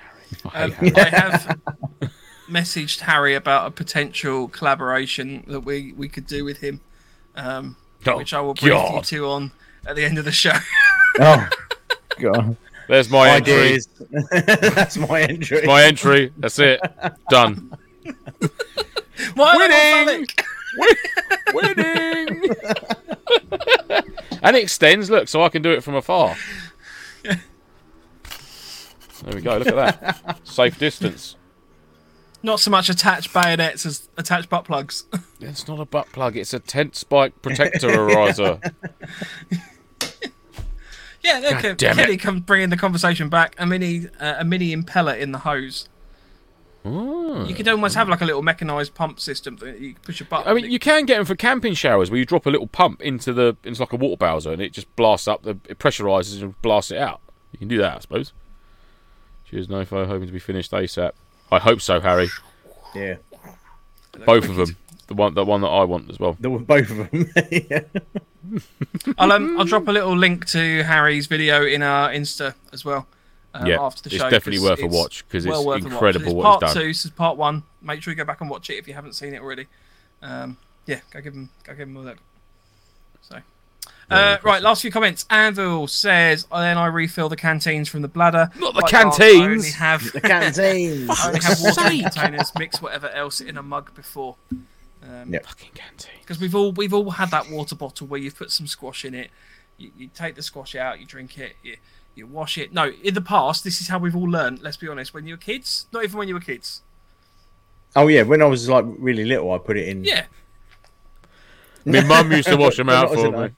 [0.51, 0.71] Harry.
[0.73, 0.93] I um.
[0.95, 1.59] I have
[2.49, 6.79] messaged Harry about a potential collaboration that we we could do with him,
[7.35, 7.75] um,
[8.05, 9.03] Oh, which I will brief you God.
[9.05, 9.51] to on
[9.87, 10.53] at the end of the show.
[11.19, 11.49] Oh,
[12.19, 12.55] God.
[12.87, 13.79] There's my entry.
[14.31, 15.65] That's my entry.
[15.65, 16.31] My entry.
[16.37, 16.79] That's it.
[17.29, 17.71] Done.
[19.35, 20.27] Why Winning!
[21.53, 22.43] Winning.
[24.43, 25.09] and it extends.
[25.09, 26.35] Look, so I can do it from afar.
[27.23, 27.37] There
[29.33, 29.57] we go.
[29.57, 30.39] Look at that.
[30.43, 31.35] Safe distance.
[32.43, 35.05] Not so much attached bayonets as attached butt plugs.
[35.39, 36.37] It's not a butt plug.
[36.37, 38.61] It's a tent spike protectorizer.
[41.25, 42.17] Yeah, look, God damn Kenny it.
[42.17, 43.55] comes bringing the conversation back.
[43.57, 45.89] A mini, uh, a mini impeller in the hose.
[46.87, 47.45] Oh.
[47.45, 50.47] You could almost have like a little mechanized pump system that you push a button.
[50.47, 53.01] I mean, you can get them for camping showers where you drop a little pump
[53.01, 56.43] into the into like a water bowser and it just blasts up the it pressurizes
[56.43, 57.21] and blasts it out.
[57.51, 58.33] You can do that, I suppose.
[59.49, 60.05] Cheers, NoFo.
[60.05, 61.13] Hoping to be finished ASAP.
[61.51, 62.29] I hope so, Harry.
[62.93, 63.15] Yeah,
[64.25, 64.77] Both of them.
[65.07, 66.35] The one, the one that I want as well.
[66.39, 67.31] there were both of them.
[67.51, 67.81] yeah.
[69.17, 73.07] I'll um, I'll drop a little link to Harry's video in our Insta as well.
[73.53, 75.65] Um, Yeah, after the it's show, definitely 'cause worth a it's watch, 'cause it's well
[75.65, 75.91] worth a watch.
[75.93, 76.81] incredible It's what part he's done.
[76.83, 76.87] two.
[76.89, 77.63] This is part one.
[77.81, 79.67] Make sure you go back and watch it if you haven't seen it already.
[80.21, 80.57] Um,
[80.87, 82.17] yeah, go give him go give him a look.
[83.21, 83.39] So.
[84.09, 85.25] Uh, right, last few comments.
[85.31, 88.49] Anvil says, then I refill the canteens from the bladder.
[88.59, 89.41] Not the Like Mark, I only
[89.71, 89.73] canteens!
[89.75, 91.09] have The canteens.
[91.23, 94.35] I only have water in containers, mix whatever else in a mug before.
[95.07, 95.39] Um, Yeah.
[95.39, 96.19] Fucking canteen.
[96.21, 99.13] because we've all we've all had that water bottle where you've put some squash in
[99.13, 99.29] it.
[99.77, 101.77] You, you take the squash out, you drink it, you,
[102.15, 102.73] you wash it.
[102.73, 104.61] No, in the past, this is how we've all learned.
[104.61, 105.13] Let's be honest.
[105.13, 106.81] When you were kids, not even when you were kids.
[107.95, 110.03] Oh yeah, when I was like really little, I put it in.
[110.03, 110.25] Yeah,
[111.85, 113.49] My mum used to wash them out for me.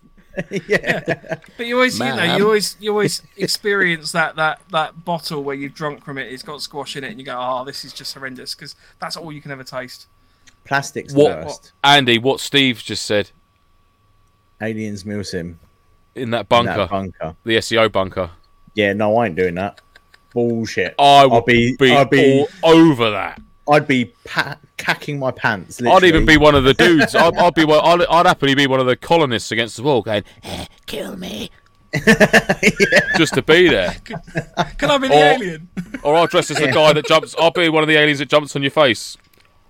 [0.68, 1.40] yeah.
[1.58, 5.56] but you always, you know, you always, you always experience that that that bottle where
[5.56, 6.32] you've drunk from it.
[6.32, 9.18] It's got squash in it, and you go, "Oh, this is just horrendous," because that's
[9.18, 10.06] all you can ever taste.
[10.68, 11.72] Plastic's What- the worst.
[11.84, 13.32] Andy, what Steve just said
[14.62, 15.56] Aliens Milsim.
[16.16, 17.36] in that in bunker, That bunker.
[17.44, 18.32] the SEO bunker,
[18.76, 19.80] Yeah, no, I ain't doing that.
[20.34, 20.94] Bullshit.
[21.00, 23.42] I I'll would be, be, I'd be, all over that.
[23.70, 25.82] I'd be pa- cacking my pants.
[25.84, 27.16] I'd even be one of the dudes.
[27.16, 27.66] I'd, I'd be.
[27.66, 31.18] one- I'd, I'd happily be one of the colonists against the wall, going, "Eh, "Kill
[31.18, 31.50] me,"
[33.18, 33.96] just to be there.
[34.78, 35.68] Can I be the Or- alien?
[36.04, 37.36] Or I'll dress as the guy that jumps.
[37.40, 39.18] I'll be one of the aliens that jumps on your face.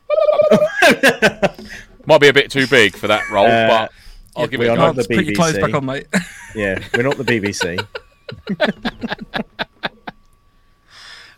[2.06, 3.92] Might be a bit too big for that role, Uh, but
[4.36, 4.86] I'll give we it a are go.
[4.88, 5.62] not the Put your clothes BBC.
[5.62, 6.08] back on, mate.
[6.56, 7.86] Yeah, we're not the BBC.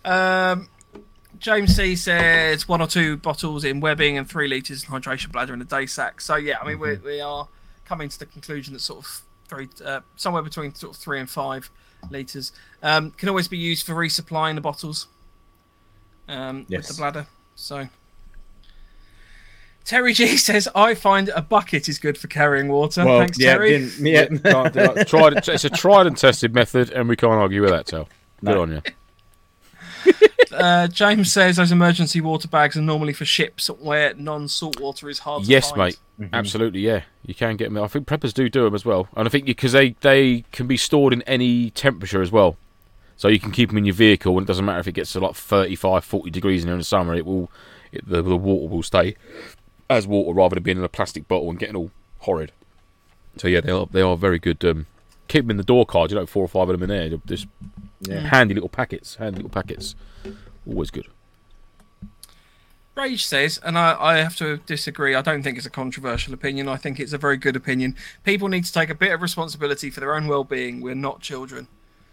[0.06, 0.70] Um,
[1.40, 5.54] James C says one or two bottles in webbing and three litres in hydration bladder
[5.54, 6.22] in a day sack.
[6.22, 7.48] So yeah, I mean we we are
[7.86, 11.30] coming to the conclusion that sort of very uh, somewhere between sort of three and
[11.30, 11.70] five
[12.10, 12.52] litres
[12.82, 15.08] um, can always be used for resupplying the bottles.
[16.28, 17.28] um, with the bladder.
[17.56, 17.88] So.
[19.86, 23.54] Terry G says, "I find a bucket is good for carrying water." Well, Thanks, yeah,
[23.54, 23.70] Terry.
[23.72, 24.26] didn't, yeah.
[24.28, 25.08] Can't do that.
[25.08, 28.08] tried, it's a tried and tested method, and we can't argue with that, Tel.
[28.44, 28.62] Good No.
[28.62, 28.82] on you.
[30.52, 35.20] Uh, James says those emergency water bags are normally for ships where non-salt water is
[35.20, 35.96] hard to Yes, find.
[36.20, 36.30] mate.
[36.34, 37.04] Absolutely, yeah.
[37.24, 37.82] You can get them.
[37.82, 40.66] I think preppers do do them as well, and I think because they they can
[40.66, 42.58] be stored in any temperature as well,
[43.16, 45.14] so you can keep them in your vehicle, and it doesn't matter if it gets
[45.14, 47.14] to like 35, 40 degrees in there in the summer.
[47.14, 47.52] It will,
[47.92, 49.16] it, the, the water will stay
[49.90, 52.52] as water rather than being in a plastic bottle and getting all horrid.
[53.38, 54.64] So yeah, they are they are very good.
[54.66, 54.86] Um,
[55.28, 56.12] keep them in the door card.
[56.12, 57.10] You know, four or five of them in there.
[57.10, 57.48] They're Just
[58.02, 58.20] Yeah.
[58.22, 59.16] handy little packets.
[59.16, 59.96] Handy little packets.
[60.68, 61.08] Always good.
[62.96, 65.16] Rage says, and I, I have to disagree.
[65.16, 66.68] I don't think it's a controversial opinion.
[66.68, 67.96] I think it's a very good opinion.
[68.26, 70.82] People need to take a bit of responsibility for their own well-being.
[70.82, 71.68] We're not children,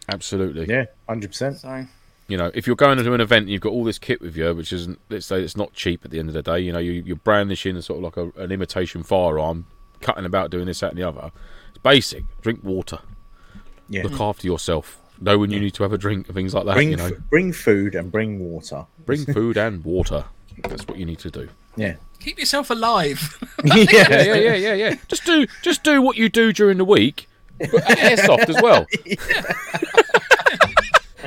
[0.08, 0.66] Absolutely.
[0.68, 1.58] Yeah, hundred percent.
[1.58, 1.86] so
[2.28, 4.36] you know, if you're going to an event and you've got all this kit with
[4.36, 6.72] you, which isn't, let's say it's not cheap at the end of the day, you
[6.72, 9.66] know, you, you're brandishing a sort of like a, an imitation firearm,
[10.00, 11.30] cutting about doing this, that, and the other.
[11.68, 12.24] It's basic.
[12.40, 12.98] Drink water.
[13.88, 14.02] Yeah.
[14.02, 15.00] Look after yourself.
[15.20, 16.74] Know when you need to have a drink and things like that.
[16.74, 18.84] Bring you know, f- bring food and bring water.
[19.06, 20.24] bring food and water.
[20.64, 21.48] That's what you need to do.
[21.76, 21.94] Yeah.
[22.20, 23.42] keep yourself alive.
[23.64, 24.94] Yeah, yeah, yeah, yeah, yeah.
[25.08, 27.28] Just do, just do what you do during the week,
[27.58, 28.86] but at airsoft as well.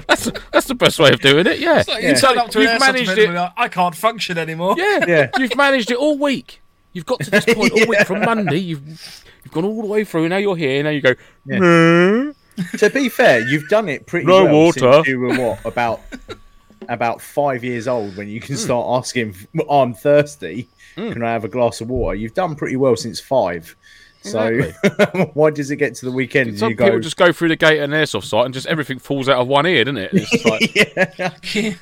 [0.10, 1.60] That's that's the best way of doing it.
[1.60, 1.84] Yeah.
[1.88, 3.30] Like you turn up to an You've airsoft managed it.
[3.32, 4.76] like, I can't function anymore.
[4.78, 5.30] Yeah, Yeah.
[5.38, 6.62] You've managed it all week.
[6.94, 8.58] You've got to this point all week from Monday.
[8.58, 8.88] You've
[9.44, 10.28] you've gone all the way through.
[10.30, 10.84] Now you're here.
[10.84, 11.14] Now you go.
[11.46, 12.34] Yeah.
[12.78, 14.94] To be fair, you've done it pretty No well water.
[14.94, 16.02] since you were what about
[16.90, 18.62] about five years old when you can hmm.
[18.62, 19.36] start asking,
[19.68, 20.68] "Oh, "I'm thirsty.
[20.96, 21.12] Hmm.
[21.12, 23.76] Can I have a glass of water?" You've done pretty well since five.
[24.30, 26.86] So why does it get to the weekend Some you go?
[26.86, 29.40] people just go through the gate and an airsoft site and just everything falls out
[29.40, 30.14] of one ear, doesn't it?
[30.14, 31.30] It's just like, yeah.
[31.42, 31.76] Can,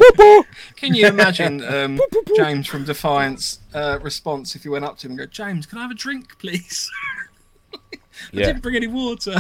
[0.75, 1.99] can you imagine um,
[2.35, 5.77] James from Defiance uh, response if you went up to him and go, James, can
[5.77, 6.89] I have a drink, please?
[7.73, 7.77] I
[8.31, 8.45] yeah.
[8.47, 9.35] didn't bring any water.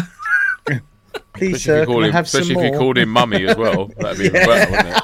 [1.33, 2.79] Please, Especially sir, if you can call I him, have some especially if you more?
[2.79, 3.87] called him mummy as well.
[3.97, 4.97] That'd be even better, wouldn't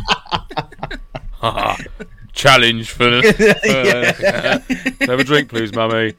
[1.42, 1.98] it?
[2.34, 3.38] Challenge for, for
[5.06, 6.16] have a drink, please, mummy.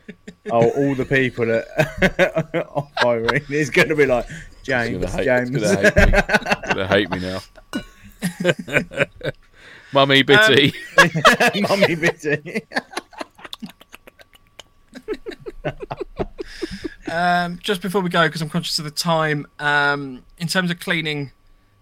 [0.50, 4.26] Oh, all the people that off Irene is going to be like
[4.62, 5.50] James, gonna hate, James.
[6.66, 7.18] gonna hate me.
[7.18, 7.40] Hate me now.
[9.92, 10.72] mummy, bitty.
[11.68, 12.62] Mummy bitty.
[17.10, 20.80] Um, just before we go, because I'm conscious of the time, um, in terms of
[20.80, 21.32] cleaning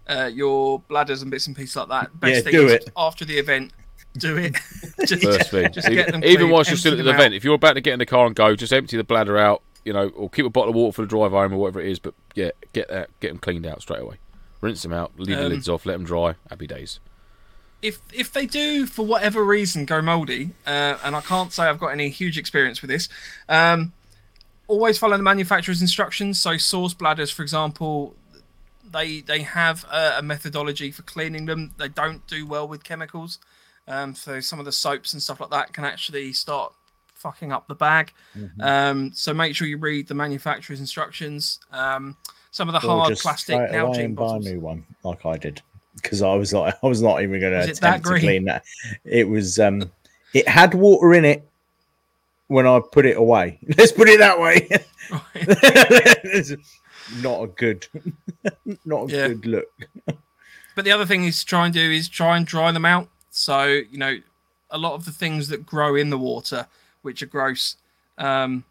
[0.07, 2.89] uh, your bladders and bits and pieces like that, best Yeah, thing do is it.
[2.95, 3.71] after the event.
[4.17, 4.55] Do it.
[5.07, 5.71] just, First thing.
[5.71, 7.55] just even get them even clean, whilst you're still at the them event, if you're
[7.55, 10.09] about to get in the car and go, just empty the bladder out, you know,
[10.09, 11.99] or keep a bottle of water for the drive home or whatever it is.
[11.99, 14.17] But yeah, get that, get them cleaned out straight away.
[14.61, 16.35] Rinse them out, leave the Um, lids off, let them dry.
[16.49, 16.99] Happy days.
[17.81, 21.79] if if they do for whatever reason go mouldy, uh, and I can't say I've
[21.79, 23.09] got any huge experience with this,
[23.49, 23.91] um,
[24.67, 26.39] always follow the manufacturer's instructions.
[26.39, 28.15] So Source bladders, for example,
[28.89, 31.73] they they have a, a methodology for cleaning them.
[31.77, 33.39] They don't do well with chemicals,
[33.87, 36.73] um, so some of the soaps and stuff like that can actually start
[37.15, 38.11] fucking up the bag.
[38.59, 41.59] Um, so make sure you read the manufacturer's instructions.
[41.71, 42.17] Um,
[42.51, 44.45] some of the Or hard plastic Nalgene and buy bottles.
[44.45, 45.61] new one, like I did,
[45.95, 48.63] because I was like, I was not even going to attempt to clean that.
[49.05, 49.91] It was, um,
[50.33, 51.47] it had water in it
[52.47, 53.59] when I put it away.
[53.77, 54.67] Let's put it that way.
[57.21, 57.85] Not a good,
[58.85, 59.27] not a Yeah.
[59.29, 59.67] good look.
[60.75, 63.09] But the other thing is to try and do is try and dry them out.
[63.35, 64.17] So you know,
[64.69, 66.67] a lot of the things that grow in the water,
[67.01, 67.77] which are gross,
[68.19, 68.63] um,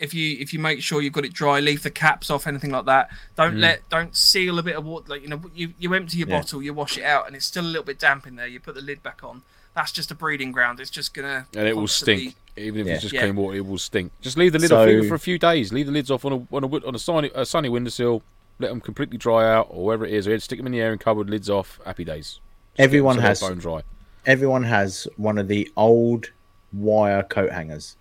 [0.00, 2.72] if you if you make sure you've got it dry, leave the caps off, anything
[2.72, 3.08] like that.
[3.36, 5.06] Don't let don't seal a bit of water.
[5.08, 6.40] Like you know, you you empty your Yeah.
[6.40, 8.48] bottle, you wash it out, and it's still a little bit damp in there.
[8.48, 9.42] You put the lid back on.
[9.76, 10.80] That's just a breeding ground.
[10.80, 12.34] It's just gonna And it will stink.
[12.56, 12.94] Even if Yeah.
[12.94, 13.20] it's just Yeah.
[13.22, 14.10] clean water, it will stink.
[14.20, 15.72] Just leave the lid So- off for a few days.
[15.72, 18.24] Leave the lids off on a on a, on a sunny a sunny windowsill.
[18.58, 20.26] Let them completely dry out, or wherever it is.
[20.26, 21.78] Or stick them in the air and cupboard, lids off.
[21.84, 22.40] Happy days.
[22.78, 23.82] Just get 'em Everyone so has- bone dry.
[24.26, 26.30] Everyone has one of the old
[26.72, 27.96] wire coat hangers.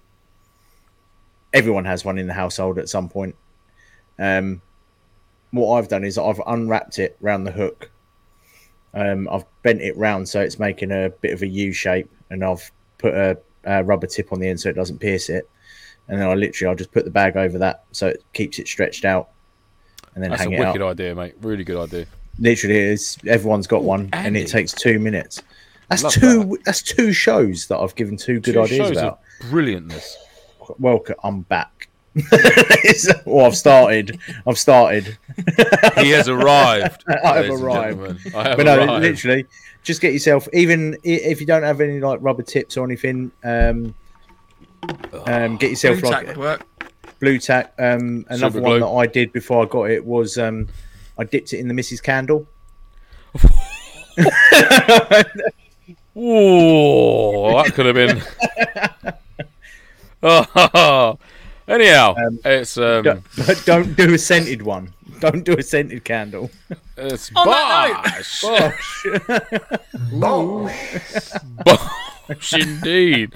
[1.54, 3.36] Everyone has one in the household at some point.
[4.20, 4.62] Um,
[5.52, 7.90] what I've done is I've unwrapped it round the hook.
[8.94, 12.44] Um, I've bent it round so it's making a bit of a U shape, and
[12.44, 15.50] I've put a, a rubber tip on the end so it doesn't pierce it.
[16.10, 18.68] And then I literally I'll just put the bag over that so it keeps it
[18.68, 19.30] stretched out,
[20.14, 21.36] and then That's a it wicked idea, mate.
[21.42, 22.06] Really good idea.
[22.40, 25.42] Literally, it's everyone's got one, and it takes two minutes.
[25.90, 26.58] That's Love two.
[26.66, 29.20] That's two shows that I've given two good Two ideas shows about.
[29.44, 30.14] brilliantness.
[30.80, 31.90] Welcome, I'm back.
[33.26, 34.20] Well, I've started.
[34.48, 35.18] I've started.
[35.98, 37.04] He has arrived.
[37.24, 38.28] I have arrived.
[38.34, 39.04] I have But no, arrived.
[39.04, 39.46] literally,
[39.84, 40.48] just get yourself.
[40.54, 43.94] Even if you don't have any like rubber tips or anything, um,
[45.26, 46.66] um, get yourself Blue like tack work.
[47.20, 47.74] Blu-Tack.
[47.80, 50.68] Um, another Super one that I did before I got it was um,
[51.18, 52.02] I dipped it in the Mrs.
[52.02, 52.48] Candle.
[56.18, 58.22] Ooh, that could have been.
[60.24, 61.18] oh,
[61.68, 64.94] anyhow, Um, it's um, Don't, don't do a scented one.
[65.20, 66.50] Don't do a scented candle.
[66.96, 68.42] it's On that Bosh.
[68.42, 69.06] Gosh.
[72.28, 73.34] Bosh indeed.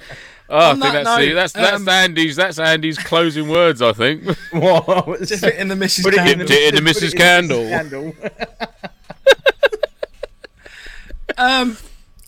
[0.53, 3.81] Oh, I think that that's the, note, that's that's um, Andy's that's Andy's closing words.
[3.81, 4.23] I think.
[4.51, 5.19] What?
[5.27, 6.03] Dip it in the Mrs.
[6.03, 6.51] Put it Candle.
[6.51, 7.13] It in the put Mrs.
[7.13, 7.69] it Candle.
[7.69, 8.13] Candle.
[11.37, 11.77] Um,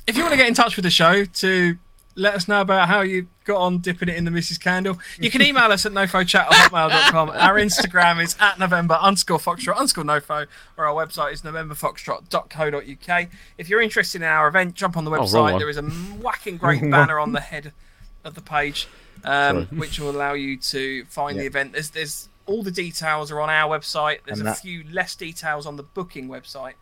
[0.07, 1.77] if you want to get in touch with the show to
[2.15, 4.59] let us know about how you got on dipping it in the Mrs.
[4.59, 7.29] Candle, you can email us at nofochat at hotmail.com.
[7.31, 10.47] Our Instagram is at November underscore Foxtrot underscore nofo,
[10.77, 13.27] or our website is novemberfoxtrot.co.uk.
[13.57, 15.41] If you're interested in our event, jump on the Oh, website.
[15.41, 15.57] one.
[15.59, 17.73] there is a whacking great banner on the head
[18.23, 18.87] of the page,
[19.23, 21.73] um, which will allow you to find the event.
[21.73, 24.19] There's, there's all the details are on our website.
[24.25, 26.73] There's And a few less details on the booking website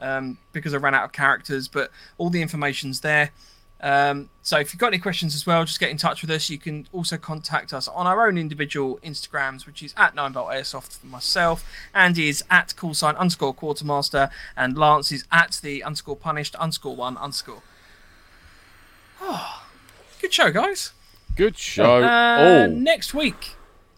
[0.00, 3.30] um, because I ran out of characters, but all the information's there.
[3.80, 6.48] Um, so if you've got any questions as well, just get in touch with us.
[6.48, 10.98] You can also contact us on our own individual Instagrams, which is at 9volt airsoft
[10.98, 11.64] for myself.
[11.92, 16.96] Andy is at call sign underscore quartermaster, and Lance is at the underscore punished underscore
[16.96, 17.62] one underscore.
[19.26, 19.63] Oh,
[20.24, 20.92] good show, guys.
[21.36, 22.02] Good show.
[22.02, 23.56] Uh, oh, Next week,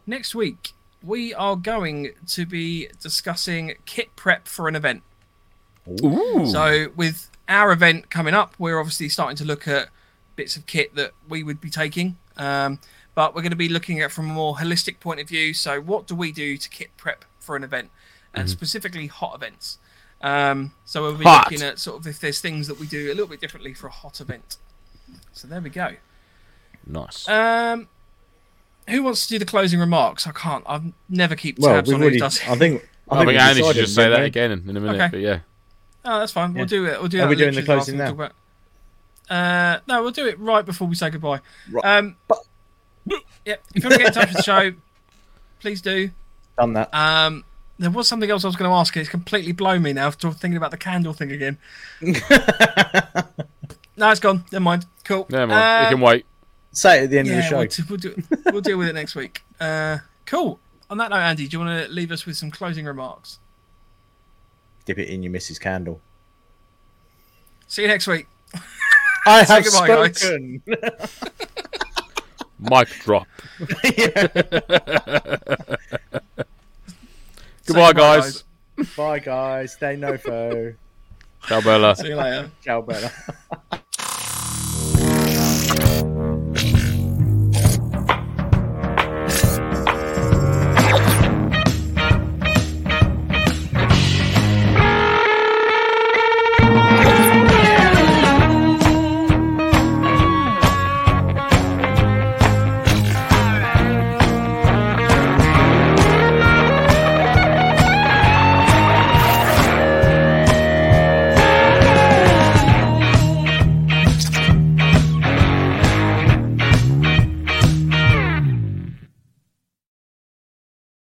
[0.09, 5.05] next week we are going to be discussing kit prep for an event.
[6.03, 6.45] Ooh.
[6.47, 9.89] So with our event coming up, we're obviously starting to look at
[10.35, 12.17] bits of kit that we would be taking.
[12.37, 12.81] Um,
[13.15, 15.55] but we're going to be looking at from a more holistic point of view.
[15.55, 17.91] So what do we do to kit prep for an event,
[18.35, 19.79] and specifically hot events?
[20.23, 21.51] Um, so we'll be Hot.
[21.51, 23.87] looking at sort of if there's things that we do a little bit differently for
[23.87, 24.57] a hot event.
[25.33, 25.93] So there we go.
[26.87, 27.29] Nice.
[27.29, 27.89] Um,
[28.89, 30.27] who wants to do the closing remarks?
[30.27, 30.65] I can't.
[30.67, 32.19] I've never keep tabs we've on who already.
[32.21, 32.41] does.
[32.49, 32.89] I think.
[33.11, 34.27] I think we Andy should just say that we?
[34.27, 34.97] again in a minute.
[35.01, 35.09] Okay.
[35.11, 35.41] But yeah,
[36.05, 36.53] Oh, that's fine.
[36.55, 36.67] We'll Yeah.
[36.67, 37.01] do it.
[37.01, 37.29] We'll do Are it.
[37.29, 38.11] we doing literally the closing now?
[38.11, 38.33] about-
[39.29, 41.41] Uh, no, we'll do it right before we say goodbye.
[41.71, 41.85] Right.
[41.99, 42.17] Um,
[43.45, 44.73] yeah, if you want to get in touch with the show,
[45.61, 46.11] please do.
[46.59, 46.93] Done that.
[46.95, 47.45] Um,
[47.79, 48.95] there was something else I was going to ask.
[48.97, 50.07] and It's completely blown me now.
[50.07, 51.59] After thinking about the candle thing again.
[52.01, 52.15] no,
[54.11, 54.45] it's gone.
[54.53, 54.87] Never mind.
[55.05, 55.27] Cool.
[55.31, 55.61] never mind.
[55.61, 56.25] Uh, you can wait.
[56.77, 57.59] Say it at the end yeah, of the show.
[57.59, 58.23] We'll, t- we'll, do,
[58.53, 59.43] we'll deal with it next week.
[59.59, 59.97] Uh,
[60.27, 60.61] cool.
[60.91, 63.39] On that note, Andy, do you want to leave us with some closing remarks?
[64.85, 65.59] Dip it in your Mrs.
[65.59, 65.99] Candle.
[67.67, 68.27] See you next week.
[69.25, 70.63] I have goodbye, spoken.
[72.59, 73.27] Mic drop.
[73.81, 74.13] Say
[77.65, 78.45] Goodbye, guys.
[78.95, 79.73] Bye, guys.
[79.73, 80.75] Stay nofo.
[81.49, 81.97] Ciao, Bella.
[81.97, 82.51] See you later.
[82.63, 83.11] Ciao, Bella.